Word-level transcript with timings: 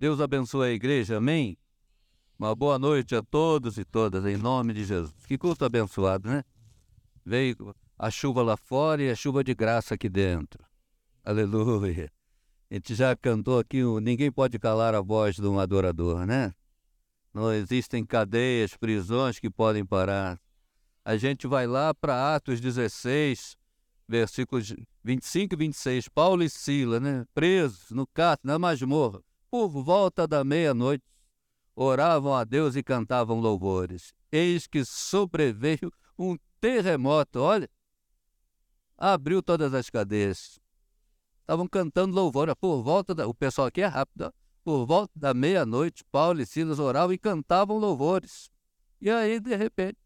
Deus 0.00 0.18
abençoe 0.18 0.70
a 0.70 0.72
igreja, 0.72 1.18
amém? 1.18 1.58
Uma 2.38 2.54
boa 2.54 2.78
noite 2.78 3.14
a 3.14 3.22
todos 3.22 3.76
e 3.76 3.84
todas, 3.84 4.24
em 4.24 4.38
nome 4.38 4.72
de 4.72 4.82
Jesus. 4.82 5.12
Que 5.26 5.36
culto 5.36 5.62
abençoado, 5.62 6.26
né? 6.26 6.42
Veio 7.22 7.76
a 7.98 8.10
chuva 8.10 8.42
lá 8.42 8.56
fora 8.56 9.02
e 9.02 9.10
a 9.10 9.14
chuva 9.14 9.44
de 9.44 9.54
graça 9.54 9.96
aqui 9.96 10.08
dentro. 10.08 10.64
Aleluia. 11.22 12.10
A 12.70 12.74
gente 12.74 12.94
já 12.94 13.14
cantou 13.14 13.58
aqui, 13.58 13.82
ninguém 14.00 14.32
pode 14.32 14.58
calar 14.58 14.94
a 14.94 15.02
voz 15.02 15.36
de 15.36 15.46
um 15.46 15.60
adorador, 15.60 16.24
né? 16.24 16.54
Não 17.34 17.52
existem 17.52 18.02
cadeias, 18.02 18.74
prisões 18.74 19.38
que 19.38 19.50
podem 19.50 19.84
parar. 19.84 20.40
A 21.04 21.18
gente 21.18 21.46
vai 21.46 21.66
lá 21.66 21.92
para 21.92 22.36
Atos 22.36 22.58
16, 22.58 23.54
versículos 24.08 24.74
25 25.04 25.56
e 25.56 25.58
26. 25.58 26.08
Paulo 26.08 26.42
e 26.42 26.48
Sila, 26.48 26.98
né? 26.98 27.26
Presos 27.34 27.90
no 27.90 28.06
cárcere, 28.06 28.46
na 28.46 28.58
masmorra, 28.58 29.20
por 29.50 29.68
volta 29.68 30.26
da 30.26 30.44
meia-noite, 30.44 31.04
oravam 31.74 32.34
a 32.34 32.44
Deus 32.44 32.76
e 32.76 32.82
cantavam 32.82 33.40
louvores. 33.40 34.14
Eis 34.30 34.66
que 34.66 34.84
sobreveio 34.84 35.92
um 36.18 36.36
terremoto, 36.60 37.40
olha, 37.40 37.68
abriu 38.96 39.42
todas 39.42 39.72
as 39.74 39.88
cadeias. 39.88 40.60
Estavam 41.40 41.66
cantando 41.66 42.14
louvor, 42.14 42.54
por 42.54 42.82
volta 42.82 43.14
da, 43.14 43.26
o 43.26 43.34
pessoal 43.34 43.66
aqui 43.66 43.80
é 43.80 43.86
rápido, 43.86 44.32
por 44.62 44.86
volta 44.86 45.12
da 45.16 45.34
meia-noite, 45.34 46.04
Paulo 46.12 46.40
e 46.40 46.46
Silas 46.46 46.78
oravam 46.78 47.12
e 47.12 47.18
cantavam 47.18 47.78
louvores. 47.78 48.50
E 49.00 49.10
aí, 49.10 49.40
de 49.40 49.56
repente, 49.56 49.98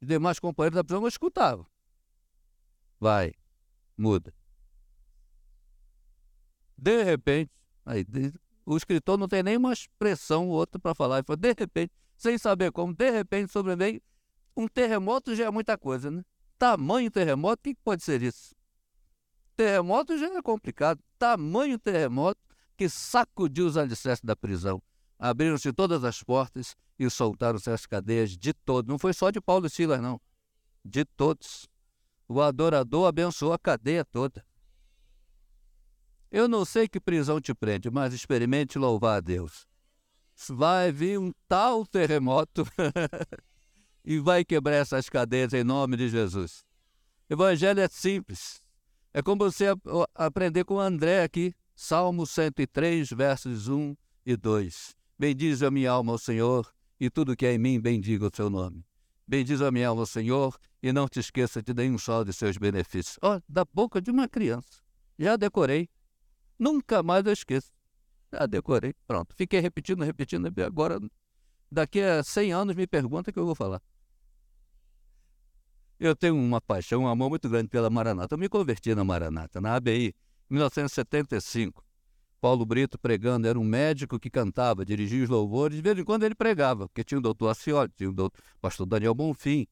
os 0.00 0.08
demais 0.08 0.38
companheiros 0.40 0.74
da 0.74 0.84
prisão 0.84 1.06
escutavam. 1.06 1.64
Vai, 2.98 3.32
muda. 3.96 4.34
De 6.76 7.04
repente, 7.04 7.52
aí, 7.86 8.04
o 8.64 8.76
escritor 8.76 9.18
não 9.18 9.28
tem 9.28 9.42
nenhuma 9.42 9.72
expressão 9.72 10.48
outra 10.48 10.78
para 10.78 10.94
falar. 10.94 11.16
Ele 11.18 11.24
falou, 11.24 11.38
de 11.38 11.54
repente, 11.58 11.92
sem 12.16 12.38
saber 12.38 12.70
como, 12.72 12.94
de 12.94 13.10
repente 13.10 13.52
sobreveio 13.52 14.00
um 14.56 14.68
terremoto 14.68 15.34
já 15.34 15.46
é 15.46 15.50
muita 15.50 15.78
coisa, 15.78 16.10
né? 16.10 16.22
Tamanho 16.58 17.10
terremoto, 17.10 17.60
o 17.60 17.62
que 17.62 17.74
pode 17.82 18.02
ser 18.02 18.22
isso? 18.22 18.54
Terremoto 19.56 20.16
já 20.16 20.26
é 20.26 20.42
complicado. 20.42 21.00
Tamanho 21.18 21.78
terremoto 21.78 22.40
que 22.76 22.88
sacudiu 22.88 23.66
os 23.66 23.76
alicerces 23.76 24.22
da 24.22 24.36
prisão. 24.36 24.82
Abriram-se 25.18 25.72
todas 25.72 26.04
as 26.04 26.22
portas 26.22 26.76
e 26.98 27.08
soltaram-se 27.08 27.70
as 27.70 27.86
cadeias 27.86 28.36
de 28.36 28.52
todos. 28.52 28.88
Não 28.88 28.98
foi 28.98 29.12
só 29.12 29.30
de 29.30 29.40
Paulo 29.40 29.66
e 29.66 29.70
Silas, 29.70 30.00
não. 30.00 30.20
De 30.84 31.04
todos. 31.04 31.68
O 32.28 32.40
adorador 32.40 33.06
abençoou 33.06 33.52
a 33.52 33.58
cadeia 33.58 34.04
toda. 34.04 34.44
Eu 36.32 36.48
não 36.48 36.64
sei 36.64 36.88
que 36.88 36.98
prisão 36.98 37.38
te 37.42 37.52
prende, 37.52 37.90
mas 37.90 38.14
experimente 38.14 38.78
louvar 38.78 39.18
a 39.18 39.20
Deus. 39.20 39.66
Vai 40.48 40.90
vir 40.90 41.18
um 41.18 41.30
tal 41.46 41.86
terremoto 41.86 42.66
e 44.02 44.18
vai 44.18 44.42
quebrar 44.42 44.76
essas 44.76 45.10
cadeias 45.10 45.52
em 45.52 45.62
nome 45.62 45.94
de 45.94 46.08
Jesus. 46.08 46.64
Evangelho 47.28 47.80
é 47.80 47.86
simples. 47.86 48.62
É 49.12 49.20
como 49.20 49.44
você 49.44 49.66
aprender 50.14 50.64
com 50.64 50.80
André 50.80 51.22
aqui, 51.22 51.54
Salmo 51.74 52.26
103, 52.26 53.10
versos 53.10 53.68
1 53.68 53.94
e 54.24 54.34
2. 54.34 54.96
Bendize 55.18 55.66
a 55.66 55.70
minha 55.70 55.90
alma 55.90 56.12
ao 56.12 56.18
Senhor, 56.18 56.66
e 56.98 57.10
tudo 57.10 57.36
que 57.36 57.44
é 57.44 57.52
em 57.52 57.58
mim 57.58 57.78
bendiga 57.78 58.26
o 58.26 58.34
seu 58.34 58.48
nome. 58.48 58.82
Bendize 59.28 59.62
a 59.62 59.70
minha 59.70 59.88
alma 59.88 60.00
ao 60.00 60.06
Senhor, 60.06 60.56
e 60.82 60.94
não 60.94 61.06
te 61.06 61.20
esqueça 61.20 61.62
de 61.62 61.74
nenhum 61.74 61.98
só 61.98 62.24
de 62.24 62.32
seus 62.32 62.56
benefícios. 62.56 63.18
Ó, 63.20 63.36
oh, 63.36 63.42
da 63.46 63.66
boca 63.66 64.00
de 64.00 64.10
uma 64.10 64.26
criança. 64.26 64.80
Já 65.18 65.36
decorei. 65.36 65.90
Nunca 66.62 67.02
mais 67.02 67.26
eu 67.26 67.32
esqueço. 67.32 67.72
Já 68.32 68.46
decorei. 68.46 68.94
Pronto. 69.04 69.34
Fiquei 69.34 69.58
repetindo, 69.58 70.04
repetindo. 70.04 70.46
Agora, 70.64 71.00
daqui 71.68 72.00
a 72.00 72.22
100 72.22 72.52
anos, 72.52 72.76
me 72.76 72.86
pergunta 72.86 73.30
o 73.30 73.32
que 73.32 73.38
eu 73.40 73.44
vou 73.44 73.56
falar. 73.56 73.82
Eu 75.98 76.14
tenho 76.14 76.36
uma 76.36 76.60
paixão, 76.60 77.02
um 77.02 77.08
amor 77.08 77.30
muito 77.30 77.48
grande 77.48 77.68
pela 77.68 77.90
Maranata. 77.90 78.36
Eu 78.36 78.38
me 78.38 78.48
converti 78.48 78.94
na 78.94 79.02
Maranata, 79.02 79.60
na 79.60 79.74
ABI, 79.74 80.14
em 80.48 80.54
1975. 80.54 81.84
Paulo 82.40 82.64
Brito 82.64 82.96
pregando, 82.96 83.48
era 83.48 83.58
um 83.58 83.64
médico 83.64 84.16
que 84.20 84.30
cantava, 84.30 84.84
dirigia 84.84 85.24
os 85.24 85.30
louvores, 85.30 85.76
de 85.76 85.82
vez 85.82 85.98
em 85.98 86.04
quando 86.04 86.22
ele 86.22 86.34
pregava, 86.36 86.88
porque 86.88 87.02
tinha 87.02 87.18
o 87.18 87.22
doutor 87.22 87.48
Acioli, 87.48 87.90
tinha 87.96 88.08
o 88.08 88.12
doutor, 88.12 88.40
pastor 88.60 88.86
Daniel 88.86 89.16
Bonfim. 89.16 89.66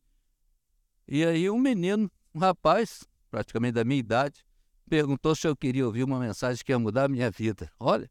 E 1.07 1.25
aí 1.25 1.49
um 1.49 1.59
menino, 1.59 2.11
um 2.35 2.41
rapaz, 2.41 3.09
praticamente 3.31 3.75
da 3.75 3.85
minha 3.85 3.99
idade, 4.01 4.45
perguntou 4.91 5.37
se 5.37 5.47
eu 5.47 5.57
queria 5.57 5.87
ouvir 5.87 6.03
uma 6.03 6.19
mensagem 6.19 6.65
que 6.65 6.73
ia 6.73 6.79
mudar 6.79 7.05
a 7.05 7.09
minha 7.09 7.31
vida. 7.31 7.71
Olha, 7.79 8.11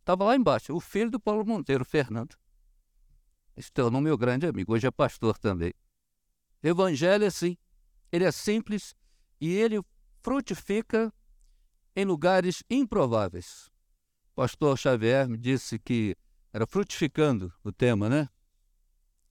estava 0.00 0.24
lá 0.24 0.34
embaixo, 0.34 0.74
o 0.74 0.80
filho 0.80 1.12
do 1.12 1.20
Paulo 1.20 1.46
Monteiro, 1.46 1.84
Fernando. 1.84 2.34
Esse 3.56 3.70
tornou 3.70 4.00
meu 4.00 4.18
grande 4.18 4.44
amigo, 4.44 4.74
hoje 4.74 4.84
é 4.84 4.90
pastor 4.90 5.38
também. 5.38 5.72
Evangelho 6.60 7.22
é 7.22 7.28
assim, 7.28 7.56
ele 8.10 8.24
é 8.24 8.32
simples 8.32 8.96
e 9.40 9.52
ele 9.52 9.80
frutifica 10.24 11.12
em 11.94 12.04
lugares 12.04 12.64
improváveis. 12.68 13.70
pastor 14.34 14.76
Xavier 14.76 15.28
me 15.28 15.38
disse 15.38 15.78
que 15.78 16.16
era 16.52 16.66
frutificando 16.66 17.52
o 17.62 17.70
tema, 17.70 18.08
né? 18.08 18.28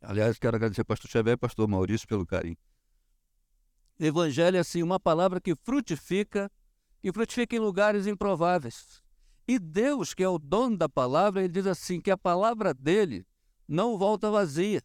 Aliás, 0.01 0.39
quero 0.39 0.55
agradecer 0.55 0.81
ao 0.81 0.85
pastor 0.85 1.11
Xavier 1.11 1.33
e 1.33 1.37
pastor 1.37 1.67
Maurício 1.67 2.07
pelo 2.07 2.25
carinho. 2.25 2.57
Evangelho 3.99 4.55
é 4.55 4.61
assim, 4.61 4.81
uma 4.81 4.99
palavra 4.99 5.41
que 5.41 5.53
frutifica 5.55 6.49
e 7.03 7.11
frutifica 7.11 7.55
em 7.55 7.59
lugares 7.59 8.07
improváveis. 8.07 9.01
E 9.47 9.57
Deus, 9.59 10.13
que 10.13 10.23
é 10.23 10.29
o 10.29 10.37
dono 10.37 10.77
da 10.77 10.87
palavra, 10.87 11.43
ele 11.43 11.53
diz 11.53 11.67
assim: 11.67 11.99
que 11.99 12.11
a 12.11 12.17
palavra 12.17 12.73
dele 12.73 13.25
não 13.67 13.97
volta 13.97 14.29
vazia. 14.29 14.81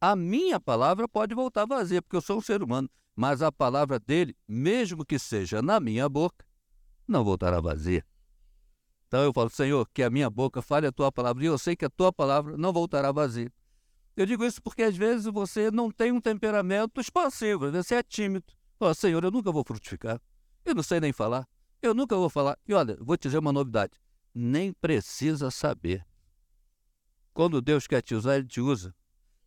A 0.00 0.14
minha 0.14 0.60
palavra 0.60 1.08
pode 1.08 1.34
voltar 1.34 1.66
vazia, 1.66 2.02
porque 2.02 2.16
eu 2.16 2.20
sou 2.20 2.38
um 2.38 2.40
ser 2.40 2.62
humano, 2.62 2.88
mas 3.14 3.42
a 3.42 3.50
palavra 3.50 3.98
dele, 3.98 4.36
mesmo 4.46 5.04
que 5.04 5.18
seja 5.18 5.62
na 5.62 5.80
minha 5.80 6.08
boca, 6.08 6.44
não 7.08 7.24
voltará 7.24 7.60
vazia. 7.60 8.04
Então 9.08 9.22
eu 9.22 9.32
falo, 9.32 9.48
Senhor, 9.50 9.88
que 9.94 10.02
a 10.02 10.10
minha 10.10 10.28
boca 10.28 10.60
fale 10.60 10.86
a 10.86 10.92
tua 10.92 11.10
palavra, 11.12 11.42
e 11.42 11.46
eu 11.46 11.56
sei 11.56 11.76
que 11.76 11.84
a 11.84 11.90
tua 11.90 12.12
palavra 12.12 12.56
não 12.56 12.72
voltará 12.72 13.12
vazia. 13.12 13.52
Eu 14.16 14.26
digo 14.26 14.44
isso 14.44 14.62
porque 14.62 14.82
às 14.82 14.96
vezes 14.96 15.26
você 15.26 15.70
não 15.70 15.90
tem 15.90 16.10
um 16.10 16.20
temperamento 16.20 17.00
expansivo, 17.00 17.70
você 17.70 17.96
é 17.96 18.02
tímido. 18.02 18.46
Fala, 18.78 18.94
Senhor, 18.94 19.22
eu 19.22 19.30
nunca 19.30 19.52
vou 19.52 19.64
frutificar. 19.64 20.20
Eu 20.66 20.74
não 20.74 20.82
sei 20.82 20.98
nem 20.98 21.12
falar. 21.12 21.48
Eu 21.80 21.94
nunca 21.94 22.16
vou 22.16 22.28
falar. 22.28 22.58
E 22.66 22.74
olha, 22.74 22.98
vou 23.00 23.16
te 23.16 23.28
dizer 23.28 23.38
uma 23.38 23.52
novidade. 23.52 23.92
Nem 24.34 24.72
precisa 24.72 25.48
saber. 25.48 26.04
Quando 27.32 27.62
Deus 27.62 27.86
quer 27.86 28.02
te 28.02 28.16
usar, 28.16 28.36
Ele 28.36 28.48
te 28.48 28.60
usa 28.60 28.92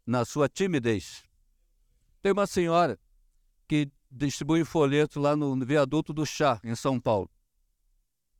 na 0.05 0.23
sua 0.23 0.47
timidez. 0.47 1.25
Tem 2.21 2.31
uma 2.31 2.47
senhora 2.47 2.97
que 3.67 3.91
distribui 4.09 4.63
folheto 4.63 5.19
lá 5.19 5.35
no 5.35 5.53
viaduto 5.65 6.13
do 6.13 6.25
chá, 6.25 6.59
em 6.63 6.73
São 6.73 6.99
Paulo. 7.01 7.29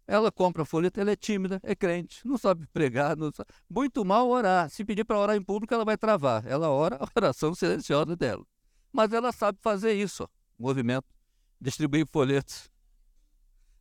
Ela 0.08 0.32
compra 0.32 0.64
folheto, 0.64 1.02
ela 1.02 1.12
é 1.12 1.16
tímida, 1.16 1.60
é 1.62 1.76
crente, 1.76 2.26
não 2.26 2.38
sabe 2.38 2.66
pregar, 2.68 3.16
não 3.16 3.32
sabe... 3.32 3.50
muito 3.70 4.04
mal 4.06 4.28
orar. 4.30 4.70
Se 4.70 4.86
pedir 4.86 5.04
para 5.04 5.20
orar 5.20 5.36
em 5.36 5.44
público, 5.44 5.74
ela 5.74 5.86
vai 5.86 5.98
travar. 5.98 6.48
Ela 6.48 6.70
ora 6.70 6.98
a 7.00 7.08
oração 7.14 7.54
silenciosa 7.54 8.16
dela. 8.16 8.44
Mas 8.92 9.12
ela 9.12 9.32
sabe 9.34 9.60
fazer 9.62 9.94
isso, 9.94 10.24
ó, 10.24 10.28
movimento 10.58 11.19
distribuir 11.60 12.08
folhetos. 12.08 12.70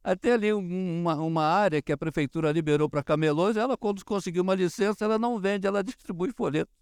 Até 0.03 0.33
ali 0.33 0.53
uma, 0.53 1.17
uma 1.17 1.45
área 1.45 1.83
que 1.83 1.93
a 1.93 1.97
prefeitura 1.97 2.51
liberou 2.53 2.89
para 2.89 3.03
camelôs, 3.03 3.57
ela 3.57 3.77
quando 3.77 4.05
conseguiu 4.05 4.43
uma 4.43 4.55
licença, 4.55 5.05
ela 5.05 5.19
não 5.19 5.39
vende, 5.39 5.67
ela 5.67 5.83
distribui 5.83 6.33
folhetos. 6.33 6.75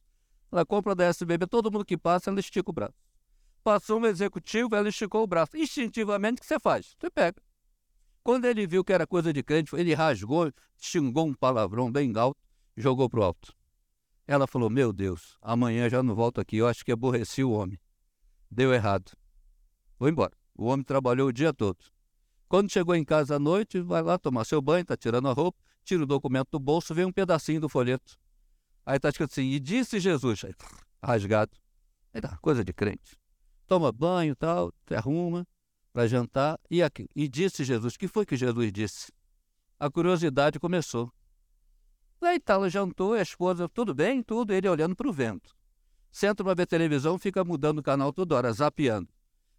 Ela 0.51 0.65
compra 0.65 0.95
da 0.95 1.05
SBB, 1.07 1.47
todo 1.47 1.71
mundo 1.71 1.85
que 1.85 1.97
passa, 1.97 2.31
ela 2.31 2.39
estica 2.39 2.71
o 2.71 2.73
braço. 2.73 2.95
Passou 3.65 3.99
um 3.99 4.07
executivo, 4.07 4.77
ela 4.77 4.89
esticou 4.89 5.25
o 5.25 5.27
braço. 5.27 5.57
Instintivamente, 5.57 6.39
o 6.39 6.41
que 6.41 6.47
você 6.47 6.61
faz? 6.61 6.95
Você 6.99 7.11
pega. 7.11 7.43
Quando 8.23 8.45
ele 8.45 8.67
viu 8.67 8.85
que 8.85 8.93
era 8.93 9.07
coisa 9.07 9.33
de 9.33 9.43
crente, 9.43 9.75
ele 9.75 9.93
rasgou, 9.93 10.53
xingou 10.77 11.27
um 11.27 11.35
palavrão 11.35 11.91
bem 11.91 12.13
alto, 12.17 12.41
jogou 12.77 13.11
pro 13.11 13.23
alto. 13.23 13.53
Ela 14.27 14.47
falou: 14.47 14.71
Meu 14.71 14.93
Deus, 14.93 15.37
amanhã 15.41 15.89
já 15.89 16.03
não 16.03 16.15
volto 16.15 16.41
aqui, 16.41 16.57
eu 16.57 16.67
acho 16.67 16.85
que 16.85 16.93
aborreci 16.93 17.43
o 17.43 17.51
homem. 17.51 17.79
Deu 18.51 18.73
errado. 18.73 19.13
Vou 19.99 20.09
embora. 20.09 20.33
O 20.57 20.67
homem 20.67 20.85
trabalhou 20.85 21.29
o 21.29 21.33
dia 21.33 21.53
todo. 21.53 21.79
Quando 22.49 22.71
chegou 22.71 22.95
em 22.95 23.05
casa 23.05 23.37
à 23.37 23.39
noite, 23.39 23.81
vai 23.81 24.03
lá 24.03 24.19
tomar 24.19 24.45
seu 24.45 24.63
banho, 24.63 24.83
está 24.83 24.97
tirando 24.97 25.29
a 25.29 25.33
roupa, 25.33 25.59
tira 25.85 26.03
o 26.03 26.07
documento 26.07 26.49
do 26.53 26.61
bolso, 26.61 26.95
vê 26.95 27.05
um 27.05 27.13
pedacinho 27.13 27.61
do 27.61 27.69
folheto. 27.69 28.17
Aí 28.85 28.97
está 28.97 29.09
escrito 29.09 29.33
assim, 29.33 29.51
e 29.51 29.59
disse 29.59 29.99
Jesus, 29.99 30.45
aí, 30.45 30.55
rasgado. 31.03 31.53
Aí 32.15 32.21
tá, 32.21 32.37
coisa 32.39 32.65
de 32.65 32.73
crente. 32.73 33.19
Toma 33.67 33.91
banho 33.91 34.33
e 34.33 34.35
tal, 34.37 34.73
se 34.87 34.95
arruma 34.95 35.47
para 35.93 36.07
jantar, 36.07 36.59
e 36.71 36.83
aqui. 36.83 37.09
E 37.17 37.29
disse 37.29 37.65
Jesus, 37.65 37.95
o 37.95 37.99
que 37.99 38.07
foi 38.07 38.25
que 38.25 38.37
Jesus 38.37 38.73
disse? 38.73 39.13
A 39.79 39.91
curiosidade 39.91 40.61
começou. 40.61 41.13
Aí 42.21 42.41
tá, 42.41 42.55
ela 42.55 42.71
jantou, 42.71 43.13
a 43.13 43.21
esposa, 43.21 43.69
tudo 43.69 43.95
bem, 43.95 44.23
tudo, 44.23 44.53
ele 44.53 44.69
olhando 44.69 44.95
para 44.97 45.09
o 45.09 45.13
vento. 45.13 45.55
Senta 46.11 46.43
para 46.43 46.55
ver 46.55 46.67
televisão, 46.67 47.19
fica 47.19 47.45
mudando 47.45 47.79
o 47.79 47.83
canal 47.83 48.13
toda 48.13 48.37
hora, 48.37 48.53
zapeando. 48.53 49.09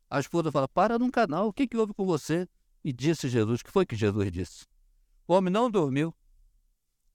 A 0.09 0.19
esposa 0.19 0.51
fala: 0.51 0.67
Para 0.67 0.97
num 0.97 1.11
canal, 1.11 1.47
o 1.47 1.53
que, 1.53 1.67
que 1.67 1.77
houve 1.77 1.93
com 1.93 2.05
você? 2.05 2.47
E 2.83 2.93
disse 2.93 3.27
Jesus: 3.27 3.61
que 3.61 3.71
foi 3.71 3.85
que 3.85 3.95
Jesus 3.95 4.31
disse? 4.31 4.65
O 5.27 5.33
homem 5.33 5.51
não 5.51 5.69
dormiu. 5.69 6.15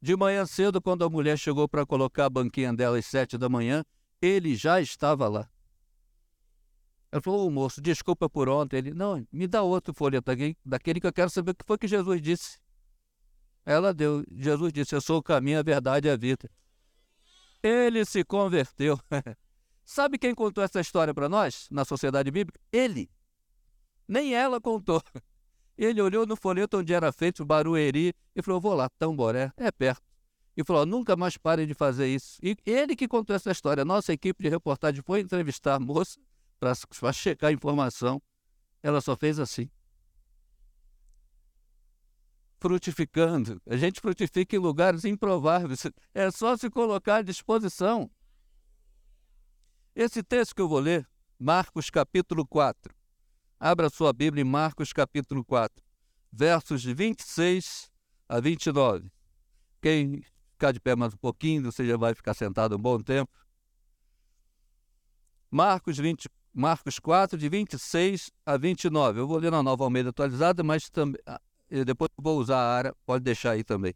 De 0.00 0.17
manhã 0.17 0.44
cedo, 0.44 0.83
quando 0.83 1.05
a 1.05 1.09
mulher 1.09 1.39
chegou 1.39 1.69
para 1.69 1.87
colocar 1.87 2.27
a 2.27 2.31
banquinha 2.31 2.75
dela 2.75 2.99
às 2.99 3.06
sete 3.06 3.39
da 3.39 3.49
manhã, 3.49 3.85
ele 4.21 4.55
já 4.55 4.81
estava 4.81 5.29
lá. 5.29 5.49
Ela 7.11 7.23
falou, 7.23 7.47
ô 7.47 7.50
moço, 7.50 7.81
desculpa 7.81 8.29
por 8.29 8.49
ontem. 8.49 8.79
Ele, 8.79 8.94
não, 8.94 9.25
me 9.31 9.47
dá 9.47 9.62
outro 9.62 9.94
folheto 9.94 10.33
daquele 10.65 11.00
que 11.00 11.06
eu 11.06 11.12
quero 11.12 11.31
saber 11.31 11.53
o 11.53 11.55
que 11.55 11.65
foi 11.65 11.79
que 11.79 11.87
Jesus 11.87 12.21
disse. 12.21 12.59
Ela 13.65 13.94
deu. 13.94 14.25
Jesus 14.31 14.73
disse, 14.73 14.94
eu 14.94 15.00
sou 15.00 15.19
o 15.19 15.23
caminho, 15.23 15.59
a 15.59 15.62
verdade 15.62 16.09
e 16.09 16.11
a 16.11 16.17
vida. 16.17 16.50
Ele 17.62 18.05
se 18.05 18.25
converteu. 18.25 18.99
Sabe 19.84 20.19
quem 20.19 20.34
contou 20.34 20.62
essa 20.62 20.81
história 20.81 21.12
para 21.12 21.29
nós 21.29 21.69
na 21.70 21.84
sociedade 21.84 22.31
bíblica? 22.31 22.61
Ele. 22.70 23.11
Nem 24.06 24.34
ela 24.34 24.61
contou. 24.61 25.02
Ele 25.76 26.00
olhou 26.00 26.26
no 26.26 26.37
folheto 26.37 26.79
onde 26.79 26.93
era 26.93 27.11
feito 27.11 27.43
o 27.43 27.46
Barueri 27.46 28.14
e 28.37 28.43
falou: 28.43 28.61
Vou 28.61 28.75
lá, 28.75 28.88
Tamboré, 28.90 29.50
é 29.56 29.70
perto. 29.70 30.02
E 30.56 30.62
falou: 30.62 30.84
Nunca 30.84 31.17
mais 31.17 31.37
pare 31.37 31.67
de 31.67 31.75
fazer 31.75 32.06
isso. 32.08 32.38
E 32.43 32.56
ele 32.67 32.94
que 32.94 33.08
contou 33.08 33.34
essa 33.34 33.50
história. 33.50 33.84
Nossa 33.84 34.12
equipe 34.12 34.43
de 34.43 34.49
reportagem 34.49 35.02
foi 35.02 35.20
entrevistar 35.20 35.76
a 35.76 35.81
moça 35.81 36.20
para 36.61 37.12
checar 37.12 37.50
a 37.50 37.52
informação. 37.52 38.23
Ela 38.82 39.00
só 39.00 39.17
fez 39.17 39.38
assim. 39.38 39.69
Frutificando. 42.61 43.61
A 43.67 43.76
gente 43.76 44.00
frutifica 44.00 44.55
em 44.55 44.58
lugares 44.58 45.05
improváveis. 45.05 45.84
É 46.14 46.31
só 46.31 46.56
se 46.56 46.69
colocar 46.69 47.17
à 47.17 47.23
disposição. 47.23 48.11
Esse 49.94 50.23
texto 50.23 50.55
que 50.55 50.62
eu 50.62 50.69
vou 50.69 50.79
ler, 50.79 51.06
Marcos 51.39 51.91
capítulo 51.91 52.47
4. 52.47 52.94
Abra 53.61 53.91
sua 53.91 54.11
Bíblia 54.11 54.41
em 54.41 54.44
Marcos 54.44 54.91
capítulo 54.91 55.44
4, 55.44 55.85
versos 56.33 56.81
de 56.81 56.94
26 56.94 57.91
a 58.27 58.41
29. 58.41 59.12
Quem 59.83 60.25
ficar 60.53 60.73
de 60.73 60.81
pé 60.81 60.97
mais 60.97 61.12
um 61.12 61.19
pouquinho, 61.19 61.71
você 61.71 61.87
já 61.87 61.99
vai 61.99 62.15
ficar 62.15 62.33
sentado 62.33 62.75
um 62.75 62.79
bom 62.79 62.99
tempo. 63.00 63.31
Marcos 65.50 65.99
20, 65.99 66.27
Marcos 66.55 66.99
4, 66.99 67.37
de 67.37 67.50
26 67.50 68.31
a 68.47 68.56
29. 68.56 69.21
Eu 69.21 69.29
vou 69.29 69.37
ler 69.37 69.50
na 69.50 69.62
nova 69.62 69.85
Almeida 69.85 70.09
atualizada, 70.09 70.62
mas 70.62 70.89
também, 70.89 71.21
ah, 71.27 71.41
depois 71.85 72.11
vou 72.17 72.39
usar 72.39 72.56
a 72.56 72.75
área, 72.75 72.97
pode 73.05 73.23
deixar 73.23 73.50
aí 73.50 73.62
também. 73.62 73.94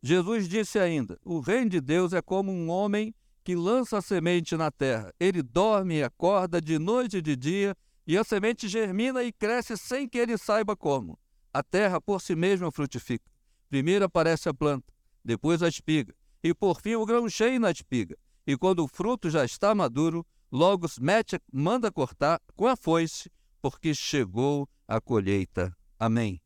Jesus 0.00 0.48
disse 0.48 0.78
ainda: 0.78 1.18
O 1.24 1.40
reino 1.40 1.68
de 1.68 1.80
Deus 1.80 2.12
é 2.12 2.22
como 2.22 2.52
um 2.52 2.70
homem 2.70 3.12
que 3.44 3.54
lança 3.54 3.98
a 3.98 4.02
semente 4.02 4.56
na 4.56 4.70
terra. 4.70 5.12
Ele 5.18 5.42
dorme 5.42 5.96
e 5.96 6.02
acorda 6.02 6.60
de 6.60 6.78
noite 6.78 7.18
e 7.18 7.22
de 7.22 7.36
dia, 7.36 7.76
e 8.06 8.16
a 8.16 8.24
semente 8.24 8.68
germina 8.68 9.22
e 9.22 9.32
cresce 9.32 9.76
sem 9.76 10.08
que 10.08 10.18
ele 10.18 10.38
saiba 10.38 10.76
como. 10.76 11.18
A 11.52 11.62
terra 11.62 12.00
por 12.00 12.20
si 12.20 12.34
mesma 12.34 12.70
frutifica. 12.72 13.30
Primeiro 13.68 14.04
aparece 14.04 14.48
a 14.48 14.54
planta, 14.54 14.92
depois 15.24 15.62
a 15.62 15.68
espiga, 15.68 16.14
e 16.42 16.54
por 16.54 16.80
fim 16.80 16.94
o 16.94 17.06
grão 17.06 17.28
cheio 17.28 17.60
na 17.60 17.70
espiga. 17.70 18.16
E 18.46 18.56
quando 18.56 18.84
o 18.84 18.88
fruto 18.88 19.30
já 19.30 19.44
está 19.44 19.74
maduro, 19.74 20.26
Logo, 20.52 20.86
mete, 21.00 21.40
manda 21.50 21.90
cortar 21.90 22.38
com 22.54 22.66
a 22.66 22.76
foice, 22.76 23.32
porque 23.62 23.94
chegou 23.94 24.68
a 24.86 25.00
colheita. 25.00 25.74
Amém. 25.98 26.42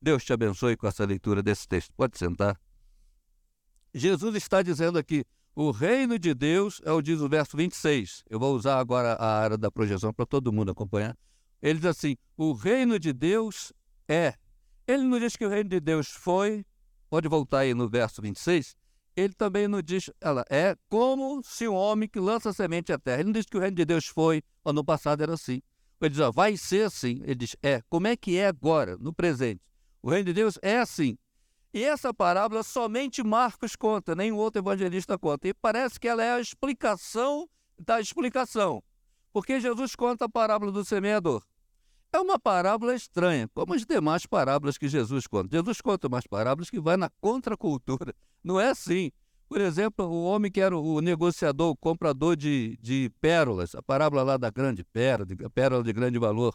Deus 0.00 0.24
te 0.24 0.32
abençoe 0.32 0.74
com 0.74 0.86
essa 0.86 1.04
leitura 1.04 1.42
desse 1.42 1.68
texto. 1.68 1.92
Pode 1.94 2.16
sentar. 2.16 2.58
Jesus 3.92 4.34
está 4.36 4.62
dizendo 4.62 4.98
aqui: 4.98 5.26
o 5.54 5.70
reino 5.70 6.18
de 6.18 6.34
Deus, 6.34 6.80
é 6.84 6.92
o 6.92 7.02
diz 7.02 7.20
o 7.20 7.28
verso 7.28 7.56
26. 7.56 8.24
Eu 8.28 8.38
vou 8.38 8.54
usar 8.54 8.78
agora 8.78 9.14
a 9.14 9.40
área 9.40 9.58
da 9.58 9.70
projeção 9.70 10.12
para 10.12 10.26
todo 10.26 10.52
mundo 10.52 10.70
acompanhar. 10.70 11.16
Ele 11.60 11.78
diz 11.78 11.86
assim: 11.86 12.16
o 12.36 12.52
reino 12.52 12.98
de 12.98 13.12
Deus 13.12 13.72
é. 14.08 14.34
Ele 14.86 15.04
não 15.04 15.18
diz 15.18 15.36
que 15.36 15.44
o 15.44 15.48
reino 15.48 15.68
de 15.68 15.80
Deus 15.80 16.08
foi. 16.08 16.64
Pode 17.08 17.28
voltar 17.28 17.60
aí 17.60 17.74
no 17.74 17.88
verso 17.88 18.22
26 18.22 18.74
ele 19.16 19.34
também 19.34 19.68
não 19.68 19.82
diz, 19.82 20.10
ela 20.20 20.44
é 20.48 20.76
como 20.88 21.42
se 21.44 21.68
um 21.68 21.74
homem 21.74 22.08
que 22.08 22.18
lança 22.18 22.52
semente 22.52 22.92
à 22.92 22.98
terra. 22.98 23.20
Ele 23.20 23.24
não 23.24 23.32
diz 23.32 23.46
que 23.46 23.56
o 23.56 23.60
reino 23.60 23.76
de 23.76 23.84
Deus 23.84 24.06
foi, 24.06 24.42
ou 24.64 24.72
no 24.72 24.84
passado 24.84 25.22
era 25.22 25.34
assim. 25.34 25.60
Ele 26.00 26.10
diz, 26.10 26.20
ó, 26.20 26.32
vai 26.32 26.56
ser 26.56 26.86
assim. 26.86 27.20
Ele 27.22 27.34
diz, 27.34 27.56
é. 27.62 27.82
Como 27.88 28.06
é 28.06 28.16
que 28.16 28.36
é 28.36 28.46
agora, 28.46 28.96
no 28.98 29.12
presente? 29.12 29.60
O 30.02 30.10
reino 30.10 30.24
de 30.24 30.32
Deus 30.32 30.58
é 30.62 30.78
assim. 30.78 31.16
E 31.74 31.82
essa 31.82 32.12
parábola 32.12 32.62
somente 32.62 33.22
Marcos 33.22 33.74
conta, 33.74 34.14
nem 34.14 34.30
o 34.30 34.36
outro 34.36 34.60
evangelista 34.60 35.18
conta. 35.18 35.48
E 35.48 35.54
parece 35.54 35.98
que 35.98 36.06
ela 36.06 36.22
é 36.22 36.32
a 36.32 36.40
explicação 36.40 37.48
da 37.78 38.00
explicação. 38.00 38.82
Porque 39.32 39.58
Jesus 39.58 39.96
conta 39.96 40.26
a 40.26 40.28
parábola 40.28 40.70
do 40.70 40.84
semeador. 40.84 41.42
É 42.12 42.20
uma 42.20 42.38
parábola 42.38 42.94
estranha, 42.94 43.48
como 43.54 43.72
as 43.72 43.86
demais 43.86 44.26
parábolas 44.26 44.76
que 44.76 44.86
Jesus 44.86 45.26
conta. 45.26 45.56
Jesus 45.56 45.80
conta 45.80 46.08
umas 46.08 46.26
parábolas 46.26 46.68
que 46.68 46.78
vai 46.78 46.98
na 46.98 47.08
contracultura. 47.22 48.14
Não 48.44 48.60
é 48.60 48.68
assim. 48.68 49.10
Por 49.48 49.60
exemplo, 49.60 50.06
o 50.06 50.24
homem 50.24 50.50
que 50.50 50.60
era 50.60 50.76
o 50.76 51.00
negociador, 51.00 51.70
o 51.70 51.76
comprador 51.76 52.36
de, 52.36 52.78
de 52.82 53.10
pérolas, 53.18 53.74
a 53.74 53.82
parábola 53.82 54.22
lá 54.22 54.36
da 54.36 54.50
grande 54.50 54.84
pérola, 54.84 55.24
de, 55.24 55.36
pérola 55.50 55.82
de 55.82 55.92
grande 55.92 56.18
valor. 56.18 56.54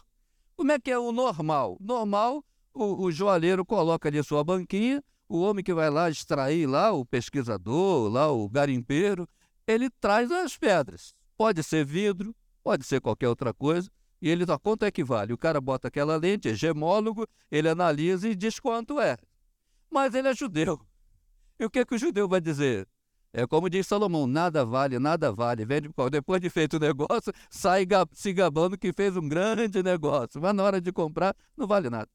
Como 0.56 0.70
é 0.70 0.78
que 0.78 0.90
é 0.90 0.98
o 0.98 1.10
normal? 1.10 1.76
Normal, 1.80 2.44
o, 2.74 3.04
o 3.04 3.12
joalheiro 3.12 3.64
coloca 3.64 4.08
ali 4.08 4.18
a 4.18 4.24
sua 4.24 4.44
banquinha, 4.44 5.02
o 5.28 5.40
homem 5.40 5.62
que 5.62 5.74
vai 5.74 5.90
lá 5.90 6.08
extrair 6.08 6.66
lá, 6.66 6.92
o 6.92 7.04
pesquisador, 7.04 8.10
lá 8.10 8.30
o 8.30 8.48
garimpeiro, 8.48 9.28
ele 9.66 9.90
traz 9.90 10.30
as 10.32 10.56
pedras. 10.56 11.14
Pode 11.36 11.62
ser 11.62 11.84
vidro, 11.84 12.34
pode 12.62 12.84
ser 12.86 13.00
qualquer 13.00 13.28
outra 13.28 13.52
coisa, 13.52 13.90
e 14.20 14.28
ele 14.28 14.44
dá 14.44 14.58
quanto 14.58 14.84
é 14.84 14.90
que 14.90 15.04
vale. 15.04 15.32
O 15.32 15.38
cara 15.38 15.60
bota 15.60 15.88
aquela 15.88 16.16
lente, 16.16 16.48
é 16.48 16.54
gemólogo, 16.54 17.26
ele 17.50 17.68
analisa 17.68 18.28
e 18.28 18.34
diz 18.34 18.58
quanto 18.58 19.00
é. 19.00 19.16
Mas 19.90 20.14
ele 20.14 20.28
é 20.28 20.34
judeu. 20.34 20.80
E 21.58 21.64
o 21.64 21.70
que, 21.70 21.80
é 21.80 21.84
que 21.84 21.94
o 21.94 21.98
judeu 21.98 22.28
vai 22.28 22.40
dizer? 22.40 22.88
É 23.32 23.46
como 23.46 23.68
diz 23.68 23.86
Salomão: 23.86 24.26
nada 24.26 24.64
vale, 24.64 24.98
nada 24.98 25.30
vale. 25.32 25.66
Depois 26.10 26.40
de 26.40 26.48
feito 26.48 26.76
o 26.76 26.80
negócio, 26.80 27.32
sai 27.50 27.86
se 28.12 28.32
gabando 28.32 28.78
que 28.78 28.92
fez 28.92 29.16
um 29.16 29.28
grande 29.28 29.82
negócio. 29.82 30.40
Mas 30.40 30.54
na 30.54 30.62
hora 30.62 30.80
de 30.80 30.92
comprar, 30.92 31.36
não 31.56 31.66
vale 31.66 31.90
nada. 31.90 32.08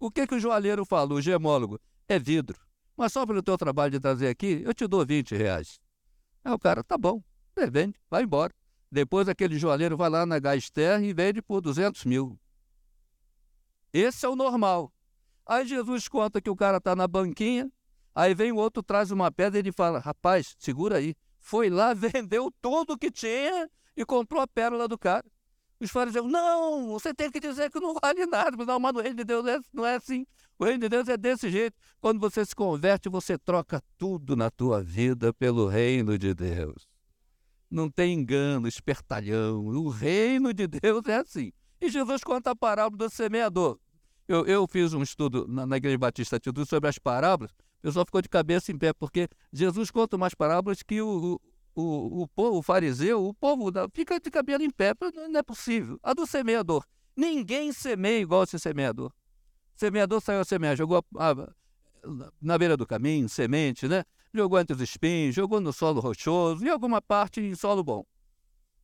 O 0.00 0.10
que, 0.10 0.26
que 0.26 0.34
o 0.34 0.40
joalheiro 0.40 0.84
fala, 0.84 1.14
o 1.14 1.20
gemólogo? 1.20 1.80
É 2.08 2.18
vidro. 2.18 2.58
Mas 2.96 3.12
só 3.12 3.26
pelo 3.26 3.42
teu 3.42 3.58
trabalho 3.58 3.92
de 3.92 4.00
trazer 4.00 4.28
aqui, 4.28 4.62
eu 4.64 4.72
te 4.72 4.86
dou 4.86 5.04
20 5.04 5.34
reais. 5.34 5.80
Aí 6.44 6.52
o 6.52 6.58
cara, 6.58 6.84
tá 6.84 6.96
bom, 6.96 7.22
vende, 7.70 7.98
vai 8.08 8.22
embora. 8.22 8.54
Depois 8.90 9.28
aquele 9.28 9.58
joalheiro 9.58 9.96
vai 9.96 10.08
lá 10.08 10.24
na 10.24 10.38
Gaster 10.38 11.02
e 11.02 11.12
vende 11.12 11.42
por 11.42 11.60
200 11.60 12.04
mil. 12.04 12.38
Esse 13.92 14.24
é 14.24 14.28
o 14.28 14.36
normal. 14.36 14.92
Aí 15.44 15.66
Jesus 15.66 16.08
conta 16.08 16.40
que 16.40 16.50
o 16.50 16.56
cara 16.56 16.78
está 16.78 16.94
na 16.94 17.08
banquinha, 17.08 17.70
aí 18.14 18.34
vem 18.34 18.52
o 18.52 18.56
outro, 18.56 18.82
traz 18.82 19.10
uma 19.10 19.30
pedra 19.30 19.58
e 19.58 19.62
ele 19.62 19.72
fala: 19.72 19.98
rapaz, 19.98 20.54
segura 20.58 20.98
aí. 20.98 21.14
Foi 21.38 21.70
lá, 21.70 21.92
vendeu 21.94 22.52
tudo 22.60 22.98
que 22.98 23.10
tinha 23.10 23.68
e 23.96 24.04
comprou 24.04 24.40
a 24.40 24.46
pérola 24.46 24.86
do 24.86 24.98
cara. 24.98 25.24
Os 25.80 25.90
fariseus, 25.90 26.26
não, 26.30 26.88
você 26.88 27.14
tem 27.14 27.30
que 27.30 27.38
dizer 27.38 27.70
que 27.70 27.78
não 27.78 27.94
vale 27.94 28.26
nada. 28.26 28.64
Não, 28.64 28.80
mas 28.80 28.96
o 28.96 29.00
reino 29.00 29.16
de 29.16 29.24
Deus 29.24 29.46
é, 29.46 29.58
não 29.72 29.86
é 29.86 29.96
assim. 29.96 30.26
O 30.58 30.64
reino 30.64 30.80
de 30.80 30.88
Deus 30.88 31.08
é 31.08 31.16
desse 31.16 31.48
jeito. 31.50 31.76
Quando 32.00 32.18
você 32.18 32.44
se 32.44 32.54
converte, 32.54 33.08
você 33.08 33.38
troca 33.38 33.80
tudo 33.96 34.34
na 34.34 34.50
tua 34.50 34.82
vida 34.82 35.32
pelo 35.32 35.68
reino 35.68 36.18
de 36.18 36.34
Deus 36.34 36.88
não 37.70 37.90
tem 37.90 38.14
engano, 38.14 38.66
espertalhão. 38.66 39.66
O 39.66 39.88
reino 39.88 40.52
de 40.52 40.66
Deus 40.66 41.04
é 41.06 41.16
assim. 41.16 41.52
E 41.80 41.88
Jesus 41.90 42.24
conta 42.24 42.50
a 42.50 42.56
parábola 42.56 43.08
do 43.08 43.10
semeador. 43.10 43.78
Eu, 44.26 44.44
eu 44.46 44.66
fiz 44.66 44.92
um 44.92 45.02
estudo 45.02 45.46
na, 45.48 45.66
na 45.66 45.76
Igreja 45.76 45.98
Batista 45.98 46.40
tudo 46.40 46.66
sobre 46.66 46.88
as 46.88 46.98
parábolas, 46.98 47.50
o 47.50 47.82
pessoal 47.82 48.04
ficou 48.04 48.20
de 48.20 48.28
cabeça 48.28 48.72
em 48.72 48.76
pé, 48.76 48.92
porque 48.92 49.28
Jesus 49.52 49.90
conta 49.90 50.16
umas 50.16 50.34
parábolas 50.34 50.82
que 50.82 51.00
o, 51.00 51.40
o, 51.80 52.22
o, 52.22 52.28
povo, 52.28 52.58
o 52.58 52.62
fariseu, 52.62 53.26
o 53.26 53.34
povo 53.34 53.70
fica 53.92 54.18
de 54.18 54.30
cabelo 54.30 54.62
em 54.62 54.70
pé, 54.70 54.92
não 55.30 55.38
é 55.38 55.42
possível. 55.42 55.98
A 56.02 56.12
do 56.12 56.26
semeador. 56.26 56.84
Ninguém 57.16 57.72
semeia 57.72 58.20
igual 58.20 58.42
esse 58.42 58.58
semeador. 58.58 59.12
Semeador 59.74 60.20
saiu 60.20 60.40
a 60.40 60.44
semear, 60.44 60.76
jogou 60.76 61.04
a, 61.16 61.30
a, 61.30 61.36
na 62.40 62.58
beira 62.58 62.76
do 62.76 62.86
caminho, 62.86 63.28
semente, 63.28 63.86
né? 63.86 64.04
jogou 64.34 64.58
entre 64.58 64.74
os 64.74 64.82
espinhos, 64.82 65.34
jogou 65.34 65.60
no 65.60 65.72
solo 65.72 66.00
rochoso 66.00 66.64
e 66.64 66.68
alguma 66.68 67.00
parte 67.00 67.40
em 67.40 67.54
solo 67.54 67.82
bom. 67.82 68.04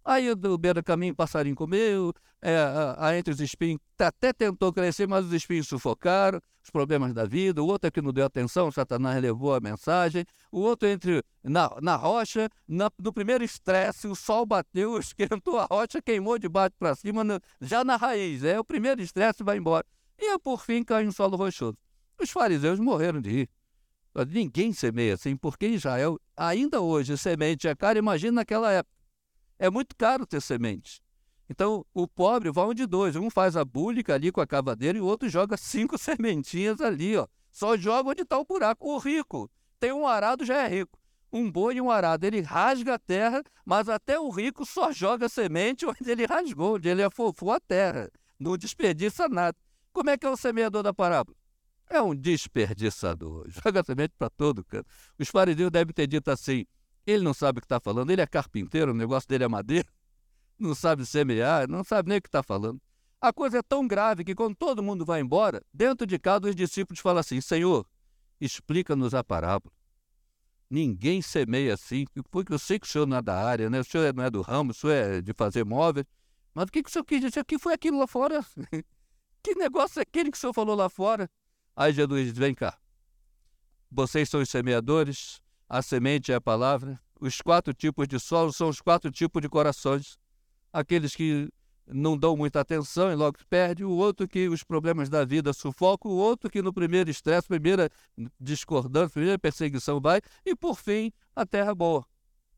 Aí 0.04 0.34
do 0.34 0.58
beira 0.58 0.82
caminho 0.82 1.14
o 1.14 1.16
passarinho 1.16 1.56
comeu, 1.56 2.12
é, 2.42 2.58
a, 2.58 3.06
a, 3.06 3.18
entre 3.18 3.32
os 3.32 3.40
espinhos 3.40 3.80
até 3.99 4.34
tentou 4.34 4.70
crescer, 4.70 5.08
mas 5.08 5.25
os 5.25 5.32
espinhos 5.32 5.66
sufocaram, 5.66 6.38
os 6.62 6.68
problemas 6.68 7.14
da 7.14 7.25
vida. 7.25 7.62
O 7.62 7.66
outro 7.66 7.88
é 7.88 7.90
que 7.90 8.02
não 8.02 8.12
deu 8.12 8.26
atenção, 8.26 8.70
Satanás 8.70 9.20
levou 9.23 9.54
a 9.54 9.61
mensagem. 9.61 10.26
O 10.52 10.61
outro 10.61 10.87
entre 10.87 11.25
na, 11.42 11.70
na 11.80 11.96
rocha, 11.96 12.50
na, 12.68 12.90
no 12.99 13.14
primeiro 13.14 13.42
estresse, 13.42 14.06
o 14.06 14.14
sol 14.14 14.44
bateu, 14.44 14.96
esquentou 15.00 15.58
a 15.58 15.64
rocha, 15.64 16.02
queimou 16.02 16.38
de 16.38 16.50
baixo 16.50 16.75
para 16.78 16.94
cima, 16.94 17.25
no, 17.25 17.40
já 17.62 17.82
na 17.82 17.96
raiz. 17.96 18.44
É 18.44 18.61
o 18.61 18.64
primeiro 18.64 19.00
estresse 19.00 19.42
vai 19.42 19.56
embora. 19.56 19.87
E 20.18 20.38
por 20.38 20.61
fim 20.61 20.84
caiu 20.84 21.08
em 21.08 21.12
solo 21.12 21.38
rochoso. 21.38 21.78
Os 22.20 22.30
fariseus 22.30 22.78
morreram 22.78 23.23
de 23.23 23.30
rir. 23.30 23.50
Ninguém 24.28 24.73
semeia 24.73 25.14
assim, 25.14 25.34
porque 25.34 25.66
Israel, 25.66 26.20
ainda 26.37 26.80
hoje, 26.80 27.16
semente 27.16 27.66
é 27.66 27.75
caro, 27.75 27.99
imagina 27.99 28.32
naquela 28.32 28.70
época. 28.70 28.94
É 29.58 29.70
muito 29.70 29.94
caro 29.96 30.26
ter 30.26 30.40
semente. 30.40 31.02
Então, 31.49 31.84
o 31.92 32.08
pobre 32.08 32.50
vai 32.50 32.75
de 32.75 32.87
dois. 32.87 33.16
Um 33.16 33.30
faz 33.30 33.56
a 33.56 33.64
búlica 33.64 34.14
ali 34.14 34.32
com 34.32 34.40
a 34.40 34.46
cavadeira 34.46 34.99
e 34.99 35.00
o 35.00 35.06
outro 35.06 35.28
joga 35.28 35.56
cinco 35.56 35.96
sementinhas 35.99 36.80
ali, 36.80 37.16
ó. 37.16 37.26
Só 37.50 37.76
joga 37.76 38.11
onde 38.11 38.23
está 38.23 38.38
o 38.38 38.44
buraco. 38.44 38.88
O 38.88 38.99
rico 38.99 39.50
tem 39.78 39.92
um 39.92 40.06
arado 40.06 40.44
já 40.44 40.62
é 40.62 40.68
rico. 40.68 40.99
Um 41.32 41.50
boi 41.50 41.76
e 41.76 41.80
um 41.80 41.90
arado, 41.90 42.25
ele 42.25 42.40
rasga 42.40 42.94
a 42.94 42.99
terra, 42.99 43.42
mas 43.66 43.88
até 43.88 44.18
o 44.18 44.30
rico 44.30 44.64
só 44.64 44.92
joga 44.92 45.28
semente 45.28 45.84
onde 45.87 46.08
ele 46.08 46.26
rasgou, 46.26 46.76
onde 46.76 46.88
ele 46.88 47.02
afofou 47.02 47.52
a 47.52 47.61
terra. 47.61 48.08
Não 48.38 48.56
desperdiça 48.56 49.28
nada. 49.28 49.56
Como 49.92 50.11
é 50.11 50.16
que 50.16 50.26
é 50.26 50.30
o 50.30 50.37
semeador 50.37 50.82
da 50.82 50.94
parábola? 50.94 51.37
É 51.88 52.00
um 52.00 52.14
desperdiçador. 52.14 53.46
Joga 53.62 53.84
semente 53.84 54.14
para 54.18 54.30
todo 54.30 54.64
canto. 54.64 54.88
Os 55.18 55.28
fariseus 55.28 55.70
devem 55.70 55.92
ter 55.92 56.06
dito 56.06 56.30
assim: 56.30 56.66
ele 57.06 57.23
não 57.23 57.34
sabe 57.34 57.58
o 57.58 57.61
que 57.61 57.66
está 57.66 57.80
falando, 57.80 58.11
ele 58.11 58.20
é 58.20 58.26
carpinteiro, 58.26 58.92
o 58.92 58.94
negócio 58.94 59.28
dele 59.28 59.44
é 59.44 59.49
madeira, 59.49 59.88
não 60.58 60.75
sabe 60.75 61.04
semear, 61.04 61.68
não 61.68 61.84
sabe 61.84 62.08
nem 62.08 62.18
o 62.18 62.23
que 62.23 62.28
está 62.28 62.42
falando. 62.42 62.80
A 63.20 63.32
coisa 63.32 63.58
é 63.58 63.62
tão 63.62 63.87
grave 63.87 64.23
que 64.23 64.34
quando 64.34 64.54
todo 64.54 64.82
mundo 64.82 65.04
vai 65.04 65.20
embora, 65.20 65.62
dentro 65.73 66.06
de 66.06 66.18
casa 66.18 66.49
os 66.49 66.54
discípulos 66.54 67.00
falam 67.00 67.20
assim: 67.20 67.40
Senhor, 67.40 67.87
explica-nos 68.38 69.14
a 69.14 69.25
parábola. 69.25 69.73
Ninguém 70.68 71.23
semeia 71.23 71.75
assim, 71.75 72.04
porque 72.30 72.52
eu 72.52 72.58
sei 72.58 72.78
que 72.78 72.87
o 72.87 72.90
senhor 72.90 73.06
não 73.06 73.16
é 73.16 73.23
da 73.23 73.34
área, 73.34 73.70
né? 73.70 73.80
o 73.80 73.84
senhor 73.84 74.12
não 74.12 74.25
é 74.25 74.30
do 74.30 74.42
ramo, 74.42 74.73
o 74.73 74.75
senhor 74.75 74.92
é 74.92 75.20
de 75.23 75.32
fazer 75.32 75.64
móveis. 75.64 76.06
Mas 76.54 76.64
o 76.64 76.73
que, 76.73 76.82
que 76.82 76.88
o 76.88 76.92
senhor 76.92 77.04
quis 77.04 77.20
dizer? 77.20 77.40
O 77.40 77.44
que 77.44 77.58
foi 77.58 77.75
aquilo 77.75 77.99
lá 77.99 78.06
fora? 78.06 78.44
que 79.42 79.54
negócio 79.54 80.00
é 80.00 80.02
aquele 80.02 80.30
que 80.30 80.37
o 80.37 80.40
senhor 80.40 80.52
falou 80.52 80.76
lá 80.76 80.88
fora? 80.88 81.30
Aí 81.76 81.92
Jesus 81.92 82.26
diz: 82.26 82.37
Vem 82.37 82.54
cá. 82.54 82.78
Vocês 83.90 84.28
são 84.28 84.40
os 84.40 84.49
semeadores, 84.49 85.40
a 85.68 85.83
semente 85.83 86.33
é 86.33 86.35
a 86.35 86.40
palavra. 86.40 87.00
Os 87.21 87.40
quatro 87.40 87.73
tipos 87.73 88.06
de 88.09 88.18
solo 88.18 88.52
são 88.52 88.68
os 88.68 88.80
quatro 88.80 89.11
tipos 89.11 89.40
de 89.40 89.49
corações. 89.49 90.18
Aqueles 90.73 91.14
que 91.14 91.49
não 91.87 92.16
dão 92.16 92.37
muita 92.37 92.61
atenção 92.61 93.12
e 93.12 93.14
logo 93.14 93.38
perde, 93.49 93.85
o 93.85 93.90
outro 93.90 94.26
que 94.26 94.49
os 94.49 94.62
problemas 94.62 95.09
da 95.09 95.25
vida 95.25 95.52
sufocam, 95.52 96.11
o 96.11 96.16
outro 96.16 96.50
que 96.50 96.62
no 96.62 96.73
primeiro 96.73 97.11
estresse, 97.11 97.47
primeira 97.47 97.90
discordância, 98.40 99.11
primeira 99.11 99.38
perseguição 99.38 100.00
vai, 100.00 100.21
e 100.44 100.56
por 100.56 100.76
fim, 100.76 101.12
a 101.37 101.44
terra 101.44 101.75
boa. 101.75 102.04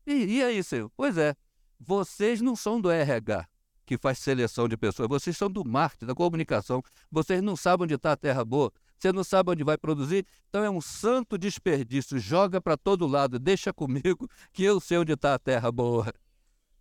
E, 0.05 0.37
e 0.37 0.43
aí, 0.43 0.63
Senhor? 0.63 0.89
Pois 0.95 1.17
é, 1.17 1.35
vocês 1.79 2.41
não 2.41 2.55
são 2.55 2.79
do 2.79 2.89
RH, 2.89 3.45
que 3.85 3.97
faz 3.97 4.19
seleção 4.19 4.67
de 4.67 4.77
pessoas, 4.77 5.09
vocês 5.09 5.35
são 5.35 5.49
do 5.49 5.65
marketing, 5.65 6.05
da 6.05 6.15
comunicação, 6.15 6.81
vocês 7.11 7.41
não 7.41 7.55
sabem 7.55 7.85
onde 7.85 7.95
está 7.95 8.13
a 8.13 8.17
terra 8.17 8.43
boa, 8.43 8.71
você 8.97 9.11
não 9.11 9.23
sabe 9.23 9.51
onde 9.51 9.63
vai 9.63 9.77
produzir, 9.77 10.25
então 10.49 10.63
é 10.63 10.69
um 10.69 10.81
santo 10.81 11.37
desperdício. 11.37 12.17
Joga 12.19 12.59
para 12.59 12.75
todo 12.75 13.05
lado, 13.05 13.37
deixa 13.37 13.71
comigo 13.71 14.27
que 14.51 14.63
eu 14.63 14.79
sei 14.79 14.97
onde 14.97 15.13
está 15.13 15.35
a 15.35 15.39
terra 15.39 15.71
boa. 15.71 16.11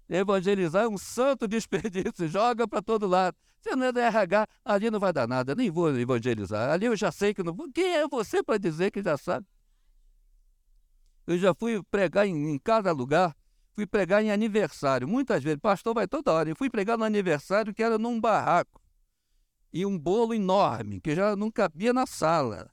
Evangelizar 0.09 0.85
é 0.85 0.89
um 0.89 0.97
santo 0.97 1.47
desperdício, 1.49 2.29
joga 2.29 2.67
para 2.67 2.81
todo 2.81 3.07
lado. 3.07 3.37
Você 3.61 3.75
não 3.75 3.87
é 3.87 3.93
da 3.93 4.01
RH, 4.03 4.47
ali 4.65 4.91
não 4.91 5.01
vai 5.01 5.13
dar 5.13 5.27
nada, 5.27 5.55
nem 5.55 5.71
vou 5.71 5.95
evangelizar. 5.99 6.71
Ali 6.71 6.87
eu 6.87 6.97
já 6.97 7.11
sei 7.11 7.35
que 7.35 7.43
não 7.43 7.53
vou. 7.53 7.71
Quem 7.73 7.97
é 7.97 8.09
você 8.09 8.43
para 8.43 8.59
dizer 8.59 8.91
que 8.91 9.03
já 9.03 9.17
sabe? 9.19 9.47
Eu 11.27 11.37
já 11.37 11.53
fui 11.53 11.83
pregar 11.91 12.27
em, 12.27 12.53
em 12.53 12.59
cada 12.59 12.93
lugar, 12.93 13.35
fui 13.75 13.85
pregar 13.85 14.23
em 14.23 14.31
aniversário. 14.31 15.09
Muitas 15.09 15.43
vezes, 15.43 15.59
pastor 15.61 15.93
vai 15.93 16.07
toda 16.07 16.33
hora. 16.33 16.49
Eu 16.49 16.55
fui 16.55 16.71
pregar 16.71 16.97
no 16.97 17.05
aniversário 17.05 17.75
que 17.75 17.83
era 17.83 17.99
num 17.99 18.21
barraco 18.21 18.81
e 19.77 19.85
um 19.85 19.99
bolo 19.99 20.33
enorme, 20.33 21.03
que 21.03 21.15
já 21.15 21.37
não 21.37 21.51
cabia 21.51 21.93
na 21.93 22.07
sala. 22.07 22.71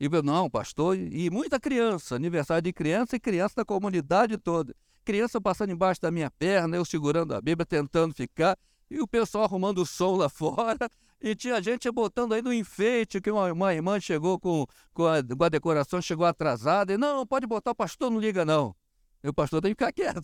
E 0.00 0.06
eu, 0.10 0.22
não, 0.22 0.48
pastor, 0.48 0.96
e 0.96 1.28
muita 1.28 1.60
criança, 1.60 2.14
aniversário 2.16 2.62
de 2.62 2.72
criança 2.72 3.16
e 3.16 3.20
criança 3.20 3.56
da 3.56 3.64
comunidade 3.64 4.38
toda. 4.38 4.74
Criança 5.04 5.38
passando 5.38 5.70
embaixo 5.70 6.00
da 6.00 6.10
minha 6.10 6.30
perna, 6.30 6.78
eu 6.78 6.84
segurando 6.86 7.34
a 7.34 7.42
Bíblia, 7.42 7.66
tentando 7.66 8.14
ficar, 8.14 8.56
e 8.90 9.02
o 9.02 9.06
pessoal 9.06 9.44
arrumando 9.44 9.82
o 9.82 9.86
som 9.86 10.16
lá 10.16 10.30
fora. 10.32 10.88
E 11.20 11.34
tinha 11.34 11.60
gente 11.62 11.90
botando 11.90 12.32
aí 12.32 12.40
no 12.40 12.54
enfeite, 12.54 13.20
que 13.20 13.30
uma, 13.30 13.52
uma 13.52 13.74
irmã 13.74 14.00
chegou 14.00 14.40
com, 14.40 14.64
com, 14.94 15.06
a, 15.06 15.22
com 15.22 15.44
a 15.44 15.48
decoração, 15.50 16.00
chegou 16.00 16.24
atrasada, 16.24 16.94
e 16.94 16.96
não, 16.96 17.26
pode 17.26 17.46
botar, 17.46 17.72
o 17.72 17.74
pastor 17.74 18.10
não 18.10 18.18
liga 18.18 18.46
não. 18.46 18.74
E 19.22 19.28
o 19.28 19.34
pastor 19.34 19.60
tem 19.60 19.74
que 19.74 19.84
ficar 19.84 19.92
quieto, 19.92 20.22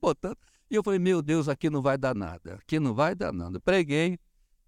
botando. 0.00 0.36
E 0.68 0.74
eu 0.74 0.82
falei, 0.82 0.98
meu 0.98 1.22
Deus, 1.22 1.48
aqui 1.48 1.70
não 1.70 1.80
vai 1.80 1.96
dar 1.96 2.16
nada, 2.16 2.54
aqui 2.54 2.80
não 2.80 2.92
vai 2.92 3.14
dar 3.14 3.32
nada. 3.32 3.60
Preguei, 3.60 4.18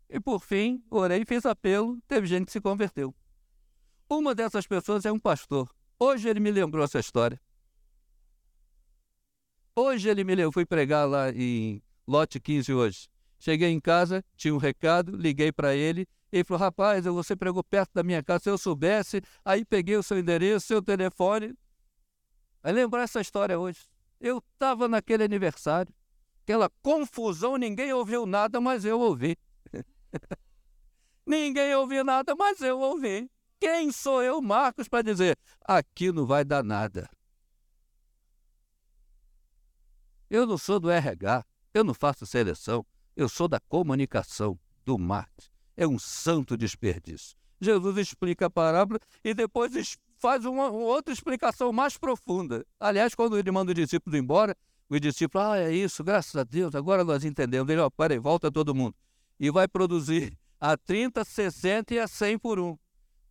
e 0.09 0.21
por 0.21 0.41
fim, 0.41 0.83
orei, 0.91 1.25
fiz 1.25 1.45
apelo, 1.45 1.99
teve 2.07 2.27
gente 2.27 2.47
que 2.47 2.53
se 2.53 2.61
converteu. 2.61 3.15
Uma 4.09 4.35
dessas 4.35 4.67
pessoas 4.67 5.05
é 5.05 5.11
um 5.11 5.19
pastor. 5.19 5.69
Hoje 5.99 6.29
ele 6.29 6.41
me 6.41 6.51
lembrou 6.51 6.85
essa 6.85 6.99
história. 6.99 7.41
Hoje 9.75 10.09
ele 10.09 10.23
me 10.23 10.35
lembrou, 10.35 10.53
fui 10.53 10.65
pregar 10.65 11.09
lá 11.09 11.31
em 11.31 11.83
Lote 12.07 12.39
15 12.39 12.73
hoje. 12.73 13.09
Cheguei 13.39 13.69
em 13.71 13.81
casa, 13.81 14.25
tinha 14.37 14.55
um 14.55 14.59
recado, 14.59 15.17
liguei 15.17 15.53
para 15.53 15.75
ele. 15.75 16.07
Ele 16.33 16.45
falou: 16.45 16.61
Rapaz, 16.61 17.05
você 17.05 17.35
pregou 17.35 17.63
perto 17.63 17.91
da 17.95 18.03
minha 18.03 18.23
casa. 18.23 18.45
Se 18.45 18.51
eu 18.51 18.59
soubesse, 18.59 19.21
aí 19.45 19.65
peguei 19.65 19.97
o 19.97 20.03
seu 20.03 20.19
endereço, 20.19 20.67
seu 20.67 20.81
telefone. 20.81 21.55
Aí 22.63 22.73
lembrar 22.73 23.03
essa 23.03 23.21
história 23.21 23.59
hoje. 23.59 23.81
Eu 24.21 24.39
estava 24.39 24.89
naquele 24.89 25.25
aniversário, 25.25 25.93
aquela 26.43 26.71
confusão, 26.83 27.57
ninguém 27.57 27.93
ouviu 27.93 28.25
nada, 28.25 28.61
mas 28.61 28.85
eu 28.85 28.99
ouvi. 28.99 29.37
Ninguém 31.27 31.75
ouviu 31.75 32.05
nada, 32.05 32.35
mas 32.37 32.61
eu 32.61 32.79
ouvi. 32.79 33.29
Quem 33.59 33.91
sou 33.91 34.23
eu, 34.23 34.41
Marcos, 34.41 34.89
para 34.89 35.03
dizer 35.03 35.37
aqui 35.65 36.13
não 36.13 36.27
vai 36.27 36.45
dar 36.45 36.63
nada? 36.63 37.09
Eu 40.29 40.47
não 40.47 40.59
sou 40.59 40.79
do 40.79 40.91
RH, 40.91 41.45
eu 41.73 41.83
não 41.83 41.95
faço 41.95 42.27
seleção, 42.27 42.85
eu 43.17 43.29
sou 43.29 43.49
da 43.49 43.59
comunicação, 43.61 44.59
do 44.85 44.99
marketing. 44.99 45.51
É 45.77 45.87
um 45.87 45.99
santo 45.99 46.57
desperdício. 46.57 47.37
Jesus 47.61 47.97
explica 47.97 48.47
a 48.47 48.51
parábola 48.51 49.01
e 49.25 49.33
depois 49.35 49.97
faz 50.17 50.45
uma, 50.45 50.69
uma 50.69 50.87
outra 50.87 51.13
explicação 51.13 51.73
mais 51.73 51.97
profunda. 51.97 52.65
Aliás, 52.79 53.15
quando 53.15 53.39
ele 53.39 53.51
manda 53.51 53.73
o 53.73 53.75
discípulo 53.75 54.17
embora, 54.17 54.55
o 54.89 54.99
discípulo, 54.99 55.45
ah, 55.45 55.59
é 55.59 55.73
isso, 55.73 56.05
graças 56.05 56.37
a 56.37 56.45
Deus, 56.45 56.75
agora 56.75 57.03
nós 57.03 57.25
entendemos. 57.25 57.69
Ele, 57.71 57.81
ó, 57.81 57.91
peraí, 57.91 58.19
volta 58.19 58.51
todo 58.53 58.75
mundo 58.75 58.95
e 59.39 59.51
vai 59.51 59.69
produzir 59.69 60.37
a 60.61 60.77
30, 60.77 61.25
60 61.25 61.95
e 61.95 61.99
a 61.99 62.09
100 62.09 62.39
por 62.39 62.59
um. 62.59 62.77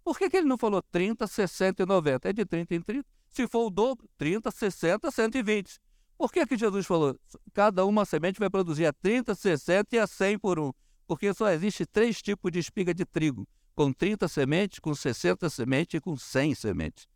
Por 0.03 0.17
que, 0.17 0.29
que 0.29 0.37
ele 0.37 0.47
não 0.47 0.57
falou 0.57 0.81
30, 0.81 1.25
60 1.25 1.83
e 1.83 1.85
90? 1.85 2.29
É 2.29 2.33
de 2.33 2.45
30 2.45 2.75
em 2.75 2.81
30. 2.81 3.07
Se 3.31 3.47
for 3.47 3.65
o 3.65 3.69
dobro, 3.69 4.07
30, 4.17 4.51
60, 4.51 5.09
120. 5.09 5.79
Por 6.17 6.31
que, 6.31 6.45
que 6.45 6.57
Jesus 6.57 6.85
falou? 6.85 7.19
Cada 7.53 7.85
uma 7.85 8.05
semente 8.05 8.39
vai 8.39 8.49
produzir 8.49 8.85
a 8.85 8.93
30, 8.93 9.35
60 9.35 9.95
e 9.95 9.99
a 9.99 10.07
100 10.07 10.39
por 10.39 10.59
um. 10.59 10.71
Porque 11.07 11.33
só 11.33 11.49
existe 11.49 11.85
três 11.85 12.21
tipos 12.21 12.51
de 12.51 12.59
espiga 12.59 12.93
de 12.93 13.03
trigo: 13.05 13.47
com 13.75 13.91
30 13.91 14.27
sementes, 14.27 14.79
com 14.79 14.93
60 14.93 15.49
sementes 15.49 15.95
e 15.95 15.99
com 15.99 16.15
100 16.15 16.55
sementes. 16.55 17.07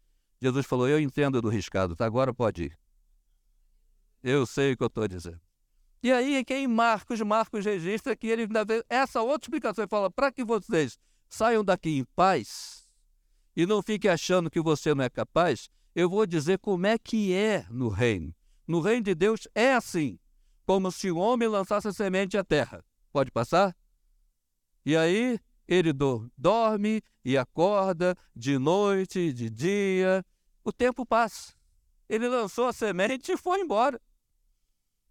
Jesus 0.41 0.65
falou: 0.65 0.87
Eu 0.87 0.99
entendo 0.99 1.41
do 1.41 1.49
riscado, 1.49 1.95
tá? 1.95 2.05
agora 2.05 2.33
pode 2.33 2.63
ir. 2.65 2.79
Eu 4.21 4.45
sei 4.45 4.73
o 4.73 4.77
que 4.77 4.83
eu 4.83 4.87
estou 4.87 5.07
dizendo. 5.07 5.48
E 6.01 6.11
aí, 6.11 6.43
quem 6.45 6.67
Marcos, 6.67 7.19
Marcos 7.21 7.65
registra 7.65 8.15
que 8.15 8.27
ele 8.27 8.43
ainda 8.43 8.63
vê 8.63 8.83
essa 8.89 9.21
outra 9.21 9.45
explicação. 9.45 9.83
Ele 9.83 9.89
fala: 9.89 10.09
para 10.09 10.31
que 10.31 10.43
vocês 10.43 10.97
saiam 11.29 11.63
daqui 11.63 11.97
em 11.97 12.05
paz 12.15 12.89
e 13.55 13.65
não 13.65 13.81
fiquem 13.81 14.09
achando 14.09 14.49
que 14.49 14.61
você 14.61 14.95
não 14.95 15.03
é 15.03 15.09
capaz, 15.09 15.69
eu 15.93 16.09
vou 16.09 16.25
dizer 16.25 16.59
como 16.59 16.87
é 16.87 16.97
que 16.97 17.33
é 17.33 17.65
no 17.69 17.89
reino. 17.89 18.33
No 18.65 18.79
reino 18.79 19.03
de 19.03 19.15
Deus 19.15 19.47
é 19.53 19.73
assim, 19.73 20.17
como 20.65 20.91
se 20.91 21.11
o 21.11 21.17
homem 21.17 21.47
lançasse 21.47 21.87
a 21.87 21.93
semente 21.93 22.37
à 22.37 22.43
terra. 22.43 22.83
Pode 23.11 23.31
passar? 23.31 23.75
E 24.85 24.95
aí, 24.95 25.39
ele 25.67 25.91
do, 25.91 26.31
dorme 26.37 27.01
e 27.25 27.37
acorda 27.37 28.15
de 28.35 28.57
noite, 28.57 29.33
de 29.33 29.49
dia. 29.49 30.25
O 30.63 30.71
tempo 30.71 31.05
passa. 31.05 31.53
Ele 32.07 32.27
lançou 32.27 32.67
a 32.67 32.73
semente 32.73 33.31
e 33.31 33.37
foi 33.37 33.59
embora. 33.59 33.99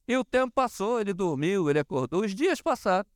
E 0.08 0.16
o 0.16 0.24
tempo 0.24 0.50
passou, 0.54 0.98
ele 0.98 1.12
dormiu, 1.12 1.68
ele 1.68 1.78
acordou, 1.78 2.24
os 2.24 2.34
dias 2.34 2.62
passaram. 2.62 3.06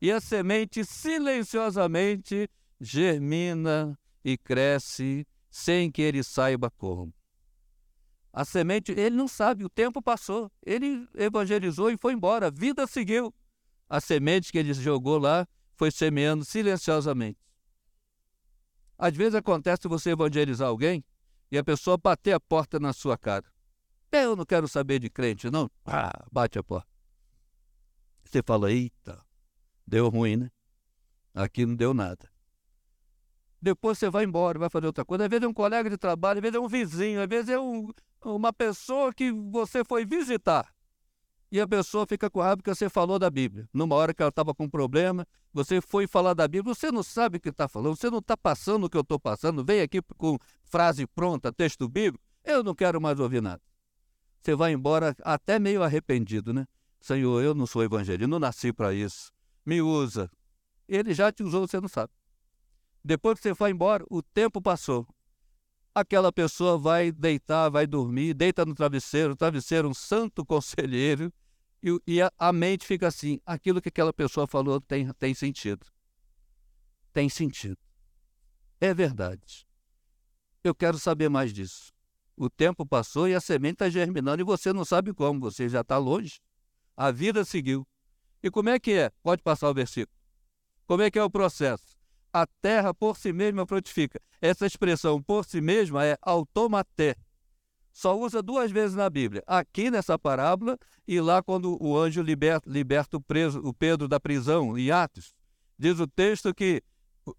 E 0.00 0.10
a 0.10 0.18
semente 0.18 0.82
silenciosamente 0.82 2.48
germina 2.80 3.98
e 4.24 4.38
cresce 4.38 5.26
sem 5.50 5.90
que 5.92 6.00
ele 6.00 6.22
saiba 6.24 6.70
como. 6.70 7.12
A 8.32 8.44
semente, 8.46 8.92
ele 8.92 9.14
não 9.14 9.28
sabe, 9.28 9.64
o 9.64 9.68
tempo 9.68 10.00
passou. 10.00 10.50
Ele 10.64 11.06
evangelizou 11.14 11.90
e 11.90 11.98
foi 11.98 12.14
embora, 12.14 12.46
a 12.46 12.50
vida 12.50 12.86
seguiu. 12.86 13.34
A 13.86 14.00
semente 14.00 14.50
que 14.50 14.56
ele 14.56 14.72
jogou 14.72 15.18
lá 15.18 15.46
foi 15.76 15.90
semeando 15.90 16.44
silenciosamente. 16.44 17.38
Às 18.96 19.14
vezes 19.14 19.34
acontece 19.34 19.88
você 19.88 20.10
evangelizar 20.10 20.68
alguém 20.68 21.04
e 21.50 21.58
a 21.58 21.64
pessoa 21.64 21.98
bater 21.98 22.32
a 22.32 22.40
porta 22.40 22.78
na 22.78 22.94
sua 22.94 23.18
cara. 23.18 23.44
Eu 24.12 24.34
não 24.34 24.44
quero 24.44 24.66
saber 24.66 24.98
de 24.98 25.08
crente, 25.08 25.50
não. 25.50 25.70
Ah, 25.86 26.24
bate 26.30 26.58
a 26.58 26.62
porta. 26.62 26.88
Você 28.24 28.42
fala, 28.42 28.70
eita, 28.70 29.24
deu 29.86 30.08
ruim, 30.08 30.36
né? 30.36 30.50
Aqui 31.34 31.64
não 31.64 31.74
deu 31.74 31.94
nada. 31.94 32.28
Depois 33.62 33.98
você 33.98 34.08
vai 34.08 34.24
embora, 34.24 34.58
vai 34.58 34.70
fazer 34.70 34.86
outra 34.86 35.04
coisa. 35.04 35.24
Às 35.24 35.30
vezes 35.30 35.44
é 35.44 35.48
um 35.48 35.54
colega 35.54 35.90
de 35.90 35.96
trabalho, 35.96 36.38
às 36.38 36.42
vezes 36.42 36.56
é 36.56 36.60
um 36.60 36.68
vizinho, 36.68 37.20
às 37.22 37.28
vezes 37.28 37.50
é 37.50 37.58
um, 37.58 37.90
uma 38.24 38.52
pessoa 38.52 39.12
que 39.12 39.30
você 39.30 39.84
foi 39.84 40.04
visitar. 40.04 40.72
E 41.52 41.60
a 41.60 41.66
pessoa 41.66 42.06
fica 42.06 42.30
com 42.30 42.40
raiva 42.40 42.58
porque 42.58 42.72
você 42.72 42.88
falou 42.88 43.18
da 43.18 43.28
Bíblia. 43.28 43.68
Numa 43.74 43.96
hora 43.96 44.14
que 44.14 44.22
ela 44.22 44.28
estava 44.28 44.54
com 44.54 44.64
um 44.64 44.70
problema, 44.70 45.26
você 45.52 45.80
foi 45.80 46.06
falar 46.06 46.32
da 46.32 46.46
Bíblia, 46.46 46.74
você 46.74 46.92
não 46.92 47.02
sabe 47.02 47.38
o 47.38 47.40
que 47.40 47.48
está 47.48 47.68
falando, 47.68 47.96
você 47.96 48.08
não 48.08 48.20
está 48.20 48.36
passando 48.36 48.84
o 48.84 48.90
que 48.90 48.96
eu 48.96 49.02
estou 49.02 49.18
passando, 49.18 49.64
vem 49.64 49.80
aqui 49.80 50.00
com 50.16 50.38
frase 50.62 51.06
pronta, 51.08 51.52
texto 51.52 51.88
bíblico, 51.88 52.24
eu 52.44 52.62
não 52.62 52.74
quero 52.74 53.00
mais 53.00 53.18
ouvir 53.18 53.42
nada. 53.42 53.60
Você 54.42 54.54
vai 54.54 54.72
embora 54.72 55.14
até 55.22 55.58
meio 55.58 55.82
arrependido, 55.82 56.52
né? 56.52 56.66
Senhor, 57.00 57.42
eu 57.42 57.54
não 57.54 57.66
sou 57.66 57.82
evangelista, 57.82 58.26
não 58.26 58.38
nasci 58.38 58.72
para 58.72 58.92
isso. 58.94 59.32
Me 59.64 59.80
usa. 59.80 60.30
Ele 60.88 61.14
já 61.14 61.30
te 61.30 61.42
usou, 61.42 61.66
você 61.66 61.80
não 61.80 61.88
sabe. 61.88 62.12
Depois 63.02 63.38
que 63.38 63.42
você 63.42 63.52
vai 63.54 63.70
embora, 63.70 64.04
o 64.10 64.22
tempo 64.22 64.60
passou. 64.60 65.06
Aquela 65.94 66.32
pessoa 66.32 66.78
vai 66.78 67.10
deitar, 67.10 67.68
vai 67.68 67.86
dormir, 67.86 68.34
deita 68.34 68.64
no 68.64 68.74
travesseiro, 68.74 69.34
travesseiro 69.34 69.88
um 69.88 69.94
santo 69.94 70.44
conselheiro, 70.46 71.32
e, 71.82 71.98
e 72.06 72.22
a, 72.22 72.30
a, 72.38 72.52
mente 72.52 72.86
fica 72.86 73.08
assim: 73.08 73.40
aquilo 73.44 73.80
que 73.80 73.88
aquela 73.88 74.12
pessoa 74.12 74.46
falou 74.46 74.80
tem, 74.80 75.10
tem 75.14 75.34
sentido. 75.34 75.86
Tem 77.12 77.28
sentido. 77.28 77.78
É 78.80 78.92
verdade. 78.92 79.66
Eu 80.62 80.74
quero 80.74 80.98
saber 80.98 81.28
mais 81.28 81.52
disso. 81.52 81.92
O 82.40 82.48
tempo 82.48 82.86
passou 82.86 83.28
e 83.28 83.34
a 83.34 83.40
semente 83.40 83.74
está 83.74 83.90
germinando 83.90 84.40
e 84.40 84.44
você 84.44 84.72
não 84.72 84.82
sabe 84.82 85.12
como, 85.12 85.38
você 85.38 85.68
já 85.68 85.82
está 85.82 85.98
longe. 85.98 86.40
A 86.96 87.10
vida 87.10 87.44
seguiu. 87.44 87.86
E 88.42 88.50
como 88.50 88.70
é 88.70 88.80
que 88.80 88.92
é? 88.92 89.10
Pode 89.22 89.42
passar 89.42 89.68
o 89.68 89.74
versículo. 89.74 90.16
Como 90.86 91.02
é 91.02 91.10
que 91.10 91.18
é 91.18 91.22
o 91.22 91.28
processo? 91.28 91.98
A 92.32 92.46
terra 92.46 92.94
por 92.94 93.18
si 93.18 93.30
mesma 93.30 93.66
frutifica. 93.66 94.18
Essa 94.40 94.64
expressão 94.64 95.22
por 95.22 95.44
si 95.44 95.60
mesma 95.60 96.02
é 96.02 96.16
automaté. 96.22 97.14
Só 97.92 98.18
usa 98.18 98.42
duas 98.42 98.72
vezes 98.72 98.96
na 98.96 99.10
Bíblia. 99.10 99.42
Aqui 99.46 99.90
nessa 99.90 100.18
parábola 100.18 100.78
e 101.06 101.20
lá 101.20 101.42
quando 101.42 101.76
o 101.78 101.94
anjo 101.94 102.22
liberta, 102.22 102.70
liberta 102.70 103.18
o, 103.18 103.20
preso, 103.20 103.60
o 103.62 103.74
Pedro 103.74 104.08
da 104.08 104.18
prisão, 104.18 104.78
em 104.78 104.90
Atos. 104.90 105.34
Diz 105.78 106.00
o 106.00 106.06
texto 106.06 106.54
que 106.54 106.82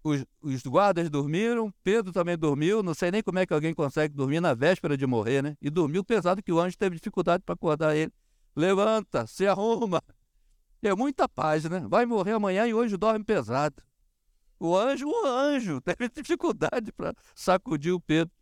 os, 0.02 0.24
os, 0.40 0.62
guardas 0.62 1.10
dormiram, 1.10 1.72
Pedro 1.82 2.12
também 2.12 2.36
dormiu. 2.36 2.82
Não 2.82 2.94
sei 2.94 3.10
nem 3.10 3.22
como 3.22 3.38
é 3.38 3.46
que 3.46 3.52
alguém 3.52 3.74
consegue 3.74 4.14
dormir 4.14 4.40
na 4.40 4.54
véspera 4.54 4.96
de 4.96 5.06
morrer, 5.06 5.42
né? 5.42 5.56
E 5.60 5.70
dormiu 5.70 6.04
pesado 6.04 6.42
que 6.42 6.52
o 6.52 6.60
anjo 6.60 6.76
teve 6.76 6.96
dificuldade 6.96 7.42
para 7.44 7.54
acordar 7.54 7.96
ele. 7.96 8.12
Levanta, 8.54 9.26
se 9.26 9.46
arruma. 9.46 10.02
É 10.82 10.94
muita 10.94 11.28
paz, 11.28 11.64
né? 11.64 11.84
Vai 11.88 12.06
morrer 12.06 12.32
amanhã 12.32 12.66
e 12.66 12.74
hoje 12.74 12.96
dorme 12.96 13.24
pesado. 13.24 13.82
O 14.58 14.76
anjo, 14.76 15.08
o 15.08 15.26
anjo, 15.26 15.80
teve 15.82 16.08
dificuldade 16.08 16.92
para 16.92 17.14
sacudir 17.34 17.92
o 17.92 18.00
Pedro. 18.00 18.32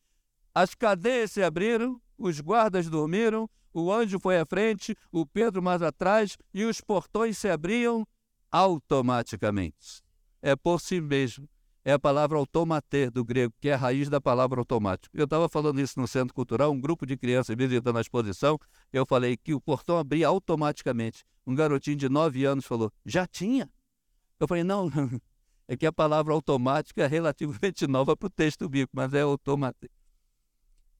As 0.55 0.75
cadeias 0.75 1.33
se 1.33 1.43
abriram, 1.43 2.01
os 2.19 2.41
guardas 2.41 2.89
dormiram, 2.89 3.49
o 3.73 3.93
anjo 3.93 4.19
foi 4.19 4.39
à 4.39 4.45
frente, 4.45 4.97
o 5.13 5.25
Pedro 5.25 5.63
mais 5.63 5.81
atrás 5.81 6.37
e 6.53 6.65
os 6.65 6.81
portões 6.81 7.39
se 7.39 7.49
abriam 7.49 8.07
automaticamente. 8.51 10.03
É 10.43 10.57
por 10.57 10.81
si 10.81 11.01
mesmo. 11.01 11.49
É 11.83 11.93
a 11.93 11.99
palavra 11.99 12.37
automater 12.37 13.11
do 13.11 13.25
grego, 13.25 13.55
que 13.59 13.71
é 13.71 13.73
a 13.73 13.77
raiz 13.77 14.11
da 14.11 14.21
palavra 14.21 14.61
automático. 14.61 15.17
Eu 15.17 15.25
estava 15.25 15.49
falando 15.49 15.81
isso 15.81 15.99
no 15.99 16.07
Centro 16.07 16.35
Cultural, 16.35 16.71
um 16.71 16.81
grupo 16.81 17.07
de 17.07 17.17
crianças 17.17 17.57
visitando 17.57 17.97
a 17.97 18.01
exposição. 18.03 18.59
Eu 18.93 19.07
falei 19.07 19.37
que 19.37 19.55
o 19.55 19.61
portão 19.61 19.99
abria 19.99 20.29
automaticamente. 20.29 21.25
Um 21.47 21.55
garotinho 21.55 21.97
de 21.97 22.09
9 22.09 22.45
anos 22.45 22.67
falou: 22.67 22.93
Já 23.05 23.27
tinha? 23.27 23.71
Eu 24.39 24.47
falei: 24.47 24.63
Não, 24.63 24.91
é 25.67 25.77
que 25.77 25.87
a 25.87 25.93
palavra 25.93 26.35
automática 26.35 27.03
é 27.03 27.07
relativamente 27.07 27.87
nova 27.89 28.15
para 28.15 28.27
o 28.27 28.31
texto 28.31 28.69
bíblico, 28.69 28.93
mas 28.95 29.15
é 29.15 29.23
automática. 29.23 29.95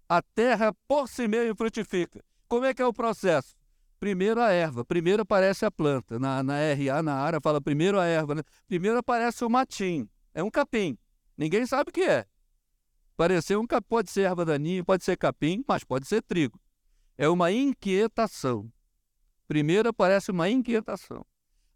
A 0.09 0.23
terra 0.23 0.75
por 0.89 1.09
si 1.09 1.29
mesma 1.29 1.55
frutifica. 1.55 2.25
Como 2.49 2.65
é 2.65 2.73
que 2.73 2.81
é 2.81 2.87
o 2.87 2.93
processo? 2.93 3.55
Primeiro 4.01 4.41
a 4.41 4.51
erva, 4.51 4.83
primeiro 4.83 5.21
aparece 5.23 5.67
a 5.67 5.71
planta. 5.71 6.19
Na, 6.19 6.43
na 6.43 6.55
RA, 6.55 7.03
na 7.03 7.15
área, 7.15 7.39
fala 7.39 7.61
primeiro 7.61 8.01
a 8.01 8.07
erva. 8.07 8.35
Né? 8.35 8.43
Primeiro 8.67 8.97
aparece 8.97 9.45
o 9.45 9.51
matinho, 9.51 10.09
é 10.33 10.43
um 10.43 10.51
capim. 10.51 10.97
Ninguém 11.37 11.67
sabe 11.67 11.91
o 11.91 11.93
que 11.93 12.03
é. 12.03 12.25
Parecer 13.15 13.59
um 13.59 13.67
capim, 13.67 13.87
pode 13.87 14.11
ser 14.11 14.23
erva 14.23 14.47
daninha, 14.47 14.83
pode 14.83 15.05
ser 15.05 15.19
capim, 15.19 15.63
mas 15.69 15.85
pode 15.85 16.09
ser 16.09 16.23
trigo. 16.23 16.59
É 17.19 17.29
uma 17.29 17.53
inquietação. 17.53 18.73
Primeiro 19.47 19.91
aparece 19.91 20.31
uma 20.31 20.49
inquietação. 20.49 21.27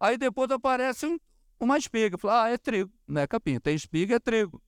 Aí 0.00 0.16
depois 0.16 0.50
aparece 0.50 1.04
um, 1.04 1.18
uma 1.60 1.76
espiga. 1.76 2.16
Fala, 2.16 2.44
ah, 2.44 2.48
é 2.48 2.56
trigo, 2.56 2.90
não 3.06 3.20
é 3.20 3.26
capim. 3.26 3.60
Tem 3.60 3.74
espiga, 3.74 4.14
é 4.14 4.18
trigo. 4.18 4.62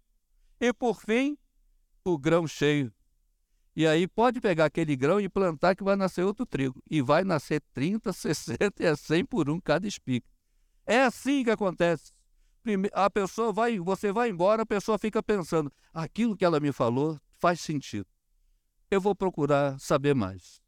E 0.61 0.75
por 0.75 1.01
fim, 1.01 1.39
o 2.05 2.19
grão 2.19 2.47
cheio. 2.47 2.93
E 3.77 3.87
aí 3.87 4.09
pode 4.09 4.41
pegar 4.41 4.65
aquele 4.65 4.97
grão 4.97 5.21
e 5.21 5.29
plantar 5.29 5.77
que 5.77 5.85
vai 5.85 5.97
nascer 5.97 6.25
outro 6.25 6.47
trigo. 6.47 6.83
E 6.91 7.03
vai 7.03 7.23
nascer 7.25 7.63
30, 7.75 8.11
60 8.11 8.73
e 8.83 8.87
é 8.87 8.97
100 8.97 9.27
por 9.27 9.51
um 9.51 9.61
cada 9.61 9.87
espiga. 9.87 10.27
É 10.87 11.03
assim 11.03 11.45
que 11.45 11.51
acontece. 11.51 12.11
A 12.95 13.11
pessoa 13.11 13.53
vai, 13.53 13.79
você 13.79 14.11
vai 14.11 14.31
embora, 14.31 14.63
a 14.63 14.67
pessoa 14.67 14.99
fica 14.99 15.23
pensando, 15.23 15.71
aquilo 15.93 16.35
que 16.35 16.45
ela 16.45 16.59
me 16.59 16.73
falou 16.73 17.21
faz 17.39 17.61
sentido. 17.61 18.07
Eu 18.91 19.01
vou 19.01 19.15
procurar 19.15 19.79
saber 19.79 20.15
mais. 20.15 20.61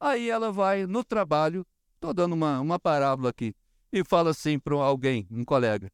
Aí 0.00 0.30
ela 0.30 0.50
vai 0.50 0.86
no 0.86 1.04
trabalho, 1.04 1.66
estou 1.94 2.14
dando 2.14 2.32
uma, 2.32 2.60
uma 2.60 2.78
parábola 2.78 3.28
aqui 3.28 3.54
e 3.92 4.02
fala 4.02 4.30
assim 4.30 4.58
para 4.58 4.74
alguém, 4.74 5.28
um 5.30 5.44
colega: 5.44 5.90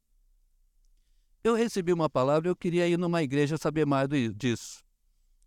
Eu 1.42 1.54
recebi 1.54 1.92
uma 1.92 2.08
palavra, 2.08 2.48
eu 2.48 2.56
queria 2.56 2.88
ir 2.88 2.96
numa 2.96 3.22
igreja 3.22 3.58
saber 3.58 3.84
mais 3.84 4.08
disso. 4.34 4.82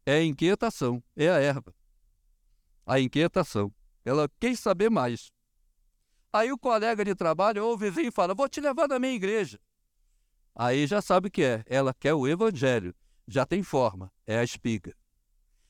É 0.06 0.16
a 0.16 0.24
inquietação, 0.24 1.02
é 1.16 1.30
a 1.30 1.40
erva. 1.40 1.74
A 2.86 3.00
inquietação. 3.00 3.74
Ela 4.04 4.30
quer 4.40 4.56
saber 4.58 4.90
mais. 4.90 5.32
Aí 6.32 6.52
o 6.52 6.58
colega 6.58 7.06
de 7.06 7.16
trabalho 7.16 7.64
ou 7.64 7.74
o 7.74 7.78
vizinho 7.78 8.12
fala: 8.12 8.34
Vou 8.34 8.50
te 8.50 8.60
levar 8.60 8.88
na 8.88 9.00
minha 9.00 9.14
igreja. 9.14 9.60
Aí 10.56 10.86
já 10.86 11.02
sabe 11.02 11.30
o 11.30 11.32
que 11.32 11.44
é. 11.44 11.64
Ela 11.66 11.94
quer 11.94 12.14
o 12.14 12.28
evangelho. 12.28 12.94
Já 13.28 13.46
tem 13.46 13.64
forma. 13.64 14.12
É 14.28 14.38
a 14.40 14.44
espiga. 14.44 14.94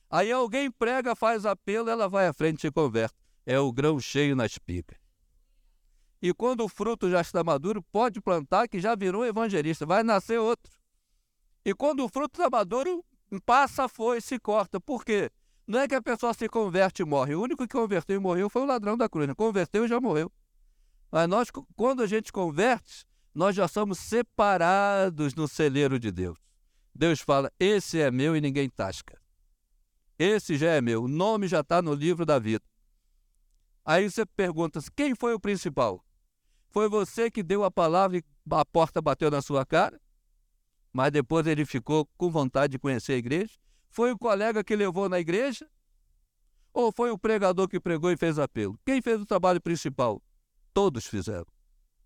Aí 0.09 0.31
alguém 0.31 0.71
prega, 0.71 1.15
faz 1.15 1.45
apelo, 1.45 1.89
ela 1.89 2.07
vai 2.07 2.27
à 2.27 2.33
frente 2.33 2.67
e 2.67 2.71
converte. 2.71 3.15
É 3.45 3.59
o 3.59 3.71
grão 3.71 3.99
cheio 3.99 4.35
na 4.35 4.45
espiga. 4.45 4.95
E 6.21 6.33
quando 6.33 6.63
o 6.63 6.69
fruto 6.69 7.09
já 7.09 7.19
está 7.19 7.43
maduro, 7.43 7.83
pode 7.83 8.21
plantar 8.21 8.67
que 8.67 8.79
já 8.79 8.95
virou 8.95 9.25
evangelista, 9.25 9.85
vai 9.85 10.03
nascer 10.03 10.39
outro. 10.39 10.71
E 11.65 11.73
quando 11.73 12.05
o 12.05 12.09
fruto 12.09 12.39
está 12.39 12.49
maduro, 12.49 13.03
passa, 13.39 13.87
foi, 13.87 14.21
se 14.21 14.39
corta. 14.39 14.79
Por 14.79 15.03
quê? 15.03 15.29
Não 15.65 15.79
é 15.79 15.87
que 15.87 15.95
a 15.95 16.01
pessoa 16.01 16.33
se 16.33 16.47
converte 16.49 17.01
e 17.01 17.05
morre. 17.05 17.35
O 17.35 17.41
único 17.41 17.67
que 17.67 17.73
converteu 17.73 18.17
e 18.17 18.19
morreu 18.19 18.49
foi 18.49 18.61
o 18.63 18.65
ladrão 18.65 18.97
da 18.97 19.07
cruz. 19.07 19.27
Né? 19.27 19.33
Converteu 19.33 19.85
e 19.85 19.87
já 19.87 19.99
morreu. 19.99 20.31
Mas 21.11 21.27
nós, 21.27 21.47
quando 21.75 22.03
a 22.03 22.07
gente 22.07 22.31
converte, 22.31 23.05
nós 23.33 23.55
já 23.55 23.67
somos 23.67 23.99
separados 23.99 25.35
no 25.35 25.47
celeiro 25.47 25.99
de 25.99 26.11
Deus. 26.11 26.37
Deus 26.93 27.21
fala: 27.21 27.51
esse 27.59 27.99
é 27.99 28.11
meu 28.11 28.35
e 28.35 28.41
ninguém 28.41 28.69
tasca. 28.69 29.19
Esse 30.19 30.57
já 30.57 30.71
é 30.71 30.81
meu. 30.81 31.03
O 31.03 31.07
nome 31.07 31.47
já 31.47 31.61
está 31.61 31.81
no 31.81 31.93
livro 31.93 32.25
da 32.25 32.37
vida. 32.37 32.63
Aí 33.85 34.09
você 34.09 34.25
pergunta: 34.25 34.79
quem 34.95 35.15
foi 35.15 35.33
o 35.33 35.39
principal? 35.39 36.03
Foi 36.69 36.89
você 36.89 37.29
que 37.29 37.43
deu 37.43 37.63
a 37.63 37.71
palavra 37.71 38.17
e 38.17 38.23
a 38.49 38.65
porta 38.65 39.01
bateu 39.01 39.29
na 39.29 39.41
sua 39.41 39.65
cara? 39.65 39.99
Mas 40.93 41.11
depois 41.11 41.47
ele 41.47 41.65
ficou 41.65 42.05
com 42.15 42.29
vontade 42.29 42.73
de 42.73 42.79
conhecer 42.79 43.13
a 43.13 43.17
igreja? 43.17 43.57
Foi 43.89 44.11
o 44.11 44.17
colega 44.17 44.63
que 44.63 44.75
levou 44.75 45.09
na 45.09 45.19
igreja? 45.19 45.67
Ou 46.71 46.91
foi 46.91 47.09
o 47.09 47.17
pregador 47.17 47.67
que 47.67 47.79
pregou 47.79 48.11
e 48.11 48.17
fez 48.17 48.37
apelo? 48.37 48.79
Quem 48.85 49.01
fez 49.01 49.19
o 49.19 49.25
trabalho 49.25 49.59
principal? 49.59 50.21
Todos 50.73 51.07
fizeram. 51.07 51.47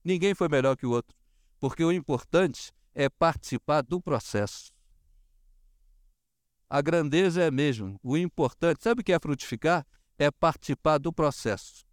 Ninguém 0.04 0.34
foi 0.34 0.48
melhor 0.48 0.78
que 0.78 0.86
o 0.86 0.92
outro. 0.92 1.16
Porque 1.60 1.84
o 1.84 1.92
importante 1.92 2.72
é 2.96 3.10
participar 3.10 3.82
do 3.82 4.02
processo. 4.02 4.72
A 6.70 6.82
grandeza 6.82 7.42
é 7.42 7.52
mesmo. 7.52 8.00
O 8.02 8.18
importante, 8.18 8.84
sabe 8.84 9.02
o 9.02 9.04
que 9.04 9.14
é 9.14 9.20
frutificar? 9.20 9.86
É 10.18 10.32
participar 10.32 10.98
do 10.98 11.14
processo. 11.14 11.86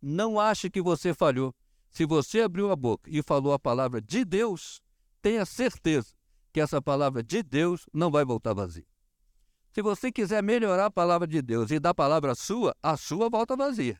Não 0.00 0.38
ache 0.38 0.70
que 0.70 0.82
você 0.82 1.14
falhou. 1.14 1.54
Se 1.90 2.04
você 2.04 2.40
abriu 2.42 2.70
a 2.70 2.76
boca 2.76 3.08
e 3.10 3.22
falou 3.22 3.52
a 3.52 3.58
palavra 3.58 4.00
de 4.00 4.24
Deus, 4.24 4.80
tenha 5.24 5.46
certeza 5.46 6.12
que 6.52 6.60
essa 6.60 6.82
palavra 6.82 7.22
de 7.22 7.42
Deus 7.42 7.86
não 7.94 8.10
vai 8.10 8.26
voltar 8.26 8.52
vazia. 8.52 8.84
Se 9.72 9.80
você 9.80 10.12
quiser 10.12 10.42
melhorar 10.42 10.84
a 10.84 10.90
palavra 10.90 11.26
de 11.26 11.40
Deus 11.40 11.70
e 11.70 11.80
dar 11.80 11.90
a 11.90 11.94
palavra 11.94 12.34
sua, 12.34 12.76
a 12.82 12.94
sua 12.94 13.30
volta 13.30 13.56
vazia. 13.56 13.98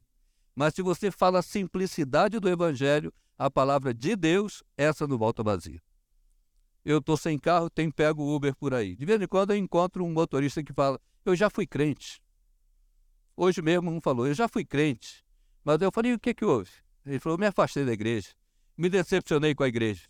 Mas 0.55 0.75
se 0.75 0.83
você 0.83 1.11
fala 1.11 1.39
a 1.39 1.43
simplicidade 1.43 2.39
do 2.39 2.47
Evangelho, 2.47 3.11
a 3.39 3.51
palavra 3.51 3.95
de 3.95 4.15
Deus, 4.15 4.63
essa 4.77 5.07
não 5.07 5.17
volta 5.17 5.43
vazia. 5.43 5.81
Eu 6.85 6.99
estou 6.99 7.17
sem 7.17 7.39
carro, 7.39 7.71
tem 7.71 7.91
pego 7.91 8.37
Uber 8.37 8.55
por 8.55 8.75
aí. 8.75 8.95
De 8.95 9.07
vez 9.07 9.19
em 9.19 9.27
quando 9.27 9.53
eu 9.53 9.57
encontro 9.57 10.05
um 10.05 10.13
motorista 10.13 10.63
que 10.63 10.75
fala: 10.75 11.01
Eu 11.25 11.35
já 11.35 11.49
fui 11.49 11.67
crente. 11.67 12.23
Hoje 13.35 13.63
mesmo 13.63 13.91
um 13.91 13.99
falou: 13.99 14.27
Eu 14.27 14.35
já 14.35 14.47
fui 14.47 14.63
crente. 14.63 15.25
Mas 15.65 15.81
eu 15.81 15.91
falei: 15.91 16.13
O 16.13 16.21
que, 16.21 16.35
que 16.35 16.45
houve? 16.45 16.71
Ele 17.07 17.19
falou: 17.19 17.39
me 17.39 17.47
afastei 17.47 17.87
da 17.87 17.93
igreja, 17.93 18.29
me 18.77 18.91
decepcionei 18.91 19.55
com 19.55 19.63
a 19.63 19.69
igreja. 19.69 20.07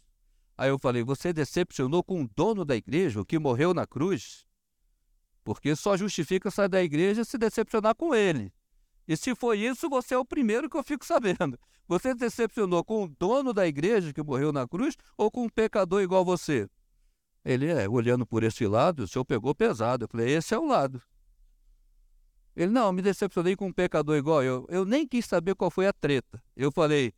Aí 0.56 0.68
eu 0.68 0.78
falei: 0.78 1.02
você 1.02 1.32
decepcionou 1.32 2.02
com 2.02 2.22
o 2.22 2.28
dono 2.28 2.64
da 2.64 2.76
igreja, 2.76 3.20
o 3.20 3.24
que 3.24 3.38
morreu 3.38 3.74
na 3.74 3.86
cruz? 3.86 4.46
Porque 5.42 5.76
só 5.76 5.96
justifica 5.96 6.50
sair 6.50 6.68
da 6.68 6.82
igreja 6.82 7.24
se 7.24 7.36
decepcionar 7.36 7.94
com 7.94 8.14
ele. 8.14 8.52
E 9.06 9.16
se 9.16 9.34
foi 9.34 9.58
isso, 9.58 9.88
você 9.90 10.14
é 10.14 10.18
o 10.18 10.24
primeiro 10.24 10.70
que 10.70 10.76
eu 10.76 10.82
fico 10.82 11.04
sabendo. 11.04 11.58
Você 11.86 12.14
decepcionou 12.14 12.82
com 12.82 13.04
o 13.04 13.08
dono 13.08 13.52
da 13.52 13.66
igreja 13.66 14.12
que 14.12 14.22
morreu 14.22 14.50
na 14.50 14.66
cruz 14.66 14.96
ou 15.18 15.30
com 15.30 15.44
um 15.44 15.48
pecador 15.50 16.00
igual 16.00 16.24
você? 16.24 16.66
Ele 17.44 17.66
é, 17.66 17.86
olhando 17.86 18.24
por 18.24 18.42
esse 18.42 18.66
lado, 18.66 19.00
o 19.00 19.08
senhor 19.08 19.24
pegou 19.26 19.54
pesado. 19.54 20.04
Eu 20.04 20.08
falei, 20.08 20.34
esse 20.34 20.54
é 20.54 20.58
o 20.58 20.64
lado. 20.64 21.02
Ele, 22.56 22.72
não, 22.72 22.90
me 22.90 23.02
decepcionei 23.02 23.54
com 23.54 23.66
um 23.66 23.72
pecador 23.72 24.16
igual 24.16 24.42
eu. 24.42 24.64
Eu 24.70 24.86
nem 24.86 25.06
quis 25.06 25.26
saber 25.26 25.54
qual 25.54 25.70
foi 25.70 25.86
a 25.86 25.92
treta. 25.92 26.42
Eu 26.56 26.72
falei, 26.72 27.12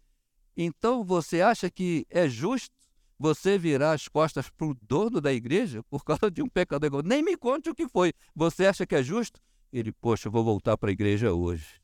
então 0.56 1.04
você 1.04 1.40
acha 1.40 1.70
que 1.70 2.04
é 2.10 2.28
justo 2.28 2.75
você 3.18 3.56
virar 3.56 3.92
as 3.92 4.08
costas 4.08 4.50
para 4.50 4.66
o 4.66 4.74
dono 4.82 5.20
da 5.20 5.32
igreja 5.32 5.82
por 5.84 6.04
causa 6.04 6.30
de 6.30 6.42
um 6.42 6.48
pecador 6.48 6.86
igual? 6.86 7.02
Nem 7.02 7.22
me 7.22 7.36
conte 7.36 7.70
o 7.70 7.74
que 7.74 7.88
foi. 7.88 8.12
Você 8.34 8.66
acha 8.66 8.86
que 8.86 8.94
é 8.94 9.02
justo? 9.02 9.40
Ele, 9.72 9.92
poxa, 9.92 10.28
eu 10.28 10.32
vou 10.32 10.44
voltar 10.44 10.76
para 10.76 10.90
a 10.90 10.92
igreja 10.92 11.32
hoje. 11.32 11.80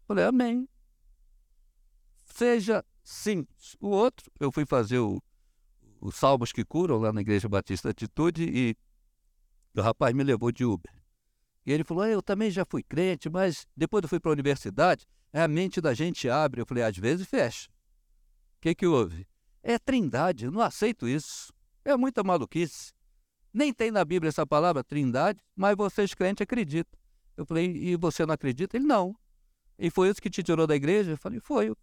Eu 0.00 0.06
falei, 0.08 0.24
amém. 0.24 0.68
Seja 2.22 2.84
simples. 3.02 3.76
O 3.80 3.88
outro, 3.88 4.30
eu 4.38 4.50
fui 4.52 4.64
fazer 4.66 4.98
o, 4.98 5.22
o 6.00 6.10
Salmos 6.10 6.52
que 6.52 6.64
Curam 6.64 6.98
lá 6.98 7.12
na 7.12 7.20
Igreja 7.20 7.48
Batista 7.48 7.90
Atitude 7.90 8.44
e 8.44 8.76
o 9.76 9.82
rapaz 9.82 10.14
me 10.14 10.22
levou 10.22 10.52
de 10.52 10.64
Uber. 10.64 10.92
E 11.66 11.72
ele 11.72 11.84
falou, 11.84 12.06
eu 12.06 12.22
também 12.22 12.50
já 12.50 12.64
fui 12.64 12.82
crente, 12.82 13.30
mas 13.30 13.66
depois 13.76 14.02
eu 14.02 14.08
fui 14.08 14.20
para 14.20 14.30
a 14.30 14.34
universidade, 14.34 15.06
a 15.32 15.48
mente 15.48 15.80
da 15.80 15.94
gente 15.94 16.28
abre. 16.28 16.60
Eu 16.60 16.66
falei, 16.66 16.84
às 16.84 16.96
vezes 16.96 17.26
fecha. 17.26 17.68
O 18.56 18.60
que, 18.60 18.74
que 18.74 18.86
houve? 18.86 19.26
É 19.66 19.78
trindade, 19.78 20.50
não 20.50 20.60
aceito 20.60 21.08
isso. 21.08 21.50
É 21.86 21.96
muita 21.96 22.22
maluquice. 22.22 22.92
Nem 23.50 23.72
tem 23.72 23.90
na 23.90 24.04
Bíblia 24.04 24.28
essa 24.28 24.46
palavra 24.46 24.84
trindade, 24.84 25.40
mas 25.56 25.74
vocês 25.74 26.12
crentes 26.12 26.42
acreditam. 26.42 27.00
Eu 27.34 27.46
falei, 27.46 27.74
e 27.74 27.96
você 27.96 28.26
não 28.26 28.34
acredita? 28.34 28.76
Ele, 28.76 28.84
não. 28.84 29.16
E 29.78 29.88
foi 29.88 30.10
isso 30.10 30.20
que 30.20 30.28
te 30.28 30.42
tirou 30.42 30.66
da 30.66 30.76
igreja? 30.76 31.12
Eu 31.12 31.16
falei, 31.16 31.40
foi. 31.40 31.74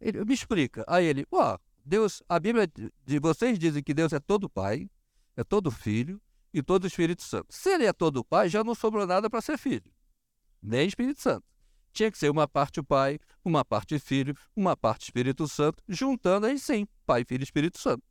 Ele, 0.00 0.24
me 0.24 0.34
explica. 0.34 0.84
Aí 0.88 1.06
ele, 1.06 1.24
ó, 1.30 1.56
Deus, 1.84 2.20
a 2.28 2.40
Bíblia 2.40 2.68
de 3.04 3.18
vocês 3.20 3.56
dizem 3.60 3.80
que 3.80 3.94
Deus 3.94 4.12
é 4.12 4.18
todo 4.18 4.50
Pai, 4.50 4.90
é 5.36 5.44
todo 5.44 5.70
Filho 5.70 6.20
e 6.52 6.60
todo 6.64 6.88
Espírito 6.88 7.22
Santo. 7.22 7.46
Se 7.48 7.70
ele 7.70 7.86
é 7.86 7.92
todo 7.92 8.24
Pai, 8.24 8.48
já 8.48 8.64
não 8.64 8.74
sobrou 8.74 9.06
nada 9.06 9.30
para 9.30 9.40
ser 9.40 9.56
Filho, 9.56 9.92
nem 10.60 10.88
Espírito 10.88 11.20
Santo. 11.22 11.44
Tinha 11.96 12.10
que 12.10 12.18
ser 12.18 12.30
uma 12.30 12.46
parte 12.46 12.82
Pai, 12.82 13.18
uma 13.44 13.64
parte 13.64 13.98
Filho, 13.98 14.36
uma 14.54 14.76
parte 14.76 15.04
Espírito 15.04 15.48
Santo, 15.48 15.82
juntando 15.88 16.46
aí 16.46 16.58
sim, 16.58 16.86
Pai, 17.06 17.24
Filho 17.24 17.42
e 17.42 17.44
Espírito 17.44 17.78
Santo. 17.78 18.02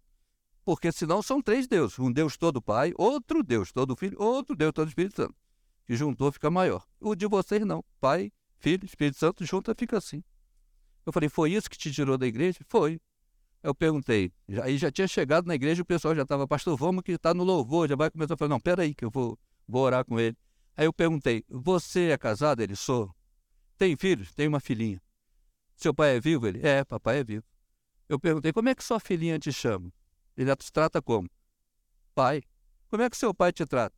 Porque 0.63 0.91
senão 0.91 1.21
são 1.21 1.41
três 1.41 1.67
deuses, 1.67 2.00
um 2.00 2.12
Deus 2.12 2.36
todo 2.36 2.62
Pai, 2.62 2.93
outro 2.98 3.43
Deus 3.43 3.71
todo 3.71 3.95
Filho, 3.95 4.19
outro 4.19 4.56
Deus 4.56 4.74
todo 4.74 4.88
Espírito 4.88 5.15
Santo 5.17 5.36
que 5.86 5.95
juntou 5.95 6.32
fica 6.32 6.50
maior. 6.50 6.84
O 7.00 7.15
de 7.15 7.28
vocês 7.28 7.63
não. 7.65 7.84
Pai, 8.02 8.32
Filho, 8.58 8.86
Espírito 8.86 9.17
Santo, 9.17 9.45
junta 9.45 9.76
fica 9.78 9.98
assim. 9.98 10.24
Eu 11.06 11.13
falei, 11.13 11.30
foi 11.30 11.52
isso 11.52 11.69
que 11.69 11.78
te 11.78 11.91
tirou 11.91 12.17
da 12.17 12.26
igreja? 12.26 12.60
Foi. 12.67 13.00
Eu 13.62 13.74
perguntei, 13.74 14.32
aí 14.62 14.78
já 14.78 14.91
tinha 14.91 15.08
chegado 15.08 15.48
na 15.48 15.56
igreja, 15.56 15.82
o 15.82 15.86
pessoal 15.86 16.13
já 16.15 16.21
estava, 16.21 16.48
pastor, 16.48 16.78
vamos 16.78 17.04
que 17.04 17.13
está 17.13 17.34
no 17.34 17.43
louvor, 17.43 17.88
já 17.88 17.95
vai 17.95 18.12
começar. 18.12 18.34
Eu 18.34 18.38
falei, 18.38 18.50
não, 18.50 18.60
peraí, 18.60 18.93
que 18.93 19.06
eu 19.06 19.10
vou, 19.10 19.39
vou 19.67 19.84
orar 19.84 20.06
com 20.06 20.19
ele. 20.19 20.38
Aí 20.78 20.86
eu 20.86 20.93
perguntei, 20.93 21.43
você 21.50 22.10
é 22.10 22.17
casado? 22.17 22.62
Ele, 22.62 22.76
sou. 22.76 23.13
Tem 23.77 23.95
filhos? 23.95 24.33
Tem 24.33 24.47
uma 24.47 24.59
filhinha. 24.59 25.01
Seu 25.75 25.93
pai 25.93 26.15
é 26.15 26.19
vivo? 26.19 26.47
Ele, 26.47 26.65
é, 26.65 26.83
papai 26.83 27.19
é 27.19 27.23
vivo. 27.23 27.43
Eu 28.07 28.19
perguntei, 28.19 28.53
como 28.53 28.69
é 28.69 28.75
que 28.75 28.83
sua 28.83 28.99
filhinha 28.99 29.38
te 29.38 29.51
chama? 29.51 29.91
Ele 30.38 30.55
te 30.55 30.71
trata 30.71 31.01
como? 31.01 31.29
Pai. 32.13 32.43
Como 32.89 33.03
é 33.03 33.09
que 33.09 33.17
seu 33.17 33.33
pai 33.33 33.51
te 33.51 33.65
trata? 33.65 33.95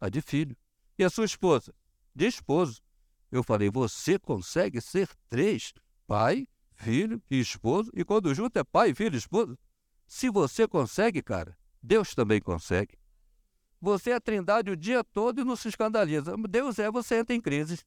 Ah, 0.00 0.08
de 0.08 0.20
filho. 0.20 0.56
E 0.98 1.04
a 1.04 1.10
sua 1.10 1.24
esposa? 1.24 1.74
De 2.14 2.26
esposo. 2.26 2.82
Eu 3.30 3.42
falei, 3.42 3.70
você 3.70 4.18
consegue 4.18 4.80
ser 4.80 5.08
três? 5.28 5.72
Pai, 6.06 6.46
filho 6.74 7.22
e 7.30 7.40
esposo? 7.40 7.90
E 7.94 8.04
quando 8.04 8.34
junto 8.34 8.58
é 8.58 8.64
pai, 8.64 8.94
filho 8.94 9.14
e 9.14 9.18
esposo? 9.18 9.58
Se 10.06 10.28
você 10.28 10.68
consegue, 10.68 11.22
cara, 11.22 11.56
Deus 11.82 12.14
também 12.14 12.40
consegue. 12.40 12.98
Você 13.80 14.10
é 14.10 14.14
a 14.14 14.20
trindade 14.20 14.70
o 14.70 14.76
dia 14.76 15.02
todo 15.02 15.40
e 15.40 15.44
não 15.44 15.56
se 15.56 15.68
escandaliza. 15.68 16.36
Deus 16.48 16.78
é, 16.78 16.90
você 16.90 17.16
entra 17.16 17.34
em 17.34 17.40
crise. 17.40 17.80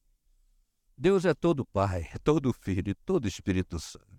Deus 0.96 1.24
é 1.24 1.34
todo 1.34 1.66
Pai, 1.66 2.08
todo 2.24 2.52
Filho 2.52 2.90
e 2.90 2.94
todo 2.94 3.28
Espírito 3.28 3.78
Santo. 3.78 4.16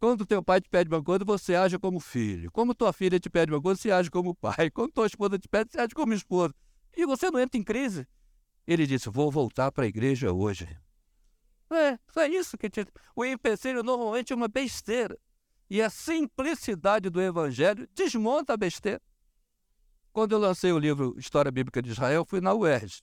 Quando 0.00 0.24
teu 0.24 0.40
pai 0.42 0.60
te 0.60 0.68
pede 0.68 0.88
uma 0.88 1.02
coisa, 1.02 1.24
você 1.24 1.56
age 1.56 1.76
como 1.76 1.98
filho. 1.98 2.52
Como 2.52 2.72
tua 2.72 2.92
filha 2.92 3.18
te 3.18 3.28
pede 3.28 3.52
uma 3.52 3.60
coisa, 3.60 3.80
você 3.80 3.90
age 3.90 4.08
como 4.10 4.32
pai. 4.32 4.70
Quando 4.70 4.92
tua 4.92 5.06
esposa 5.06 5.36
te 5.38 5.48
pede, 5.48 5.72
você 5.72 5.80
age 5.80 5.92
como 5.92 6.12
esposa. 6.14 6.54
E 6.96 7.04
você 7.04 7.30
não 7.32 7.40
entra 7.40 7.58
em 7.58 7.64
crise. 7.64 8.06
Ele 8.64 8.86
disse: 8.86 9.10
Vou 9.10 9.28
voltar 9.28 9.72
para 9.72 9.84
a 9.84 9.88
igreja 9.88 10.32
hoje. 10.32 10.68
É, 11.70 11.98
é 12.20 12.28
isso 12.28 12.56
que 12.56 12.70
te... 12.70 12.86
o 13.14 13.24
empecilho 13.24 13.82
normalmente 13.82 14.32
é 14.32 14.36
uma 14.36 14.46
besteira. 14.46 15.18
E 15.68 15.82
a 15.82 15.90
simplicidade 15.90 17.10
do 17.10 17.20
evangelho 17.20 17.88
desmonta 17.92 18.54
a 18.54 18.56
besteira. 18.56 19.02
Quando 20.12 20.32
eu 20.32 20.38
lancei 20.38 20.72
o 20.72 20.78
livro 20.78 21.14
História 21.18 21.50
Bíblica 21.50 21.82
de 21.82 21.90
Israel, 21.90 22.24
fui 22.24 22.40
na 22.40 22.54
UERJ, 22.54 23.02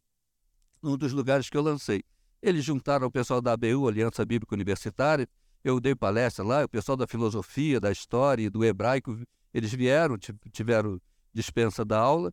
um 0.82 0.98
dos 0.98 1.12
lugares 1.12 1.50
que 1.50 1.58
eu 1.58 1.62
lancei. 1.62 2.04
Eles 2.46 2.64
juntaram 2.64 3.08
o 3.08 3.12
pessoal 3.12 3.42
da 3.42 3.54
ABU, 3.54 3.88
Aliança 3.88 4.24
Bíblica 4.24 4.54
Universitária, 4.54 5.28
eu 5.64 5.80
dei 5.80 5.96
palestra 5.96 6.46
lá, 6.46 6.64
o 6.64 6.70
pessoal 6.70 6.96
da 6.96 7.08
filosofia, 7.08 7.80
da 7.80 7.92
história 7.92 8.44
e 8.44 8.52
do 8.52 8.64
hebraico, 8.64 9.20
eles 9.52 9.74
vieram, 9.74 10.16
tiveram 10.52 11.02
dispensa 11.34 11.84
da 11.84 11.98
aula, 11.98 12.32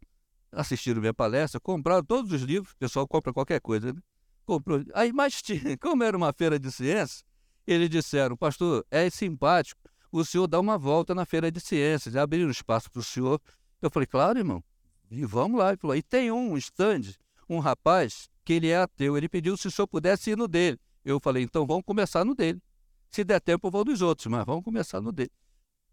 assistiram 0.52 1.00
minha 1.00 1.14
palestra, 1.14 1.58
compraram 1.58 2.04
todos 2.04 2.30
os 2.30 2.42
livros, 2.42 2.74
o 2.74 2.76
pessoal 2.76 3.08
compra 3.08 3.32
qualquer 3.32 3.58
coisa, 3.58 3.90
né? 3.90 4.02
Comprou. 4.44 4.84
Aí, 4.92 5.14
mas 5.14 5.40
como 5.80 6.04
era 6.04 6.14
uma 6.14 6.30
feira 6.34 6.58
de 6.58 6.70
ciências, 6.70 7.24
eles 7.66 7.88
disseram, 7.88 8.36
pastor, 8.36 8.84
é 8.90 9.08
simpático, 9.08 9.80
o 10.10 10.22
senhor 10.26 10.46
dá 10.46 10.60
uma 10.60 10.76
volta 10.76 11.14
na 11.14 11.24
feira 11.24 11.50
de 11.50 11.58
ciências, 11.58 12.16
abriram 12.16 12.50
espaço 12.50 12.90
para 12.90 13.00
o 13.00 13.02
senhor. 13.02 13.40
Eu 13.80 13.90
falei, 13.90 14.06
claro, 14.06 14.38
irmão, 14.38 14.62
e 15.10 15.24
vamos 15.24 15.58
lá. 15.58 15.70
Ele 15.70 15.78
falou, 15.78 15.96
e 15.96 16.02
tem 16.02 16.30
um 16.30 16.54
stand, 16.58 17.14
um 17.48 17.60
rapaz, 17.60 18.28
que 18.44 18.54
ele 18.54 18.68
é 18.68 18.78
ateu, 18.78 19.16
ele 19.16 19.28
pediu 19.28 19.56
se 19.56 19.68
o 19.68 19.70
senhor 19.70 19.86
pudesse 19.86 20.30
ir 20.30 20.36
no 20.36 20.48
dele. 20.48 20.78
Eu 21.04 21.20
falei, 21.20 21.42
então 21.42 21.66
vamos 21.66 21.84
começar 21.84 22.24
no 22.24 22.34
dele. 22.34 22.60
Se 23.10 23.24
der 23.24 23.40
tempo, 23.40 23.66
eu 23.66 23.70
vou 23.70 23.84
dos 23.84 24.00
outros, 24.02 24.26
mas 24.26 24.44
vamos 24.44 24.64
começar 24.64 25.00
no 25.00 25.12
dele. 25.12 25.32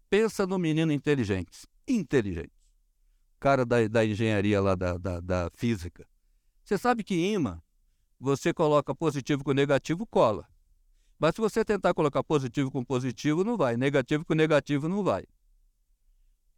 Pensa 0.08 0.46
no 0.46 0.58
menino 0.58 0.92
inteligente. 0.92 1.66
Inteligente 1.86 2.60
cara 3.40 3.64
da, 3.64 3.88
da 3.88 4.04
engenharia 4.04 4.60
lá 4.60 4.74
da, 4.74 4.98
da, 4.98 5.18
da 5.18 5.50
física. 5.54 6.06
Você 6.62 6.76
sabe 6.76 7.02
que 7.02 7.14
imã, 7.14 7.60
você 8.20 8.52
coloca 8.52 8.94
positivo 8.94 9.42
com 9.42 9.52
negativo, 9.52 10.06
cola. 10.06 10.46
Mas 11.18 11.34
se 11.34 11.40
você 11.40 11.64
tentar 11.64 11.94
colocar 11.94 12.22
positivo 12.22 12.70
com 12.70 12.84
positivo, 12.84 13.42
não 13.42 13.56
vai. 13.56 13.76
Negativo 13.76 14.24
com 14.24 14.34
negativo, 14.34 14.88
não 14.88 15.02
vai. 15.02 15.24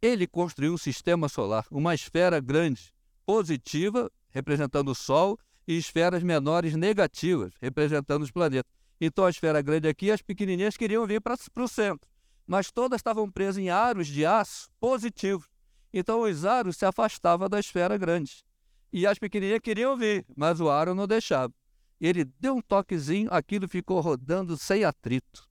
Ele 0.01 0.27
construiu 0.27 0.73
um 0.73 0.77
sistema 0.77 1.29
solar, 1.29 1.65
uma 1.71 1.95
esfera 1.95 2.39
grande, 2.41 2.93
positiva, 3.25 4.11
representando 4.29 4.89
o 4.89 4.95
Sol, 4.95 5.39
e 5.67 5.77
esferas 5.77 6.23
menores 6.23 6.75
negativas, 6.75 7.53
representando 7.61 8.23
os 8.23 8.31
planetas. 8.31 8.71
Então 8.99 9.25
a 9.25 9.29
esfera 9.29 9.61
grande 9.61 9.87
aqui, 9.87 10.11
as 10.11 10.21
pequenininhas 10.21 10.77
queriam 10.77 11.05
vir 11.05 11.21
para 11.21 11.35
o 11.57 11.67
centro. 11.67 12.09
Mas 12.45 12.71
todas 12.71 12.99
estavam 12.99 13.29
presas 13.29 13.57
em 13.57 13.69
aros 13.69 14.07
de 14.07 14.25
aço 14.25 14.69
positivos. 14.79 15.47
Então 15.93 16.21
os 16.21 16.45
aros 16.45 16.77
se 16.77 16.85
afastavam 16.85 17.47
da 17.49 17.59
esfera 17.59 17.97
grande. 17.97 18.43
E 18.91 19.07
as 19.07 19.17
pequenininhas 19.17 19.61
queriam 19.61 19.97
vir, 19.97 20.25
mas 20.35 20.59
o 20.59 20.69
aro 20.69 20.93
não 20.93 21.07
deixava. 21.07 21.53
Ele 21.99 22.25
deu 22.25 22.55
um 22.55 22.61
toquezinho, 22.61 23.29
aquilo 23.31 23.67
ficou 23.67 23.99
rodando 24.01 24.57
sem 24.57 24.83
atrito. 24.83 25.47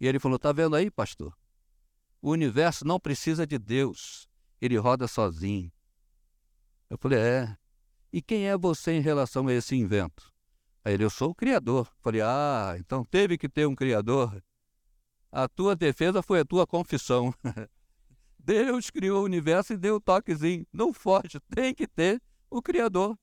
E 0.00 0.06
ele 0.06 0.18
falou: 0.18 0.36
Está 0.36 0.52
vendo 0.52 0.76
aí, 0.76 0.90
pastor? 0.90 1.36
O 2.20 2.30
universo 2.30 2.86
não 2.86 3.00
precisa 3.00 3.46
de 3.46 3.58
Deus, 3.58 4.28
ele 4.60 4.76
roda 4.76 5.08
sozinho. 5.08 5.70
Eu 6.88 6.96
falei: 6.98 7.18
É. 7.18 7.56
E 8.12 8.20
quem 8.20 8.46
é 8.46 8.56
você 8.56 8.92
em 8.92 9.00
relação 9.00 9.48
a 9.48 9.52
esse 9.52 9.74
invento? 9.74 10.32
Aí 10.84 10.94
ele: 10.94 11.04
Eu 11.04 11.10
sou 11.10 11.30
o 11.30 11.34
Criador. 11.34 11.90
Falei: 12.02 12.20
Ah, 12.20 12.74
então 12.78 13.04
teve 13.04 13.38
que 13.38 13.48
ter 13.48 13.66
um 13.66 13.74
Criador. 13.74 14.42
A 15.30 15.48
tua 15.48 15.74
defesa 15.74 16.22
foi 16.22 16.40
a 16.40 16.44
tua 16.44 16.66
confissão. 16.66 17.32
Deus 18.38 18.90
criou 18.90 19.22
o 19.22 19.24
universo 19.24 19.72
e 19.72 19.76
deu 19.76 19.94
o 19.94 19.96
um 19.96 20.00
toquezinho. 20.00 20.66
Não 20.72 20.92
forte, 20.92 21.40
tem 21.54 21.74
que 21.74 21.86
ter 21.86 22.20
o 22.50 22.60
Criador. 22.60 23.16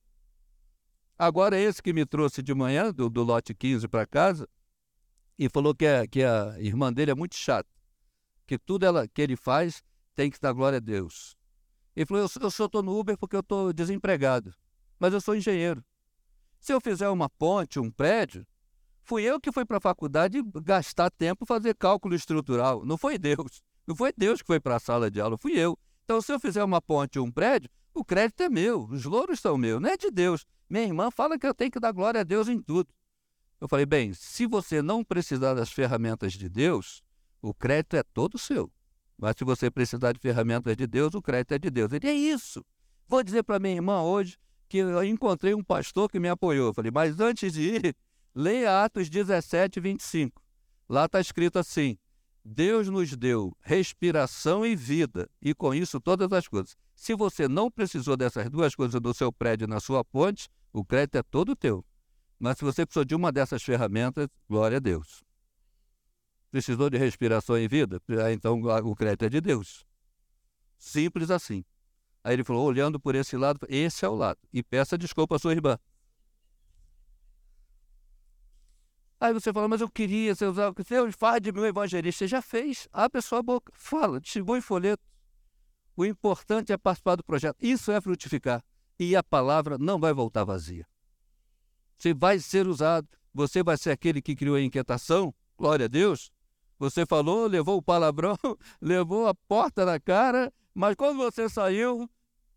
Agora, 1.17 1.59
esse 1.59 1.83
que 1.83 1.91
me 1.91 2.05
trouxe 2.05 2.41
de 2.41 2.53
manhã, 2.55 2.93
do, 2.93 3.09
do 3.09 3.21
lote 3.21 3.53
15 3.53 3.87
para 3.89 4.07
casa, 4.07 4.47
e 5.37 5.49
falou 5.49 5.75
que, 5.75 5.85
a, 5.85 6.07
que 6.07 6.23
a 6.23 6.55
irmã 6.59 6.91
dele 6.91 7.11
é 7.11 7.15
muito 7.15 7.35
chata, 7.35 7.69
que 8.47 8.57
tudo 8.57 8.85
ela, 8.85 9.07
que 9.07 9.21
ele 9.21 9.35
faz 9.35 9.83
tem 10.15 10.31
que 10.31 10.39
dar 10.39 10.53
glória 10.53 10.77
a 10.77 10.79
Deus. 10.81 11.35
Ele 11.95 12.05
falou: 12.05 12.23
Eu, 12.23 12.41
eu 12.41 12.49
só 12.49 12.65
estou 12.65 12.81
no 12.81 12.97
Uber 12.97 13.17
porque 13.17 13.35
eu 13.35 13.41
estou 13.41 13.71
desempregado, 13.73 14.55
mas 14.99 15.13
eu 15.13 15.21
sou 15.21 15.35
engenheiro. 15.35 15.83
Se 16.59 16.73
eu 16.73 16.81
fizer 16.81 17.09
uma 17.09 17.29
ponte, 17.29 17.79
um 17.79 17.89
prédio, 17.89 18.45
fui 19.01 19.23
eu 19.23 19.39
que 19.39 19.51
fui 19.51 19.65
para 19.65 19.77
a 19.77 19.81
faculdade 19.81 20.41
gastar 20.63 21.09
tempo 21.09 21.45
fazer 21.45 21.73
cálculo 21.75 22.13
estrutural, 22.13 22.85
não 22.85 22.97
foi 22.97 23.17
Deus. 23.17 23.61
Não 23.87 23.95
foi 23.95 24.13
Deus 24.15 24.41
que 24.41 24.47
foi 24.47 24.59
para 24.59 24.75
a 24.75 24.79
sala 24.79 25.09
de 25.09 25.19
aula, 25.19 25.35
fui 25.37 25.53
eu. 25.53 25.75
Então, 26.03 26.21
se 26.21 26.31
eu 26.31 26.39
fizer 26.39 26.63
uma 26.63 26.79
ponte 26.79 27.17
ou 27.17 27.25
um 27.25 27.31
prédio, 27.31 27.69
O 27.93 28.05
crédito 28.05 28.41
é 28.41 28.49
meu, 28.49 28.83
os 28.83 29.03
louros 29.05 29.39
são 29.39 29.57
meus, 29.57 29.81
não 29.81 29.89
é 29.89 29.97
de 29.97 30.11
Deus. 30.11 30.45
Minha 30.69 30.85
irmã 30.85 31.11
fala 31.11 31.37
que 31.37 31.45
eu 31.45 31.53
tenho 31.53 31.71
que 31.71 31.79
dar 31.79 31.91
glória 31.91 32.21
a 32.21 32.23
Deus 32.23 32.47
em 32.47 32.61
tudo. 32.61 32.87
Eu 33.59 33.67
falei, 33.67 33.85
bem, 33.85 34.13
se 34.13 34.45
você 34.45 34.81
não 34.81 35.03
precisar 35.03 35.53
das 35.53 35.71
ferramentas 35.71 36.33
de 36.33 36.47
Deus, 36.47 37.03
o 37.41 37.53
crédito 37.53 37.95
é 37.95 38.03
todo 38.03 38.37
seu. 38.37 38.71
Mas 39.17 39.35
se 39.37 39.43
você 39.43 39.69
precisar 39.69 40.13
de 40.13 40.19
ferramentas 40.19 40.77
de 40.77 40.87
Deus, 40.87 41.13
o 41.13 41.21
crédito 41.21 41.53
é 41.53 41.59
de 41.59 41.69
Deus. 41.69 41.91
Ele 41.91 42.07
é 42.07 42.13
isso. 42.13 42.65
Vou 43.05 43.21
dizer 43.21 43.43
para 43.43 43.59
minha 43.59 43.75
irmã 43.75 44.01
hoje 44.01 44.37
que 44.69 44.77
eu 44.77 45.03
encontrei 45.03 45.53
um 45.55 45.63
pastor 45.63 46.09
que 46.09 46.19
me 46.19 46.29
apoiou. 46.29 46.73
Falei, 46.73 46.91
mas 46.91 47.19
antes 47.19 47.51
de 47.51 47.61
ir, 47.61 47.95
leia 48.33 48.85
Atos 48.85 49.09
17, 49.09 49.79
25. 49.79 50.41
Lá 50.87 51.05
está 51.05 51.19
escrito 51.19 51.57
assim: 51.57 51.97
Deus 52.45 52.87
nos 52.87 53.15
deu 53.15 53.55
respiração 53.61 54.65
e 54.65 54.75
vida, 54.75 55.27
e 55.41 55.53
com 55.53 55.73
isso 55.73 55.99
todas 55.99 56.31
as 56.31 56.47
coisas. 56.47 56.77
Se 56.95 57.15
você 57.15 57.47
não 57.47 57.71
precisou 57.71 58.15
dessas 58.15 58.49
duas 58.49 58.75
coisas 58.75 59.01
no 59.01 59.13
seu 59.13 59.33
prédio 59.33 59.67
na 59.67 59.79
sua 59.79 60.05
ponte, 60.05 60.47
o 60.71 60.85
crédito 60.85 61.17
é 61.17 61.23
todo 61.23 61.55
teu. 61.55 61.83
Mas 62.37 62.57
se 62.57 62.63
você 62.63 62.85
precisou 62.85 63.03
de 63.03 63.15
uma 63.15 63.31
dessas 63.31 63.63
ferramentas, 63.63 64.27
glória 64.47 64.77
a 64.77 64.79
Deus. 64.79 65.23
Precisou 66.51 66.89
de 66.89 66.97
respiração 66.97 67.57
e 67.57 67.67
vida? 67.67 68.01
Ah, 68.23 68.31
então 68.31 68.61
o 68.61 68.95
crédito 68.95 69.25
é 69.25 69.29
de 69.29 69.41
Deus. 69.41 69.85
Simples 70.77 71.29
assim. 71.29 71.63
Aí 72.29 72.35
ele 72.35 72.43
falou, 72.43 72.63
olhando 72.63 72.99
por 72.99 73.15
esse 73.15 73.35
lado, 73.35 73.59
esse 73.67 74.05
é 74.05 74.07
o 74.07 74.13
lado. 74.13 74.37
E 74.53 74.61
peça 74.61 74.95
desculpa 74.95 75.35
à 75.35 75.39
sua 75.39 75.51
irmã. 75.51 75.79
Aí 79.19 79.33
você 79.33 79.51
fala, 79.51 79.67
mas 79.67 79.81
eu 79.81 79.89
queria, 79.89 80.35
você 80.35 80.45
usar, 80.45 80.71
Deus 80.87 81.15
faz 81.15 81.41
de 81.41 81.49
um 81.49 81.65
evangelista. 81.65 82.19
Você 82.19 82.27
já 82.27 82.39
fez. 82.39 82.87
Abre 82.93 83.17
a 83.17 83.21
sua 83.23 83.41
boca, 83.41 83.73
fala, 83.75 84.21
distribui 84.21 84.61
folheto. 84.61 85.01
O 85.97 86.05
importante 86.05 86.71
é 86.71 86.77
participar 86.77 87.15
do 87.15 87.23
projeto. 87.23 87.57
Isso 87.59 87.91
é 87.91 87.99
frutificar. 87.99 88.63
E 88.99 89.15
a 89.15 89.23
palavra 89.23 89.79
não 89.79 89.99
vai 89.99 90.13
voltar 90.13 90.43
vazia. 90.43 90.85
Você 91.97 92.13
vai 92.13 92.37
ser 92.37 92.67
usado. 92.67 93.07
Você 93.33 93.63
vai 93.63 93.75
ser 93.75 93.89
aquele 93.89 94.21
que 94.21 94.35
criou 94.35 94.55
a 94.55 94.61
inquietação. 94.61 95.33
Glória 95.57 95.85
a 95.85 95.89
Deus. 95.89 96.31
Você 96.77 97.07
falou, 97.07 97.47
levou 97.47 97.77
o 97.77 97.81
palavrão, 97.81 98.37
levou 98.79 99.27
a 99.27 99.33
porta 99.33 99.83
na 99.83 99.99
cara, 99.99 100.53
mas 100.75 100.93
quando 100.95 101.17
você 101.17 101.49
saiu, 101.49 102.07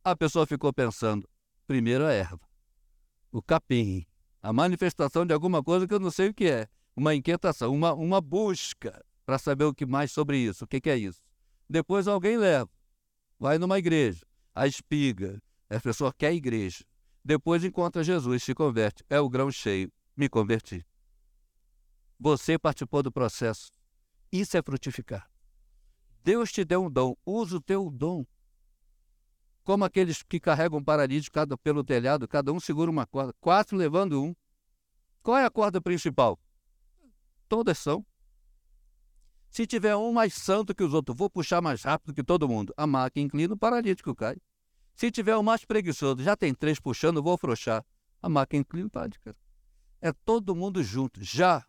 a 0.04 0.16
pessoa 0.16 0.46
ficou 0.46 0.72
pensando: 0.72 1.28
primeiro 1.66 2.04
a 2.04 2.12
erva, 2.12 2.48
o 3.30 3.42
capim, 3.42 4.06
a 4.40 4.52
manifestação 4.52 5.24
de 5.24 5.32
alguma 5.32 5.62
coisa 5.62 5.86
que 5.86 5.94
eu 5.94 6.00
não 6.00 6.10
sei 6.10 6.28
o 6.28 6.34
que 6.34 6.46
é, 6.46 6.68
uma 6.96 7.14
inquietação, 7.14 7.72
uma, 7.74 7.92
uma 7.94 8.20
busca 8.20 9.04
para 9.24 9.38
saber 9.38 9.64
o 9.64 9.74
que 9.74 9.86
mais 9.86 10.12
sobre 10.12 10.38
isso, 10.38 10.64
o 10.64 10.66
que, 10.66 10.80
que 10.80 10.90
é 10.90 10.96
isso. 10.96 11.22
Depois 11.68 12.06
alguém 12.06 12.36
leva, 12.36 12.70
vai 13.38 13.58
numa 13.58 13.78
igreja, 13.78 14.26
a 14.54 14.66
espiga, 14.66 15.42
a 15.70 15.80
pessoa 15.80 16.12
quer 16.12 16.28
a 16.28 16.34
igreja. 16.34 16.84
Depois 17.24 17.62
encontra 17.64 18.02
Jesus, 18.02 18.42
se 18.42 18.54
converte. 18.54 19.04
É 19.08 19.20
o 19.20 19.28
grão 19.28 19.50
cheio. 19.50 19.92
Me 20.16 20.28
converti. 20.28 20.84
Você 22.18 22.58
participou 22.58 23.02
do 23.02 23.12
processo. 23.12 23.70
Isso 24.30 24.56
é 24.56 24.62
frutificar. 24.62 25.30
Deus 26.24 26.52
te 26.52 26.64
deu 26.64 26.84
um 26.84 26.90
dom, 26.90 27.16
usa 27.24 27.56
o 27.56 27.60
teu 27.60 27.90
dom. 27.90 28.24
Como 29.64 29.84
aqueles 29.84 30.22
que 30.22 30.40
carregam 30.40 30.78
um 30.78 30.84
paralítico 30.84 31.34
cada, 31.34 31.56
pelo 31.56 31.84
telhado, 31.84 32.26
cada 32.26 32.52
um 32.52 32.58
segura 32.58 32.90
uma 32.90 33.06
corda, 33.06 33.32
quatro 33.40 33.76
levando 33.76 34.22
um. 34.22 34.34
Qual 35.22 35.36
é 35.36 35.44
a 35.44 35.50
corda 35.50 35.80
principal? 35.80 36.38
Todas 37.48 37.78
são. 37.78 38.04
Se 39.48 39.66
tiver 39.66 39.94
um 39.94 40.12
mais 40.12 40.34
santo 40.34 40.74
que 40.74 40.82
os 40.82 40.94
outros, 40.94 41.16
vou 41.16 41.28
puxar 41.28 41.60
mais 41.60 41.82
rápido 41.82 42.14
que 42.14 42.24
todo 42.24 42.48
mundo. 42.48 42.72
A 42.76 42.86
máquina 42.86 43.26
inclina, 43.26 43.54
o 43.54 43.58
paralítico 43.58 44.14
cai. 44.14 44.36
Se 44.94 45.10
tiver 45.10 45.36
um 45.36 45.42
mais 45.42 45.64
preguiçoso, 45.64 46.22
já 46.22 46.36
tem 46.36 46.54
três 46.54 46.80
puxando, 46.80 47.22
vou 47.22 47.34
afrouxar. 47.34 47.84
A 48.20 48.28
máquina 48.28 48.62
inclina, 48.62 48.86
o 48.86 48.90
paralítico 48.90 49.30
É 50.00 50.12
todo 50.12 50.56
mundo 50.56 50.82
junto. 50.82 51.22
Já. 51.22 51.64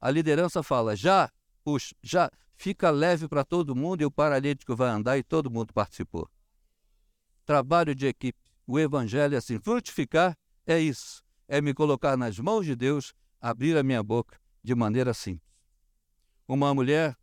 A 0.00 0.10
liderança 0.10 0.62
fala, 0.62 0.94
já 0.94 1.30
puxa, 1.64 1.94
já 2.02 2.30
fica 2.56 2.90
leve 2.90 3.28
para 3.28 3.44
todo 3.44 3.74
mundo 3.74 4.02
e 4.02 4.04
o 4.04 4.10
paralítico 4.10 4.76
vai 4.76 4.90
andar 4.90 5.18
e 5.18 5.22
todo 5.22 5.50
mundo 5.50 5.72
participou. 5.72 6.28
Trabalho 7.48 7.94
de 7.94 8.06
equipe. 8.06 8.38
O 8.66 8.78
evangelho 8.78 9.34
é 9.34 9.38
assim. 9.38 9.58
Frutificar 9.58 10.36
é 10.66 10.78
isso. 10.78 11.24
É 11.48 11.62
me 11.62 11.72
colocar 11.72 12.14
nas 12.14 12.38
mãos 12.38 12.66
de 12.66 12.76
Deus, 12.76 13.14
abrir 13.40 13.74
a 13.78 13.82
minha 13.82 14.02
boca 14.02 14.38
de 14.62 14.74
maneira 14.74 15.14
simples. 15.14 15.50
Uma 16.46 16.74
mulher, 16.74 17.16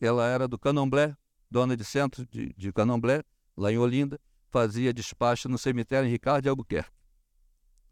ela 0.00 0.26
era 0.26 0.48
do 0.48 0.58
Canomblé, 0.58 1.14
dona 1.50 1.76
de 1.76 1.84
centro 1.84 2.24
de, 2.24 2.54
de 2.56 2.72
Canomblé, 2.72 3.22
lá 3.54 3.70
em 3.70 3.76
Olinda, 3.76 4.18
fazia 4.48 4.94
despacho 4.94 5.46
no 5.46 5.58
cemitério 5.58 6.08
em 6.08 6.10
Ricardo 6.10 6.44
de 6.44 6.48
Albuquerque. 6.48 6.96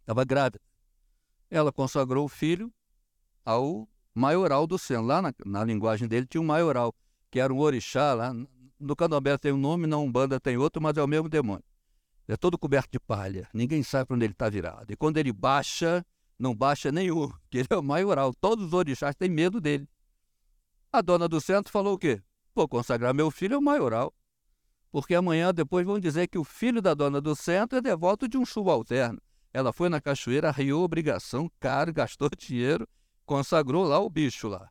Estava 0.00 0.24
grávida. 0.24 0.64
Ela 1.50 1.70
consagrou 1.70 2.24
o 2.24 2.30
filho 2.30 2.72
ao 3.44 3.86
maioral 4.14 4.66
do 4.66 4.78
centro. 4.78 5.04
Lá 5.04 5.20
na, 5.20 5.34
na, 5.44 5.62
linguagem 5.62 6.08
dele 6.08 6.26
tinha 6.26 6.40
um 6.40 6.46
maioral, 6.46 6.94
que 7.30 7.38
era 7.38 7.52
um 7.52 7.58
orixá. 7.58 8.14
Lá 8.14 8.32
no 8.80 8.96
candomblé 8.96 9.36
tem 9.36 9.52
um 9.52 9.58
nome, 9.58 9.86
na 9.86 9.98
Umbanda 9.98 10.40
tem 10.40 10.56
outro, 10.56 10.80
mas 10.80 10.96
é 10.96 11.02
o 11.02 11.06
mesmo 11.06 11.28
demônio. 11.28 11.62
É 12.26 12.36
todo 12.36 12.58
coberto 12.58 12.90
de 12.90 12.98
palha, 12.98 13.48
ninguém 13.52 13.82
sabe 13.82 14.06
para 14.06 14.16
onde 14.16 14.24
ele 14.24 14.32
está 14.32 14.48
virado. 14.48 14.90
E 14.92 14.96
quando 14.96 15.18
ele 15.18 15.32
baixa, 15.32 16.04
não 16.38 16.54
baixa 16.54 16.90
nenhum, 16.90 17.30
que 17.50 17.58
ele 17.58 17.68
é 17.70 17.76
o 17.76 17.82
maioral. 17.82 18.32
Todos 18.34 18.66
os 18.66 18.72
orixás 18.72 19.14
têm 19.14 19.28
medo 19.28 19.60
dele. 19.60 19.88
A 20.92 21.00
dona 21.00 21.28
do 21.28 21.40
centro 21.40 21.72
falou 21.72 21.94
o 21.94 21.98
quê? 21.98 22.22
Vou 22.54 22.68
consagrar 22.68 23.12
meu 23.12 23.30
filho 23.30 23.56
ao 23.56 23.62
maioral. 23.62 24.14
Porque 24.90 25.14
amanhã 25.14 25.52
depois 25.52 25.84
vão 25.84 25.98
dizer 25.98 26.28
que 26.28 26.38
o 26.38 26.44
filho 26.44 26.80
da 26.80 26.94
dona 26.94 27.20
do 27.20 27.34
centro 27.34 27.78
é 27.78 27.80
devoto 27.80 28.28
de 28.28 28.38
um 28.38 28.46
subalterno. 28.46 29.20
Ela 29.52 29.72
foi 29.72 29.88
na 29.88 30.00
cachoeira, 30.00 30.48
arriou 30.48 30.84
obrigação, 30.84 31.50
caro, 31.58 31.92
gastou 31.94 32.30
dinheiro 32.36 32.88
consagrou 33.24 33.84
lá 33.84 33.98
o 33.98 34.08
bicho 34.08 34.48
lá. 34.48 34.68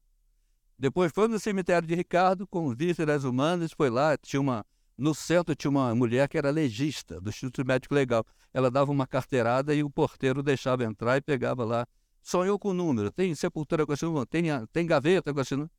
Depois 0.78 1.12
foi 1.12 1.28
no 1.28 1.40
cemitério 1.40 1.88
de 1.88 1.96
Ricardo, 1.96 2.48
com 2.48 2.74
vísceras 2.74 3.24
humanas, 3.24 3.72
foi 3.72 3.90
lá, 3.90 4.18
tinha 4.18 4.42
uma. 4.42 4.66
No 5.04 5.14
centro 5.14 5.54
tinha 5.54 5.70
uma 5.70 5.94
mulher 5.94 6.30
que 6.30 6.38
era 6.38 6.50
legista 6.50 7.20
do 7.20 7.30
Instituto 7.30 7.68
Médico 7.68 7.94
Legal. 7.94 8.26
Ela 8.54 8.72
dava 8.72 8.90
uma 8.90 9.06
carteirada 9.06 9.76
e 9.76 9.84
o 9.84 9.90
porteiro 9.90 10.42
deixava 10.42 10.86
entrar 10.86 11.18
e 11.18 11.22
pegava 11.22 11.66
lá. 11.66 11.86
Sonhou 12.22 12.58
com 12.58 12.70
o 12.70 12.74
número, 12.74 13.12
tem 13.12 13.36
sepultura 13.36 13.86
com 13.86 13.92
esse 13.92 14.06
número, 14.06 14.26
tem, 14.26 14.44
tem 14.72 14.88
gaveta 14.88 15.34
com 15.34 15.42
esse 15.42 15.56
número. 15.56 15.70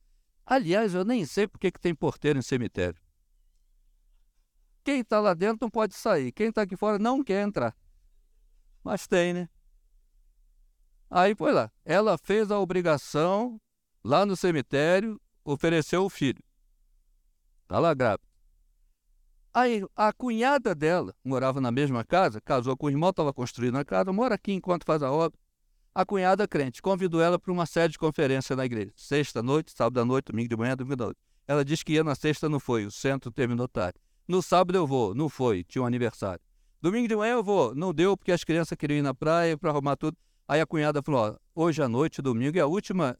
Aliás, 0.45 0.93
eu 0.93 1.07
nem 1.07 1.25
sei 1.25 1.49
por 1.49 1.59
que 1.59 1.73
tem 1.73 1.95
porteiro 1.95 2.39
em 2.39 2.43
cemitério. 2.43 3.01
Quem 4.85 5.01
está 5.01 5.19
lá 5.21 5.33
dentro 5.33 5.61
não 5.63 5.71
pode 5.71 5.95
sair, 5.95 6.31
quem 6.31 6.49
está 6.49 6.61
aqui 6.61 6.77
fora 6.77 6.99
não 6.99 7.25
quer 7.25 7.47
entrar. 7.47 7.75
Mas 8.83 9.07
tem, 9.07 9.33
né? 9.33 9.49
Aí 11.09 11.35
foi 11.35 11.51
lá. 11.51 11.73
Ela 11.83 12.19
fez 12.19 12.51
a 12.51 12.59
obrigação 12.61 13.59
lá 14.05 14.27
no 14.27 14.37
cemitério, 14.37 15.19
ofereceu 15.43 16.05
o 16.05 16.11
filho. 16.11 16.45
Está 17.63 17.79
lá 17.79 17.95
grávida. 17.95 18.34
Aí 19.55 19.87
a 19.95 20.12
cunhada 20.12 20.75
dela 20.75 21.14
morava 21.25 21.61
na 21.61 21.71
mesma 21.71 22.03
casa, 22.03 22.40
casou 22.40 22.77
com 22.77 22.87
o 22.87 22.90
irmão, 22.90 23.11
estava 23.11 23.33
construindo 23.33 23.79
a 23.79 23.85
casa, 23.85 24.12
mora 24.12 24.35
aqui 24.35 24.53
enquanto 24.53 24.85
faz 24.85 25.01
a 25.01 25.12
obra. 25.12 25.38
A 25.95 26.05
cunhada 26.05 26.49
crente 26.49 26.83
convidou 26.83 27.23
ela 27.23 27.38
para 27.38 27.53
uma 27.53 27.64
série 27.64 27.93
de 27.93 27.99
conferência 27.99 28.57
na 28.57 28.64
igreja. 28.64 28.90
Sexta 28.97 29.45
noite, 29.45 29.71
sábado 29.71 30.01
à 30.01 30.05
noite, 30.05 30.33
domingo 30.33 30.49
de 30.49 30.57
manhã, 30.57 30.77
domingo 30.77 31.01
à 31.01 31.07
noite. 31.07 31.21
Ela 31.47 31.64
disse 31.64 31.85
que 31.85 31.93
ia 31.93 32.03
na 32.03 32.17
sexta, 32.17 32.49
não 32.49 32.59
foi, 32.59 32.85
o 32.85 32.90
centro 32.90 33.31
terminou 33.31 33.69
tarde. 33.69 33.97
No 34.27 34.43
sábado 34.43 34.75
eu 34.75 34.88
vou, 34.88 35.14
não 35.14 35.29
foi, 35.29 35.62
tinha 35.62 35.83
um 35.83 35.87
aniversário. 35.87 36.40
Domingo 36.83 37.07
de 37.07 37.14
manhã 37.14 37.35
eu 37.35 37.45
vou, 37.45 37.77
não 37.77 37.95
deu 37.95 38.17
porque 38.17 38.33
as 38.33 38.43
crianças 38.43 38.77
queriam 38.77 38.99
ir 38.99 39.03
na 39.03 39.14
praia 39.14 39.57
para 39.57 39.71
arrumar 39.71 39.95
tudo. 39.95 40.17
Aí 40.49 40.61
a 40.61 40.67
cunhada 40.67 41.01
falou: 41.01 41.38
ó, 41.55 41.62
hoje 41.62 41.81
à 41.81 41.88
noite, 41.88 42.21
domingo, 42.21 42.59
é 42.59 42.61
a 42.61 42.67
última 42.67 43.17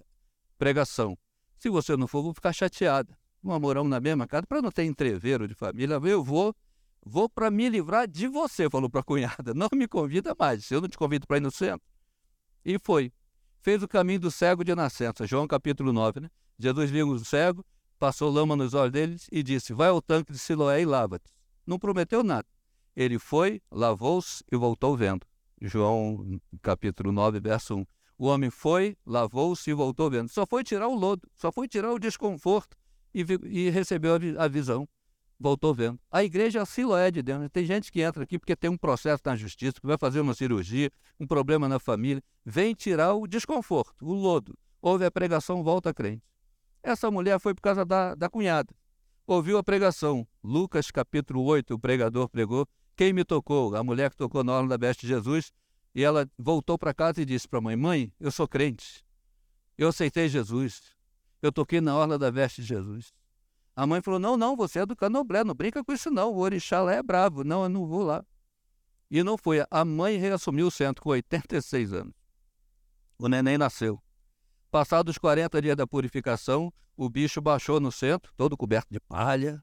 pregação. 0.59 1.16
Se 1.59 1.70
você 1.70 1.97
não 1.97 2.09
for, 2.09 2.25
vou 2.25 2.35
ficar 2.35 2.53
chateada. 2.53 3.16
Nós 3.44 3.61
moramos 3.61 3.90
na 3.90 4.00
mesma 4.00 4.26
casa 4.26 4.46
para 4.46 4.62
não 4.62 4.70
ter 4.70 4.85
entreveiro 4.85 5.46
de 5.46 5.54
família. 5.54 6.00
Eu 6.02 6.24
vou, 6.24 6.57
vou 7.04 7.28
para 7.28 7.50
me 7.50 7.68
livrar 7.68 8.09
de 8.09 8.26
você, 8.26 8.70
falou 8.70 8.88
para 8.88 9.02
a 9.02 9.04
cunhada. 9.04 9.52
Não 9.52 9.68
me 9.74 9.87
convida 9.87 10.35
mais, 10.37 10.70
eu 10.70 10.80
não 10.80 10.88
te 10.88 10.96
convido 10.96 11.26
para 11.26 11.37
ir 11.37 11.40
no 11.40 11.50
centro. 11.50 11.87
E 12.64 12.78
foi. 12.78 13.12
Fez 13.61 13.83
o 13.83 13.88
caminho 13.88 14.20
do 14.20 14.30
cego 14.30 14.64
de 14.64 14.74
nascença, 14.74 15.26
João 15.26 15.46
capítulo 15.46 15.92
9, 15.92 16.20
né? 16.20 16.30
Jesus 16.59 16.90
viu 16.90 17.09
o 17.09 17.18
cego, 17.18 17.64
passou 17.98 18.30
lama 18.30 18.57
nos 18.57 18.72
olhos 18.72 18.92
deles 18.92 19.28
e 19.30 19.42
disse: 19.42 19.74
Vai 19.74 19.88
ao 19.88 20.00
tanque 20.00 20.33
de 20.33 20.38
Siloé 20.38 20.80
e 20.80 20.87
lava-te. 20.87 21.30
Não 21.66 21.78
prometeu 21.78 22.22
nada. 22.22 22.46
Ele 22.96 23.18
foi, 23.18 23.61
lavou-se 23.70 24.42
e 24.50 24.57
voltou 24.57 24.96
vendo. 24.96 25.26
João 25.61 26.40
capítulo 26.62 27.12
9, 27.12 27.40
verso 27.40 27.76
1. 27.76 27.87
O 28.16 28.26
homem 28.26 28.48
foi, 28.48 28.96
lavou-se 29.04 29.68
e 29.68 29.74
voltou 29.74 30.09
vendo. 30.09 30.28
Só 30.28 30.46
foi 30.46 30.64
tirar 30.64 30.88
o 30.88 30.94
lodo, 30.94 31.28
só 31.35 31.52
foi 31.52 31.68
tirar 31.68 31.92
o 31.92 31.98
desconforto 31.98 32.76
e, 33.14 33.24
e 33.44 33.70
recebeu 33.70 34.14
a, 34.38 34.48
visão. 34.48 34.88
Voltou 35.38 35.74
vendo. 35.74 35.98
A 36.11 36.24
igreja 36.24 36.61
é 36.61 36.64
Siloé 36.64 37.11
de 37.11 37.22
Deus. 37.22 37.40
Né? 37.40 37.48
Tem 37.48 37.64
gente 37.64 37.90
que 37.92 38.00
entra 38.00 38.24
aqui 38.24 38.38
porque 38.38 38.57
tem 38.57 38.70
um 38.70 38.77
processo 38.77 39.22
na 39.24 39.37
justiça, 39.37 39.81
que 39.81 39.87
vai 39.87 39.98
fazer 39.98 40.20
uma 40.20 40.35
cirurgia, 40.35 40.90
um 41.18 41.27
problema 41.27 41.68
na 41.68 41.79
família. 41.79 42.22
Vem 42.44 42.74
tirar 42.74 43.14
o 43.14 43.27
desconforto, 43.27 44.05
o 44.05 44.12
lodo. 44.12 44.57
Houve 44.81 45.05
a 45.05 45.11
pregação, 45.11 45.62
volta 45.62 45.90
a 45.90 45.94
crente. 45.94 46.22
Essa 46.83 47.11
mulher 47.11 47.40
foi 47.40 47.55
por 47.55 47.62
causa 47.62 47.85
da, 47.85 48.14
da 48.14 48.29
cunhada. 48.29 48.74
Ouviu 49.27 49.57
a 49.57 49.62
pregação. 49.62 50.27
Lucas 50.42 50.90
capítulo 50.90 51.42
8, 51.44 51.74
o 51.74 51.79
pregador 51.79 52.29
pregou 52.29 52.68
Quem 52.94 53.12
me 53.12 53.24
tocou? 53.24 53.74
A 53.74 53.83
mulher 53.83 54.11
que 54.11 54.16
tocou 54.16 54.44
na 54.44 54.53
hora 54.53 54.68
da 54.68 54.77
veste 54.77 55.03
de 55.03 55.09
Jesus. 55.09 55.50
E 55.94 56.03
ela 56.03 56.29
voltou 56.38 56.77
para 56.77 56.92
casa 56.92 57.22
e 57.22 57.24
disse 57.24 57.48
para 57.48 57.59
a 57.59 57.62
mãe: 57.62 57.77
Mãe, 57.77 58.12
eu 58.20 58.31
sou 58.31 58.46
crente. 58.46 59.05
Eu 59.79 59.88
aceitei 59.88 60.29
Jesus. 60.29 60.94
Eu 61.44 61.52
toquei 61.52 61.78
na 61.78 61.94
orla 61.94 62.18
da 62.18 62.30
veste 62.30 62.62
de 62.62 62.68
Jesus. 62.68 63.12
A 63.76 63.87
mãe 63.87 64.00
falou: 64.00 64.18
Não, 64.18 64.35
não, 64.35 64.57
você 64.57 64.78
é 64.78 64.87
do 64.87 64.96
canoblé, 64.96 65.44
não 65.44 65.54
brinca 65.54 65.85
com 65.85 65.92
isso 65.92 66.11
não. 66.11 66.33
O 66.33 66.38
orixá 66.38 66.80
lá 66.80 66.94
é 66.94 67.02
bravo. 67.02 67.44
Não, 67.44 67.64
eu 67.64 67.68
não 67.68 67.87
vou 67.87 68.02
lá. 68.02 68.24
E 69.11 69.22
não 69.22 69.37
foi. 69.37 69.62
A 69.70 69.85
mãe 69.85 70.16
reassumiu 70.16 70.68
o 70.68 70.70
centro 70.70 71.02
com 71.02 71.11
86 71.11 71.92
anos. 71.92 72.14
O 73.18 73.28
neném 73.28 73.59
nasceu. 73.59 74.02
Passados 74.70 75.18
40 75.18 75.61
dias 75.61 75.76
da 75.76 75.87
purificação, 75.87 76.72
o 76.96 77.11
bicho 77.11 77.42
baixou 77.42 77.78
no 77.78 77.92
centro, 77.92 78.33
todo 78.38 78.57
coberto 78.57 78.88
de 78.90 78.98
palha. 78.98 79.62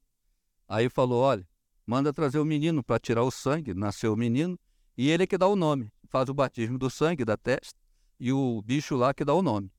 Aí 0.68 0.88
falou: 0.88 1.24
Olha, 1.24 1.48
manda 1.84 2.14
trazer 2.14 2.38
o 2.38 2.46
menino 2.46 2.84
para 2.84 3.00
tirar 3.00 3.24
o 3.24 3.32
sangue. 3.32 3.74
Nasceu 3.74 4.14
o 4.14 4.18
menino 4.18 4.56
e 4.96 5.10
ele 5.10 5.24
é 5.24 5.26
que 5.26 5.36
dá 5.36 5.48
o 5.48 5.56
nome. 5.56 5.92
Faz 6.08 6.30
o 6.30 6.34
batismo 6.36 6.78
do 6.78 6.92
sangue 6.92 7.26
da 7.26 7.36
testa 7.36 7.80
e 8.20 8.32
o 8.32 8.62
bicho 8.62 8.96
lá 8.96 9.16
que 9.16 9.26
dá 9.26 9.34
o 9.34 9.42
nome. 9.42 9.72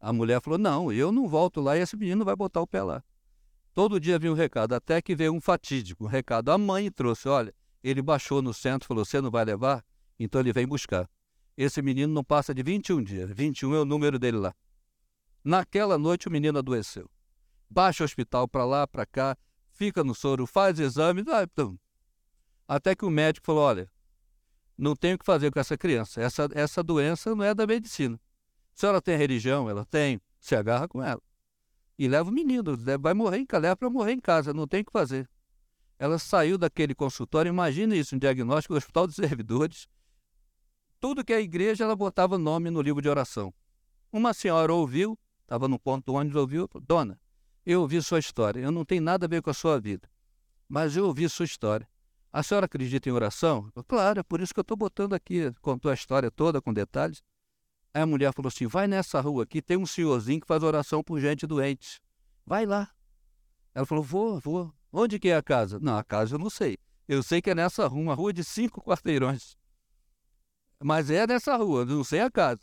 A 0.00 0.12
mulher 0.12 0.40
falou: 0.40 0.58
Não, 0.58 0.92
eu 0.92 1.10
não 1.10 1.28
volto 1.28 1.60
lá 1.60 1.76
e 1.76 1.80
esse 1.80 1.96
menino 1.96 2.24
vai 2.24 2.36
botar 2.36 2.60
o 2.60 2.66
pé 2.66 2.82
lá. 2.82 3.02
Todo 3.74 4.00
dia 4.00 4.18
vinha 4.18 4.32
um 4.32 4.36
recado, 4.36 4.74
até 4.74 5.00
que 5.00 5.14
veio 5.14 5.32
um 5.32 5.40
fatídico 5.40 6.04
um 6.04 6.06
recado. 6.06 6.50
A 6.50 6.58
mãe 6.58 6.90
trouxe: 6.90 7.28
Olha, 7.28 7.54
ele 7.82 8.02
baixou 8.02 8.40
no 8.40 8.54
centro 8.54 8.86
falou: 8.86 9.04
Você 9.04 9.20
não 9.20 9.30
vai 9.30 9.44
levar? 9.44 9.84
Então 10.18 10.40
ele 10.40 10.52
vem 10.52 10.66
buscar. 10.66 11.08
Esse 11.56 11.82
menino 11.82 12.12
não 12.12 12.22
passa 12.22 12.54
de 12.54 12.62
21 12.62 13.02
dias. 13.02 13.30
21 13.34 13.74
é 13.74 13.80
o 13.80 13.84
número 13.84 14.18
dele 14.18 14.36
lá. 14.36 14.54
Naquela 15.42 15.98
noite 15.98 16.28
o 16.28 16.30
menino 16.30 16.58
adoeceu. 16.58 17.10
Baixa 17.68 18.04
o 18.04 18.06
hospital 18.06 18.46
para 18.46 18.64
lá, 18.64 18.86
para 18.86 19.04
cá, 19.04 19.36
fica 19.72 20.04
no 20.04 20.14
soro, 20.14 20.46
faz 20.46 20.78
exame. 20.78 21.24
Até 22.66 22.94
que 22.94 23.04
o 23.04 23.10
médico 23.10 23.46
falou: 23.46 23.62
Olha, 23.62 23.90
não 24.76 24.94
tem 24.94 25.14
o 25.14 25.18
que 25.18 25.24
fazer 25.24 25.50
com 25.50 25.58
essa 25.58 25.76
criança. 25.76 26.20
Essa, 26.20 26.48
essa 26.52 26.82
doença 26.82 27.34
não 27.34 27.44
é 27.44 27.52
da 27.52 27.66
medicina. 27.66 28.18
Se 28.78 28.86
ela 28.86 29.02
tem 29.02 29.16
religião, 29.16 29.68
ela 29.68 29.84
tem, 29.84 30.20
se 30.38 30.54
agarra 30.54 30.86
com 30.86 31.02
ela. 31.02 31.20
E 31.98 32.06
leva 32.06 32.30
o 32.30 32.32
menino, 32.32 32.76
vai 33.00 33.12
morrer 33.12 33.38
em 33.38 33.44
casa, 33.44 33.62
leva 33.62 33.76
para 33.76 33.90
morrer 33.90 34.12
em 34.12 34.20
casa, 34.20 34.54
não 34.54 34.68
tem 34.68 34.82
o 34.82 34.84
que 34.84 34.92
fazer. 34.92 35.28
Ela 35.98 36.16
saiu 36.16 36.56
daquele 36.56 36.94
consultório, 36.94 37.48
imagina 37.48 37.96
isso, 37.96 38.14
um 38.14 38.20
diagnóstico 38.20 38.74
do 38.74 38.76
Hospital 38.76 39.08
dos 39.08 39.16
Servidores. 39.16 39.88
Tudo 41.00 41.24
que 41.24 41.32
a 41.32 41.40
igreja, 41.40 41.82
ela 41.82 41.96
botava 41.96 42.38
nome 42.38 42.70
no 42.70 42.80
livro 42.80 43.02
de 43.02 43.08
oração. 43.08 43.52
Uma 44.12 44.32
senhora 44.32 44.72
ouviu, 44.72 45.18
estava 45.42 45.66
no 45.66 45.76
ponto 45.76 46.06
do 46.06 46.14
ônibus, 46.14 46.36
ouviu, 46.36 46.70
dona, 46.80 47.20
eu 47.66 47.80
ouvi 47.80 48.00
sua 48.00 48.20
história, 48.20 48.60
eu 48.60 48.70
não 48.70 48.84
tenho 48.84 49.02
nada 49.02 49.26
a 49.26 49.28
ver 49.28 49.42
com 49.42 49.50
a 49.50 49.54
sua 49.54 49.80
vida, 49.80 50.08
mas 50.68 50.96
eu 50.96 51.04
ouvi 51.04 51.28
sua 51.28 51.46
história. 51.46 51.88
A 52.32 52.44
senhora 52.44 52.66
acredita 52.66 53.08
em 53.08 53.12
oração? 53.12 53.72
Claro, 53.88 54.20
é 54.20 54.22
por 54.22 54.40
isso 54.40 54.54
que 54.54 54.60
eu 54.60 54.62
estou 54.62 54.76
botando 54.76 55.14
aqui, 55.14 55.52
contou 55.62 55.90
a 55.90 55.94
história 55.94 56.30
toda 56.30 56.62
com 56.62 56.72
detalhes. 56.72 57.20
Aí 57.98 58.02
a 58.02 58.06
mulher 58.06 58.32
falou 58.32 58.46
assim: 58.46 58.68
vai 58.68 58.86
nessa 58.86 59.20
rua 59.20 59.42
aqui, 59.42 59.60
tem 59.60 59.76
um 59.76 59.84
senhorzinho 59.84 60.40
que 60.40 60.46
faz 60.46 60.62
oração 60.62 61.02
por 61.02 61.18
gente 61.18 61.48
doente. 61.48 62.00
Vai 62.46 62.64
lá. 62.64 62.88
Ela 63.74 63.84
falou: 63.84 64.04
vou, 64.04 64.38
vou. 64.38 64.72
Onde 64.92 65.18
que 65.18 65.30
é 65.30 65.36
a 65.36 65.42
casa? 65.42 65.80
Não, 65.80 65.96
a 65.96 66.04
casa 66.04 66.36
eu 66.36 66.38
não 66.38 66.48
sei. 66.48 66.78
Eu 67.08 67.24
sei 67.24 67.42
que 67.42 67.50
é 67.50 67.56
nessa 67.56 67.88
rua, 67.88 68.00
uma 68.00 68.14
rua 68.14 68.32
de 68.32 68.44
cinco 68.44 68.80
quarteirões. 68.80 69.56
Mas 70.80 71.10
é 71.10 71.26
nessa 71.26 71.56
rua, 71.56 71.84
não 71.84 72.04
sei 72.04 72.20
a 72.20 72.30
casa. 72.30 72.62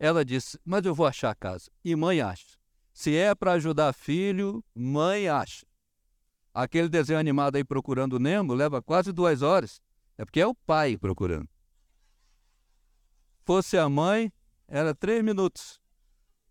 Ela 0.00 0.24
disse: 0.24 0.58
mas 0.64 0.84
eu 0.84 0.96
vou 0.96 1.06
achar 1.06 1.30
a 1.30 1.34
casa. 1.36 1.70
E 1.84 1.94
mãe 1.94 2.20
acha. 2.20 2.58
Se 2.92 3.14
é 3.14 3.36
para 3.36 3.52
ajudar 3.52 3.92
filho, 3.92 4.64
mãe 4.74 5.28
acha. 5.28 5.64
Aquele 6.52 6.88
desenho 6.88 7.20
animado 7.20 7.54
aí 7.54 7.62
procurando 7.62 8.14
o 8.14 8.18
Nemo 8.18 8.52
leva 8.52 8.82
quase 8.82 9.12
duas 9.12 9.42
horas. 9.42 9.80
É 10.18 10.24
porque 10.24 10.40
é 10.40 10.46
o 10.46 10.56
pai 10.56 10.96
procurando. 10.96 11.48
Fosse 13.44 13.78
a 13.78 13.88
mãe, 13.88 14.32
era 14.72 14.94
três 14.94 15.22
minutos. 15.22 15.78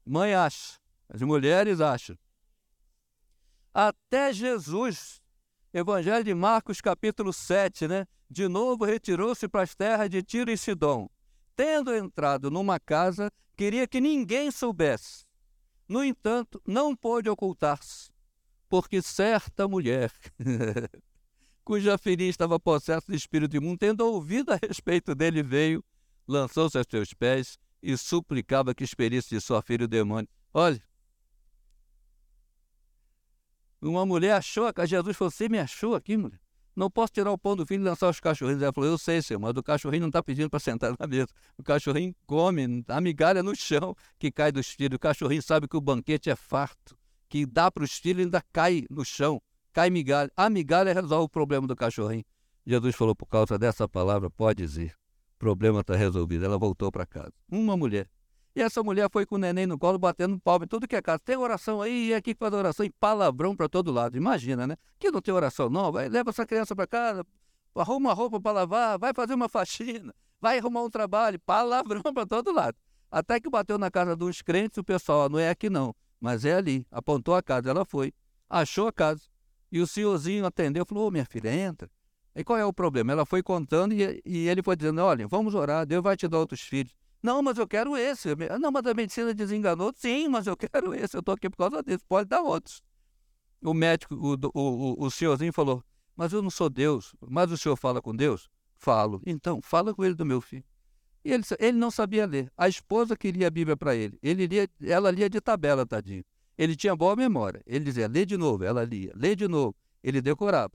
Mãe 0.05 0.35
acha, 0.35 0.79
as 1.09 1.23
mulheres 1.23 1.81
acham. 1.81 2.15
Até 3.73 4.31
Jesus, 4.31 5.19
Evangelho 5.73 6.23
de 6.23 6.33
Marcos, 6.35 6.79
capítulo 6.79 7.33
7, 7.33 7.87
né? 7.87 8.05
De 8.29 8.47
novo 8.47 8.85
retirou-se 8.85 9.47
para 9.47 9.63
as 9.63 9.73
terras 9.73 10.07
de 10.07 10.21
Tiro 10.21 10.51
e 10.51 10.57
Sidom. 10.57 11.09
Tendo 11.55 11.95
entrado 11.95 12.51
numa 12.51 12.79
casa, 12.79 13.31
queria 13.57 13.87
que 13.87 13.99
ninguém 13.99 14.51
soubesse. 14.51 15.25
No 15.87 16.03
entanto, 16.03 16.61
não 16.63 16.95
pôde 16.95 17.27
ocultar-se, 17.27 18.11
porque 18.69 19.01
certa 19.01 19.67
mulher, 19.67 20.13
cuja 21.65 21.97
filha 21.97 22.25
estava 22.25 22.59
possessa 22.59 23.11
de 23.11 23.17
espírito 23.17 23.57
imundo, 23.57 23.79
tendo 23.79 24.05
ouvido 24.05 24.53
a 24.53 24.59
respeito 24.61 25.15
dele, 25.15 25.41
veio, 25.41 25.83
lançou-se 26.27 26.77
aos 26.77 26.87
seus 26.87 27.15
pés 27.15 27.57
e 27.81 27.97
suplicava 27.97 28.73
que 28.75 28.83
expelisse 28.83 29.29
de 29.29 29.41
sua 29.41 29.61
filha 29.61 29.85
o 29.85 29.87
demônio. 29.87 30.27
Olha, 30.53 30.81
uma 33.81 34.05
mulher 34.05 34.33
achou, 34.33 34.71
Jesus 34.85 35.17
falou, 35.17 35.31
você 35.31 35.49
me 35.49 35.57
achou 35.57 35.95
aqui, 35.95 36.15
mulher? 36.15 36.39
Não 36.75 36.89
posso 36.89 37.11
tirar 37.11 37.31
o 37.31 37.37
pão 37.37 37.55
do 37.55 37.65
filho 37.65 37.81
e 37.81 37.83
lançar 37.83 38.09
os 38.09 38.19
cachorrinhos. 38.19 38.63
Ela 38.63 38.71
falou, 38.71 38.89
eu 38.89 38.97
sei, 38.97 39.21
senhor, 39.21 39.39
mas 39.39 39.55
o 39.55 39.63
cachorrinho 39.63 40.01
não 40.01 40.07
está 40.09 40.23
pedindo 40.23 40.49
para 40.49 40.59
sentar 40.59 40.95
na 40.97 41.07
mesa. 41.07 41.27
O 41.57 41.63
cachorrinho 41.63 42.15
come, 42.25 42.83
a 42.87 43.01
migalha 43.01 43.43
no 43.43 43.55
chão 43.55 43.95
que 44.17 44.31
cai 44.31 44.51
dos 44.51 44.67
filhos. 44.67 44.95
O 44.95 44.99
cachorrinho 44.99 45.41
sabe 45.41 45.67
que 45.67 45.75
o 45.75 45.81
banquete 45.81 46.29
é 46.29 46.35
farto, 46.35 46.97
que 47.27 47.45
dá 47.45 47.69
para 47.69 47.83
os 47.83 47.91
filhos 47.91 48.19
e 48.19 48.23
ainda 48.23 48.41
cai 48.53 48.85
no 48.89 49.03
chão, 49.03 49.41
cai 49.73 49.89
migalha. 49.89 50.31
A 50.37 50.49
migalha 50.49 50.93
resolve 50.93 51.25
o 51.25 51.29
problema 51.29 51.67
do 51.67 51.75
cachorrinho. 51.75 52.23
Jesus 52.65 52.95
falou, 52.95 53.15
por 53.15 53.25
causa 53.25 53.59
dessa 53.59 53.87
palavra, 53.87 54.29
pode 54.29 54.63
ir 54.63 55.00
problema 55.41 55.81
está 55.81 55.95
resolvido. 55.95 56.45
Ela 56.45 56.57
voltou 56.57 56.91
para 56.91 57.03
casa. 57.03 57.33
Uma 57.49 57.75
mulher. 57.75 58.07
E 58.55 58.61
essa 58.61 58.83
mulher 58.83 59.09
foi 59.11 59.25
com 59.25 59.35
o 59.35 59.37
neném 59.39 59.65
no 59.65 59.77
colo, 59.77 59.97
batendo 59.97 60.39
palma 60.39 60.65
em 60.65 60.67
tudo 60.67 60.87
que 60.87 60.95
é 60.95 61.01
casa. 61.01 61.19
Tem 61.25 61.35
oração 61.35 61.81
aí, 61.81 62.09
e 62.09 62.13
aqui 62.13 62.35
faz 62.35 62.53
oração, 62.53 62.85
e 62.85 62.91
palavrão 62.91 63.55
para 63.55 63.67
todo 63.67 63.91
lado. 63.91 64.15
Imagina, 64.15 64.67
né? 64.67 64.75
Que 64.99 65.09
não 65.09 65.19
tem 65.19 65.33
oração, 65.33 65.67
não. 65.67 65.91
Vai, 65.91 66.07
leva 66.09 66.29
essa 66.29 66.45
criança 66.45 66.75
para 66.75 66.85
casa, 66.85 67.25
arruma 67.73 68.09
uma 68.09 68.13
roupa 68.13 68.39
para 68.39 68.51
lavar, 68.51 68.99
vai 68.99 69.13
fazer 69.13 69.33
uma 69.33 69.49
faxina, 69.49 70.13
vai 70.39 70.59
arrumar 70.59 70.83
um 70.83 70.89
trabalho, 70.89 71.39
palavrão 71.39 72.03
para 72.13 72.25
todo 72.27 72.51
lado. 72.51 72.77
Até 73.09 73.39
que 73.39 73.49
bateu 73.49 73.79
na 73.79 73.89
casa 73.89 74.15
dos 74.15 74.41
crentes, 74.41 74.77
o 74.77 74.83
pessoal, 74.83 75.27
não 75.27 75.39
é 75.39 75.49
aqui 75.49 75.69
não, 75.69 75.95
mas 76.19 76.45
é 76.45 76.53
ali. 76.53 76.85
Apontou 76.91 77.33
a 77.33 77.41
casa, 77.41 77.69
ela 77.69 77.83
foi, 77.83 78.13
achou 78.47 78.87
a 78.87 78.93
casa. 78.93 79.23
E 79.71 79.79
o 79.79 79.87
senhorzinho 79.87 80.45
atendeu, 80.45 80.85
falou: 80.85 81.07
Ô, 81.07 81.11
minha 81.11 81.25
filha, 81.25 81.51
entra. 81.51 81.89
E 82.35 82.43
qual 82.43 82.57
é 82.57 82.65
o 82.65 82.73
problema? 82.73 83.11
Ela 83.11 83.25
foi 83.25 83.43
contando 83.43 83.93
e, 83.93 84.21
e 84.25 84.47
ele 84.47 84.63
foi 84.63 84.75
dizendo: 84.75 85.01
olha, 85.01 85.27
vamos 85.27 85.53
orar, 85.53 85.85
Deus 85.85 86.01
vai 86.01 86.15
te 86.15 86.27
dar 86.27 86.39
outros 86.39 86.61
filhos. 86.61 86.93
Não, 87.21 87.41
mas 87.43 87.57
eu 87.57 87.67
quero 87.67 87.95
esse. 87.95 88.29
Não, 88.59 88.71
mas 88.71 88.85
a 88.85 88.93
medicina 88.93 89.33
desenganou. 89.33 89.93
Sim, 89.95 90.27
mas 90.27 90.47
eu 90.47 90.57
quero 90.57 90.93
esse. 90.93 91.15
Eu 91.15 91.19
estou 91.19 91.35
aqui 91.35 91.49
por 91.49 91.57
causa 91.57 91.83
desse. 91.83 92.03
Pode 92.05 92.27
dar 92.27 92.41
outros. 92.41 92.81
O 93.61 93.73
médico, 93.73 94.15
o, 94.15 94.33
o, 94.33 94.95
o, 95.03 95.05
o 95.05 95.11
senhorzinho 95.11 95.53
falou: 95.53 95.83
Mas 96.15 96.33
eu 96.33 96.41
não 96.41 96.49
sou 96.49 96.69
Deus. 96.69 97.13
Mas 97.29 97.51
o 97.51 97.57
senhor 97.57 97.75
fala 97.75 98.01
com 98.01 98.15
Deus? 98.15 98.49
Falo. 98.75 99.21
Então, 99.25 99.61
fala 99.61 99.93
com 99.93 100.03
ele 100.03 100.15
do 100.15 100.25
meu 100.25 100.41
filho. 100.41 100.63
E 101.23 101.31
ele, 101.31 101.43
ele 101.59 101.77
não 101.77 101.91
sabia 101.91 102.25
ler. 102.25 102.51
A 102.57 102.67
esposa 102.67 103.15
queria 103.15 103.47
a 103.47 103.51
Bíblia 103.51 103.77
para 103.77 103.95
ele. 103.95 104.17
ele 104.23 104.47
lia, 104.47 104.67
ela 104.81 105.11
lia 105.11 105.29
de 105.29 105.39
tabela, 105.39 105.85
tadinho. 105.85 106.23
Ele 106.57 106.75
tinha 106.75 106.95
boa 106.95 107.15
memória. 107.15 107.61
Ele 107.67 107.85
dizia: 107.85 108.07
lê 108.07 108.25
de 108.25 108.37
novo. 108.37 108.63
Ela 108.63 108.83
lia. 108.83 109.11
Lê 109.15 109.35
de 109.35 109.47
novo. 109.47 109.75
Ele 110.03 110.21
decorava. 110.21 110.73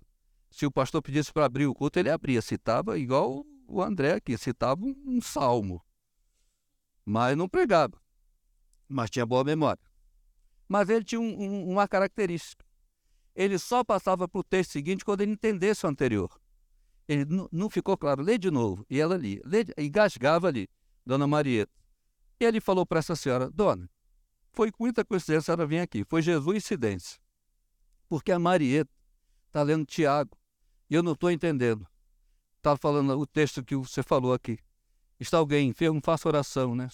Se 0.50 0.64
o 0.64 0.70
pastor 0.70 1.02
pedisse 1.02 1.32
para 1.32 1.44
abrir 1.44 1.66
o 1.66 1.74
culto, 1.74 1.98
ele 1.98 2.10
abria, 2.10 2.40
citava 2.40 2.98
igual 2.98 3.44
o 3.68 3.82
André 3.82 4.14
aqui, 4.14 4.36
citava 4.38 4.84
um, 4.84 5.20
salmo. 5.20 5.82
Mas 7.04 7.36
não 7.36 7.48
pregava. 7.48 8.00
Mas 8.88 9.10
tinha 9.10 9.26
boa 9.26 9.44
memória. 9.44 9.82
Mas 10.68 10.88
ele 10.88 11.04
tinha 11.04 11.20
um, 11.20 11.42
um, 11.42 11.70
uma 11.70 11.86
característica. 11.86 12.64
Ele 13.34 13.58
só 13.58 13.84
passava 13.84 14.26
para 14.26 14.40
o 14.40 14.44
texto 14.44 14.72
seguinte 14.72 15.04
quando 15.04 15.20
ele 15.20 15.32
entendesse 15.32 15.84
o 15.84 15.88
anterior. 15.88 16.30
Ele 17.06 17.24
não 17.52 17.68
ficou 17.68 17.96
claro, 17.96 18.22
lê 18.22 18.38
de 18.38 18.50
novo. 18.50 18.84
E 18.88 18.98
ela 18.98 19.16
lia, 19.16 19.40
lê, 19.44 19.64
engasgava 19.78 20.48
ali, 20.48 20.68
Dona 21.04 21.26
Marieta. 21.26 21.72
E 22.40 22.44
ele 22.44 22.60
falou 22.60 22.84
para 22.84 22.98
essa 22.98 23.14
senhora, 23.14 23.50
Dona, 23.50 23.88
foi 24.52 24.72
muita 24.78 25.04
coincidência 25.04 25.52
ela 25.52 25.66
vir 25.66 25.80
aqui, 25.80 26.04
foi 26.04 26.22
Jesus 26.22 26.56
incidência. 26.56 27.20
Porque 28.08 28.32
a 28.32 28.38
Marieta 28.38 28.90
está 29.56 29.62
lendo 29.62 29.86
Tiago. 29.86 30.36
E 30.90 30.94
eu 30.94 31.02
não 31.02 31.12
estou 31.12 31.30
entendendo. 31.30 31.86
Está 32.58 32.76
falando 32.76 33.18
o 33.18 33.26
texto 33.26 33.64
que 33.64 33.74
você 33.74 34.02
falou 34.02 34.34
aqui. 34.34 34.58
Está 35.18 35.38
alguém 35.38 35.70
enfermo, 35.70 35.98
faça 36.04 36.28
oração, 36.28 36.74
né? 36.74 36.88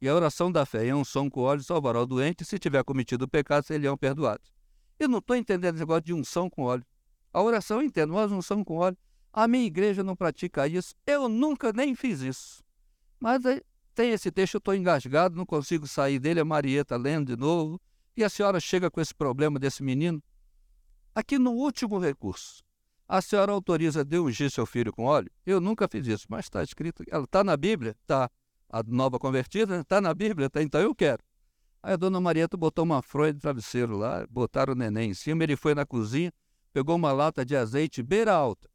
E 0.00 0.08
a 0.08 0.14
oração 0.14 0.50
da 0.50 0.66
fé 0.66 0.88
é 0.88 0.94
um 0.94 1.04
som 1.04 1.30
com 1.30 1.42
óleo 1.42 1.62
salvará 1.62 2.00
o 2.00 2.06
doente, 2.06 2.42
e 2.42 2.44
se 2.44 2.58
tiver 2.58 2.82
cometido 2.82 3.28
pecado, 3.28 3.64
serão 3.64 3.96
perdoados. 3.96 4.50
Eu 4.98 5.08
não 5.08 5.18
estou 5.18 5.36
entendendo 5.36 5.74
esse 5.74 5.80
negócio 5.80 6.02
de 6.02 6.12
unção 6.12 6.50
com 6.50 6.62
óleo. 6.62 6.84
A 7.32 7.40
oração 7.40 7.80
eu 7.80 7.86
entendo, 7.86 8.12
mas 8.12 8.32
unção 8.32 8.64
com 8.64 8.76
óleo. 8.76 8.96
A 9.32 9.46
minha 9.46 9.64
igreja 9.64 10.02
não 10.02 10.16
pratica 10.16 10.66
isso. 10.66 10.94
Eu 11.06 11.28
nunca 11.28 11.72
nem 11.72 11.94
fiz 11.94 12.20
isso. 12.22 12.64
Mas 13.20 13.40
tem 13.94 14.10
esse 14.10 14.32
texto, 14.32 14.54
eu 14.54 14.58
estou 14.58 14.74
engasgado, 14.74 15.36
não 15.36 15.46
consigo 15.46 15.86
sair 15.86 16.18
dele. 16.18 16.40
A 16.40 16.44
Marieta 16.44 16.96
lendo 16.96 17.36
de 17.36 17.40
novo. 17.40 17.80
E 18.16 18.24
a 18.24 18.28
senhora 18.28 18.58
chega 18.58 18.90
com 18.90 19.00
esse 19.00 19.14
problema 19.14 19.58
desse 19.60 19.82
menino. 19.82 20.20
Aqui 21.14 21.38
no 21.38 21.52
último 21.52 21.98
recurso, 21.98 22.62
A 23.08 23.20
senhora 23.20 23.50
autoriza 23.50 24.04
de 24.04 24.18
ungir 24.18 24.50
seu 24.50 24.64
filho 24.64 24.92
com 24.92 25.04
óleo? 25.04 25.30
Eu 25.44 25.60
nunca 25.60 25.88
fiz 25.88 26.06
isso, 26.06 26.26
mas 26.28 26.44
está 26.44 26.62
escrito. 26.62 27.02
Ela 27.08 27.24
está 27.24 27.42
na 27.42 27.56
Bíblia? 27.56 27.96
Está. 28.02 28.30
A 28.68 28.84
nova 28.84 29.18
convertida 29.18 29.80
está 29.80 30.00
na 30.00 30.14
Bíblia? 30.14 30.48
Tá, 30.48 30.62
então 30.62 30.80
eu 30.80 30.94
quero. 30.94 31.20
Aí 31.82 31.94
a 31.94 31.96
dona 31.96 32.20
Marieta 32.20 32.56
botou 32.56 32.84
uma 32.84 33.02
fronha 33.02 33.32
de 33.32 33.40
travesseiro 33.40 33.96
lá, 33.96 34.24
botaram 34.30 34.74
o 34.74 34.76
neném 34.76 35.10
em 35.10 35.14
cima, 35.14 35.42
ele 35.42 35.56
foi 35.56 35.74
na 35.74 35.84
cozinha, 35.84 36.32
pegou 36.72 36.94
uma 36.94 37.10
lata 37.10 37.44
de 37.44 37.56
azeite 37.56 38.00
beira 38.00 38.32
alta. 38.32 38.70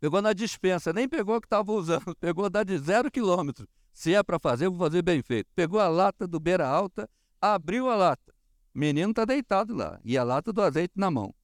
Pegou 0.00 0.20
na 0.20 0.32
dispensa, 0.32 0.92
nem 0.92 1.08
pegou 1.08 1.36
o 1.36 1.40
que 1.40 1.46
estava 1.46 1.70
usando, 1.70 2.16
pegou 2.18 2.50
da 2.50 2.64
de 2.64 2.76
zero 2.78 3.10
quilômetro. 3.10 3.68
Se 3.92 4.14
é 4.14 4.22
para 4.22 4.38
fazer, 4.38 4.68
vou 4.68 4.78
fazer 4.78 5.02
bem 5.02 5.22
feito. 5.22 5.48
Pegou 5.54 5.78
a 5.78 5.88
lata 5.88 6.26
do 6.26 6.40
beira 6.40 6.66
alta, 6.66 7.08
abriu 7.40 7.88
a 7.88 7.94
lata. 7.94 8.34
Menino 8.74 9.10
está 9.10 9.24
deitado 9.24 9.74
lá, 9.74 10.00
e 10.04 10.16
a 10.16 10.22
lata 10.22 10.52
do 10.52 10.62
azeite 10.62 10.94
na 10.96 11.10
mão 11.10 11.34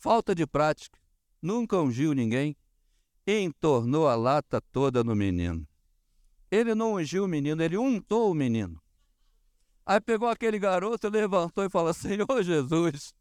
falta 0.00 0.34
de 0.34 0.46
prática, 0.46 0.98
nunca 1.42 1.76
ungiu 1.76 2.14
ninguém, 2.14 2.56
entornou 3.26 4.08
a 4.08 4.16
lata 4.16 4.60
toda 4.72 5.04
no 5.04 5.14
menino. 5.14 5.68
Ele 6.50 6.74
não 6.74 6.94
ungiu 6.94 7.24
o 7.24 7.28
menino, 7.28 7.62
ele 7.62 7.76
untou 7.76 8.30
o 8.30 8.34
menino. 8.34 8.82
Aí 9.84 10.00
pegou 10.00 10.28
aquele 10.28 10.58
garoto, 10.58 11.08
levantou 11.08 11.64
e 11.64 11.70
falou: 11.70 11.92
Senhor 11.92 12.42
Jesus, 12.42 13.12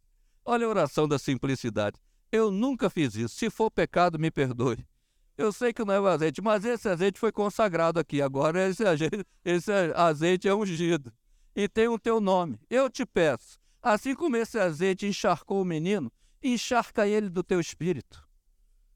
olha 0.43 0.65
a 0.65 0.69
oração 0.69 1.07
da 1.07 1.19
simplicidade. 1.19 1.99
Eu 2.31 2.49
nunca 2.49 2.89
fiz 2.89 3.15
isso. 3.15 3.35
Se 3.35 3.49
for 3.49 3.69
pecado, 3.69 4.17
me 4.17 4.31
perdoe. 4.31 4.87
Eu 5.37 5.51
sei 5.51 5.73
que 5.73 5.83
não 5.83 5.93
é 5.93 5.99
o 5.99 6.07
azeite, 6.07 6.41
mas 6.41 6.63
esse 6.65 6.87
azeite 6.87 7.19
foi 7.19 7.31
consagrado 7.31 7.99
aqui. 7.99 8.21
Agora 8.21 8.67
esse 8.67 8.85
azeite, 8.85 9.25
esse 9.43 9.71
azeite 9.95 10.47
é 10.47 10.55
ungido. 10.55 11.11
E 11.59 11.67
tem 11.67 11.89
o 11.89 11.99
teu 11.99 12.21
nome. 12.21 12.57
Eu 12.69 12.89
te 12.89 13.05
peço, 13.05 13.59
assim 13.81 14.15
como 14.15 14.37
esse 14.37 14.57
azeite 14.57 15.05
encharcou 15.05 15.61
o 15.61 15.65
menino, 15.65 16.09
encharca 16.41 17.05
ele 17.05 17.27
do 17.27 17.43
teu 17.43 17.59
espírito 17.59 18.25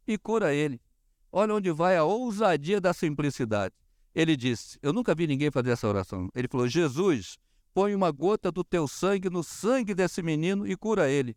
e 0.08 0.18
cura 0.18 0.54
ele. 0.54 0.80
Olha 1.30 1.56
onde 1.56 1.70
vai 1.74 1.98
a 1.98 2.06
ousadia 2.06 2.80
da 2.80 2.94
simplicidade. 2.94 3.76
Ele 4.16 4.38
disse: 4.38 4.80
Eu 4.82 4.94
nunca 4.94 5.14
vi 5.14 5.28
ninguém 5.28 5.52
fazer 5.52 5.72
essa 5.72 5.90
oração. 5.90 6.30
Ele 6.34 6.48
falou: 6.48 6.66
Jesus, 6.66 7.38
põe 7.74 7.94
uma 7.94 8.12
gota 8.12 8.50
do 8.50 8.64
teu 8.64 8.88
sangue 8.88 9.30
no 9.30 9.44
sangue 9.44 9.94
desse 9.94 10.24
menino 10.24 10.66
e 10.66 10.74
cura 10.78 11.10
ele. 11.10 11.36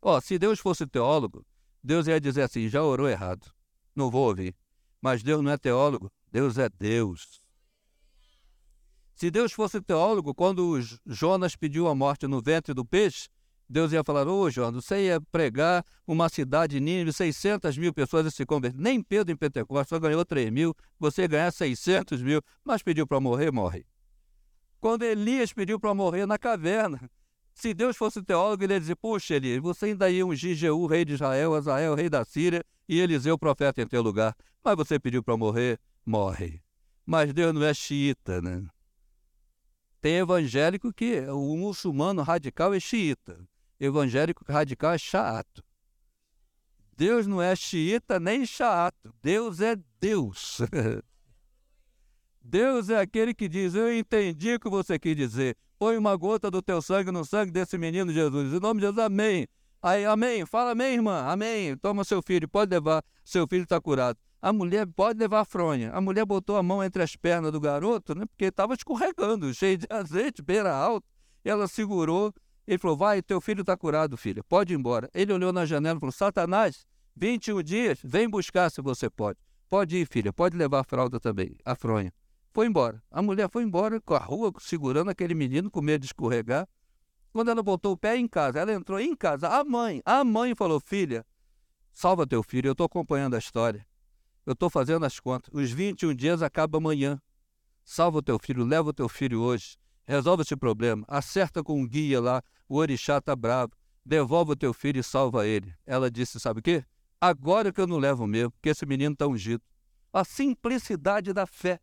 Ó, 0.00 0.16
oh, 0.16 0.20
se 0.22 0.38
Deus 0.38 0.58
fosse 0.58 0.86
teólogo, 0.86 1.44
Deus 1.82 2.06
ia 2.06 2.18
dizer 2.18 2.40
assim: 2.40 2.70
já 2.70 2.82
orou 2.82 3.06
errado. 3.06 3.52
Não 3.94 4.10
vou 4.10 4.28
ouvir. 4.28 4.56
Mas 4.98 5.22
Deus 5.22 5.44
não 5.44 5.50
é 5.50 5.58
teólogo, 5.58 6.10
Deus 6.32 6.56
é 6.56 6.70
Deus. 6.70 7.43
Se 9.14 9.30
Deus 9.30 9.52
fosse 9.52 9.80
teólogo, 9.80 10.34
quando 10.34 10.78
Jonas 11.06 11.54
pediu 11.54 11.86
a 11.88 11.94
morte 11.94 12.26
no 12.26 12.42
ventre 12.42 12.74
do 12.74 12.84
peixe, 12.84 13.28
Deus 13.68 13.92
ia 13.92 14.04
falar, 14.04 14.26
ô 14.26 14.50
Jonas, 14.50 14.84
você 14.84 15.06
ia 15.06 15.20
pregar 15.20 15.84
uma 16.06 16.28
cidade 16.28 16.80
Nínive, 16.80 17.12
600 17.12 17.78
mil 17.78 17.94
pessoas 17.94 18.34
se 18.34 18.44
converter. 18.44 18.78
Nem 18.78 19.00
Pedro 19.00 19.32
em 19.32 19.36
Pentecostes 19.36 19.88
só 19.88 19.98
ganhou 19.98 20.24
3 20.24 20.50
mil, 20.50 20.74
você 20.98 21.22
ia 21.22 21.28
ganhar 21.28 21.50
600 21.52 22.20
mil, 22.22 22.42
mas 22.64 22.82
pediu 22.82 23.06
para 23.06 23.20
morrer, 23.20 23.50
morre. 23.50 23.86
Quando 24.80 25.02
Elias 25.04 25.52
pediu 25.52 25.80
para 25.80 25.94
morrer 25.94 26.26
na 26.26 26.36
caverna, 26.36 27.08
se 27.54 27.72
Deus 27.72 27.96
fosse 27.96 28.20
teólogo, 28.20 28.64
ele 28.64 28.74
ia 28.74 28.80
dizer, 28.80 28.96
puxa 28.96 29.36
Elias, 29.36 29.62
você 29.62 29.86
ainda 29.86 30.10
ia 30.10 30.26
ungir 30.26 30.56
Jeú, 30.56 30.86
rei 30.86 31.04
de 31.04 31.14
Israel, 31.14 31.54
Azael, 31.54 31.94
rei 31.94 32.10
da 32.10 32.24
Síria, 32.24 32.64
e 32.88 33.00
Eliseu, 33.00 33.38
profeta, 33.38 33.80
em 33.80 33.86
teu 33.86 34.02
lugar. 34.02 34.36
Mas 34.62 34.76
você 34.76 34.98
pediu 34.98 35.22
para 35.22 35.36
morrer, 35.36 35.78
morre. 36.04 36.60
Mas 37.06 37.32
Deus 37.32 37.54
não 37.54 37.64
é 37.64 37.72
xiita, 37.72 38.42
né? 38.42 38.66
Tem 40.04 40.16
evangélico 40.16 40.92
que 40.92 41.20
o 41.30 41.56
muçulmano 41.56 42.20
radical 42.20 42.74
é 42.74 42.78
xiita 42.78 43.38
evangélico 43.80 44.44
radical 44.46 44.92
é 44.92 44.98
chato. 44.98 45.64
Deus 46.94 47.26
não 47.26 47.40
é 47.40 47.56
xiita 47.56 48.20
nem 48.20 48.44
chato. 48.44 49.14
Deus 49.22 49.62
é 49.62 49.76
Deus. 49.98 50.60
Deus 52.38 52.90
é 52.90 53.00
aquele 53.00 53.32
que 53.32 53.48
diz: 53.48 53.74
Eu 53.74 53.96
entendi 53.96 54.52
o 54.52 54.60
que 54.60 54.68
você 54.68 54.98
quis 54.98 55.16
dizer. 55.16 55.56
Põe 55.78 55.96
uma 55.96 56.14
gota 56.16 56.50
do 56.50 56.60
teu 56.60 56.82
sangue 56.82 57.10
no 57.10 57.24
sangue 57.24 57.50
desse 57.50 57.78
menino 57.78 58.12
Jesus. 58.12 58.52
Em 58.52 58.60
nome 58.60 58.80
de 58.80 58.88
Jesus, 58.88 59.06
amém. 59.06 59.48
Aí, 59.80 60.04
amém. 60.04 60.44
Fala 60.44 60.72
amém, 60.72 60.96
irmã. 60.96 61.22
Amém. 61.22 61.78
Toma 61.78 62.04
seu 62.04 62.20
filho, 62.20 62.46
pode 62.46 62.70
levar. 62.70 63.02
Seu 63.24 63.48
filho 63.48 63.62
está 63.62 63.80
curado. 63.80 64.18
A 64.44 64.52
mulher 64.52 64.86
pode 64.86 65.18
levar 65.18 65.40
a 65.40 65.44
fronha. 65.44 65.90
A 65.92 66.00
mulher 66.00 66.26
botou 66.26 66.58
a 66.58 66.62
mão 66.62 66.84
entre 66.84 67.02
as 67.02 67.16
pernas 67.16 67.50
do 67.50 67.58
garoto, 67.58 68.14
né? 68.14 68.26
Porque 68.26 68.44
estava 68.44 68.74
escorregando, 68.74 69.54
cheio 69.54 69.78
de 69.78 69.86
azeite, 69.88 70.42
beira 70.42 70.70
alta. 70.70 71.06
Ela 71.42 71.66
segurou 71.66 72.30
ele 72.66 72.78
falou: 72.78 72.96
Vai, 72.96 73.22
teu 73.22 73.40
filho 73.40 73.60
está 73.60 73.76
curado, 73.76 74.16
filha, 74.16 74.42
pode 74.44 74.72
ir 74.72 74.76
embora. 74.76 75.08
Ele 75.14 75.32
olhou 75.32 75.52
na 75.52 75.64
janela 75.66 75.96
e 75.96 76.00
falou: 76.00 76.12
Satanás, 76.12 76.86
21 77.16 77.62
dias, 77.62 77.98
vem 78.02 78.28
buscar 78.28 78.70
se 78.70 78.80
você 78.80 79.08
pode. 79.10 79.38
Pode 79.68 79.96
ir, 79.96 80.06
filha, 80.06 80.32
pode 80.32 80.56
levar 80.56 80.80
a 80.80 80.84
fralda 80.84 81.20
também, 81.20 81.56
a 81.64 81.74
fronha. 81.74 82.12
Foi 82.52 82.66
embora. 82.66 83.02
A 83.10 83.20
mulher 83.20 83.48
foi 83.50 83.62
embora 83.62 84.00
com 84.00 84.14
a 84.14 84.18
rua, 84.18 84.52
segurando 84.60 85.10
aquele 85.10 85.34
menino 85.34 85.70
com 85.70 85.80
medo 85.82 86.02
de 86.02 86.06
escorregar. 86.06 86.68
Quando 87.32 87.50
ela 87.50 87.62
botou 87.62 87.92
o 87.92 87.96
pé 87.96 88.16
em 88.16 88.28
casa, 88.28 88.60
ela 88.60 88.72
entrou 88.72 89.00
em 89.00 89.14
casa. 89.16 89.48
A 89.48 89.64
mãe, 89.64 90.00
a 90.04 90.22
mãe 90.22 90.54
falou: 90.54 90.80
Filha, 90.80 91.26
salva 91.92 92.26
teu 92.26 92.42
filho, 92.42 92.68
eu 92.68 92.72
estou 92.72 92.86
acompanhando 92.86 93.34
a 93.34 93.38
história. 93.38 93.84
Eu 94.46 94.52
estou 94.52 94.68
fazendo 94.68 95.04
as 95.04 95.18
contas. 95.18 95.50
Os 95.52 95.70
21 95.70 96.14
dias 96.14 96.42
acabam 96.42 96.78
amanhã. 96.78 97.20
Salva 97.84 98.18
o 98.18 98.22
teu 98.22 98.38
filho, 98.38 98.64
leva 98.64 98.90
o 98.90 98.92
teu 98.92 99.08
filho 99.08 99.40
hoje 99.40 99.76
resolve 100.06 100.42
esse 100.42 100.56
problema, 100.56 101.04
acerta 101.08 101.62
com 101.62 101.80
um 101.80 101.86
guia 101.86 102.20
lá, 102.20 102.42
o 102.68 102.76
orixá 102.76 103.18
está 103.18 103.34
bravo, 103.34 103.72
devolve 104.04 104.52
o 104.52 104.56
teu 104.56 104.72
filho 104.72 105.00
e 105.00 105.02
salva 105.02 105.46
ele. 105.46 105.74
Ela 105.86 106.10
disse, 106.10 106.38
sabe 106.38 106.60
o 106.60 106.62
quê? 106.62 106.84
Agora 107.20 107.72
que 107.72 107.80
eu 107.80 107.86
não 107.86 107.98
levo 107.98 108.26
mesmo, 108.26 108.50
porque 108.52 108.68
esse 108.68 108.84
menino 108.84 109.14
está 109.14 109.26
ungido. 109.26 109.62
A 110.12 110.24
simplicidade 110.24 111.32
da 111.32 111.46
fé. 111.46 111.80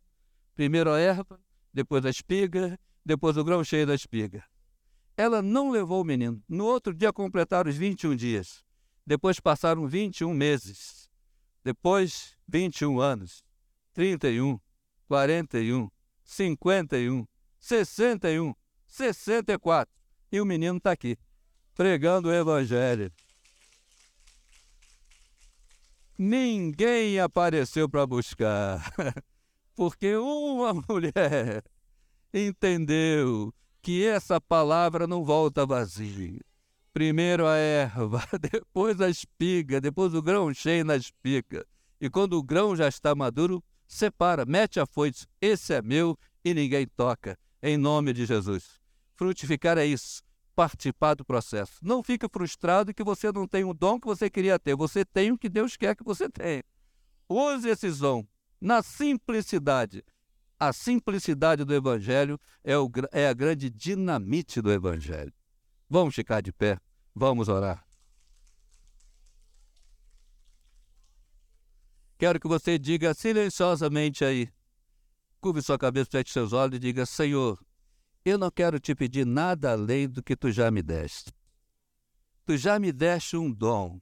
Primeiro 0.54 0.90
a 0.90 0.98
erva, 0.98 1.40
depois 1.72 2.04
a 2.06 2.10
espiga, 2.10 2.78
depois 3.04 3.36
o 3.36 3.44
grão 3.44 3.64
cheio 3.64 3.86
da 3.86 3.94
espiga. 3.94 4.44
Ela 5.16 5.42
não 5.42 5.70
levou 5.70 6.00
o 6.00 6.04
menino. 6.04 6.42
No 6.48 6.64
outro 6.64 6.94
dia 6.94 7.12
completaram 7.12 7.68
os 7.68 7.76
21 7.76 8.14
dias. 8.14 8.64
Depois 9.06 9.40
passaram 9.40 9.86
21 9.86 10.32
meses. 10.32 11.01
Depois, 11.64 12.36
21 12.48 13.00
anos. 13.00 13.44
31, 13.92 14.58
41, 15.06 15.88
51, 16.24 17.26
61, 17.60 18.54
64. 18.86 19.94
E 20.30 20.40
o 20.40 20.46
menino 20.46 20.78
está 20.78 20.92
aqui, 20.92 21.16
pregando 21.74 22.28
o 22.28 22.32
Evangelho. 22.32 23.12
Ninguém 26.18 27.20
apareceu 27.20 27.88
para 27.88 28.06
buscar, 28.06 28.92
porque 29.74 30.16
uma 30.16 30.72
mulher 30.88 31.64
entendeu 32.32 33.52
que 33.82 34.06
essa 34.06 34.40
palavra 34.40 35.06
não 35.06 35.24
volta 35.24 35.66
vazia. 35.66 36.40
Primeiro 36.92 37.46
a 37.46 37.56
erva, 37.56 38.22
depois 38.38 39.00
a 39.00 39.08
espiga, 39.08 39.80
depois 39.80 40.12
o 40.14 40.20
grão 40.20 40.52
cheio 40.52 40.84
na 40.84 40.96
espiga. 40.96 41.66
E 41.98 42.10
quando 42.10 42.34
o 42.34 42.42
grão 42.42 42.76
já 42.76 42.86
está 42.86 43.14
maduro, 43.14 43.64
separa, 43.86 44.44
mete 44.44 44.78
a 44.78 44.84
foice. 44.84 45.26
Esse 45.40 45.72
é 45.72 45.80
meu 45.80 46.18
e 46.44 46.52
ninguém 46.52 46.86
toca 46.86 47.38
em 47.62 47.78
nome 47.78 48.12
de 48.12 48.26
Jesus. 48.26 48.80
Frutificar 49.14 49.78
é 49.78 49.86
isso, 49.86 50.22
participar 50.54 51.14
do 51.14 51.24
processo. 51.24 51.78
Não 51.80 52.02
fique 52.02 52.28
frustrado 52.28 52.92
que 52.92 53.04
você 53.04 53.32
não 53.32 53.46
tem 53.46 53.64
o 53.64 53.72
dom 53.72 53.98
que 53.98 54.06
você 54.06 54.28
queria 54.28 54.58
ter. 54.58 54.76
Você 54.76 55.04
tem 55.04 55.32
o 55.32 55.38
que 55.38 55.48
Deus 55.48 55.76
quer 55.76 55.96
que 55.96 56.04
você 56.04 56.28
tenha. 56.28 56.62
Use 57.28 57.68
esse 57.68 57.90
dom 57.92 58.26
na 58.60 58.82
simplicidade. 58.82 60.04
A 60.60 60.72
simplicidade 60.72 61.64
do 61.64 61.74
Evangelho 61.74 62.38
é, 62.62 62.76
o, 62.76 62.90
é 63.10 63.28
a 63.28 63.32
grande 63.32 63.70
dinamite 63.70 64.60
do 64.60 64.70
Evangelho. 64.70 65.32
Vamos 65.92 66.14
ficar 66.14 66.40
de 66.40 66.50
pé, 66.50 66.80
vamos 67.14 67.50
orar. 67.50 67.86
Quero 72.16 72.40
que 72.40 72.48
você 72.48 72.78
diga 72.78 73.12
silenciosamente 73.12 74.24
aí, 74.24 74.50
Curve 75.38 75.60
sua 75.60 75.76
cabeça, 75.76 76.08
feche 76.10 76.32
seus 76.32 76.54
olhos 76.54 76.76
e 76.76 76.78
diga: 76.78 77.04
Senhor, 77.04 77.62
eu 78.24 78.38
não 78.38 78.50
quero 78.50 78.80
te 78.80 78.94
pedir 78.94 79.26
nada 79.26 79.72
além 79.72 80.08
do 80.08 80.22
que 80.22 80.34
tu 80.34 80.50
já 80.50 80.70
me 80.70 80.82
deste. 80.82 81.30
Tu 82.46 82.56
já 82.56 82.78
me 82.78 82.90
deste 82.90 83.36
um 83.36 83.52
dom 83.52 84.00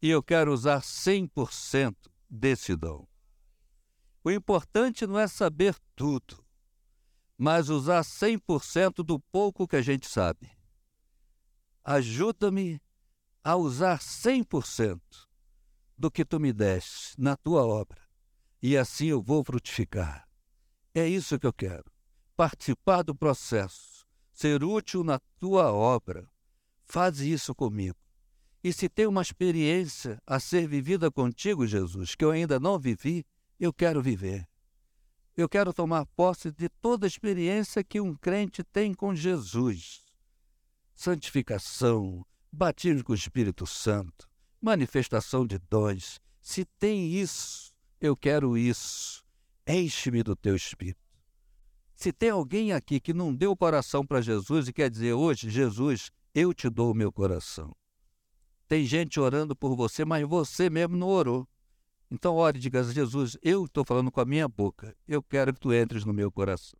e 0.00 0.08
eu 0.08 0.22
quero 0.22 0.54
usar 0.54 0.80
100% 0.80 1.94
desse 2.30 2.74
dom. 2.74 3.06
O 4.24 4.30
importante 4.30 5.06
não 5.06 5.18
é 5.18 5.28
saber 5.28 5.76
tudo, 5.94 6.42
mas 7.36 7.68
usar 7.68 8.00
100% 8.00 9.04
do 9.04 9.20
pouco 9.20 9.68
que 9.68 9.76
a 9.76 9.82
gente 9.82 10.08
sabe. 10.08 10.58
Ajuda-me 11.84 12.80
a 13.42 13.56
usar 13.56 13.98
100% 13.98 15.00
do 15.96 16.10
que 16.10 16.24
tu 16.24 16.38
me 16.38 16.52
deste 16.52 17.20
na 17.20 17.36
tua 17.36 17.64
obra, 17.66 18.00
e 18.62 18.76
assim 18.76 19.06
eu 19.06 19.22
vou 19.22 19.44
frutificar. 19.44 20.28
É 20.94 21.06
isso 21.06 21.38
que 21.38 21.46
eu 21.46 21.52
quero. 21.52 21.84
Participar 22.36 23.02
do 23.02 23.14
processo, 23.14 24.06
ser 24.32 24.64
útil 24.64 25.04
na 25.04 25.18
tua 25.38 25.72
obra. 25.72 26.28
Faz 26.84 27.20
isso 27.20 27.54
comigo. 27.54 27.96
E 28.62 28.72
se 28.72 28.88
tem 28.88 29.06
uma 29.06 29.22
experiência 29.22 30.20
a 30.26 30.40
ser 30.40 30.66
vivida 30.66 31.10
contigo, 31.10 31.66
Jesus, 31.66 32.14
que 32.14 32.24
eu 32.24 32.30
ainda 32.30 32.60
não 32.60 32.78
vivi, 32.78 33.24
eu 33.58 33.72
quero 33.72 34.02
viver. 34.02 34.46
Eu 35.36 35.48
quero 35.48 35.72
tomar 35.72 36.04
posse 36.06 36.50
de 36.50 36.68
toda 36.68 37.06
a 37.06 37.08
experiência 37.08 37.84
que 37.84 38.00
um 38.00 38.14
crente 38.14 38.62
tem 38.64 38.92
com 38.92 39.14
Jesus. 39.14 40.09
Santificação, 41.02 42.26
batismo 42.52 43.02
com 43.02 43.12
o 43.12 43.14
Espírito 43.14 43.66
Santo, 43.66 44.28
manifestação 44.60 45.46
de 45.46 45.58
dons. 45.58 46.20
Se 46.42 46.62
tem 46.78 47.14
isso, 47.14 47.72
eu 47.98 48.14
quero 48.14 48.54
isso. 48.54 49.24
Enche-me 49.66 50.22
do 50.22 50.36
teu 50.36 50.54
Espírito. 50.54 51.00
Se 51.94 52.12
tem 52.12 52.28
alguém 52.28 52.74
aqui 52.74 53.00
que 53.00 53.14
não 53.14 53.34
deu 53.34 53.52
o 53.52 53.56
coração 53.56 54.04
para 54.04 54.20
Jesus 54.20 54.68
e 54.68 54.74
quer 54.74 54.90
dizer 54.90 55.14
hoje, 55.14 55.48
Jesus, 55.48 56.10
eu 56.34 56.52
te 56.52 56.68
dou 56.68 56.90
o 56.90 56.94
meu 56.94 57.10
coração. 57.10 57.74
Tem 58.68 58.84
gente 58.84 59.18
orando 59.18 59.56
por 59.56 59.74
você, 59.74 60.04
mas 60.04 60.28
você 60.28 60.68
mesmo 60.68 60.98
não 60.98 61.08
orou. 61.08 61.48
Então 62.10 62.36
ore 62.36 62.58
e 62.58 62.60
diga, 62.60 62.84
Jesus, 62.84 63.38
eu 63.40 63.64
estou 63.64 63.86
falando 63.86 64.12
com 64.12 64.20
a 64.20 64.26
minha 64.26 64.46
boca. 64.46 64.94
Eu 65.08 65.22
quero 65.22 65.54
que 65.54 65.60
tu 65.60 65.72
entres 65.72 66.04
no 66.04 66.12
meu 66.12 66.30
coração. 66.30 66.78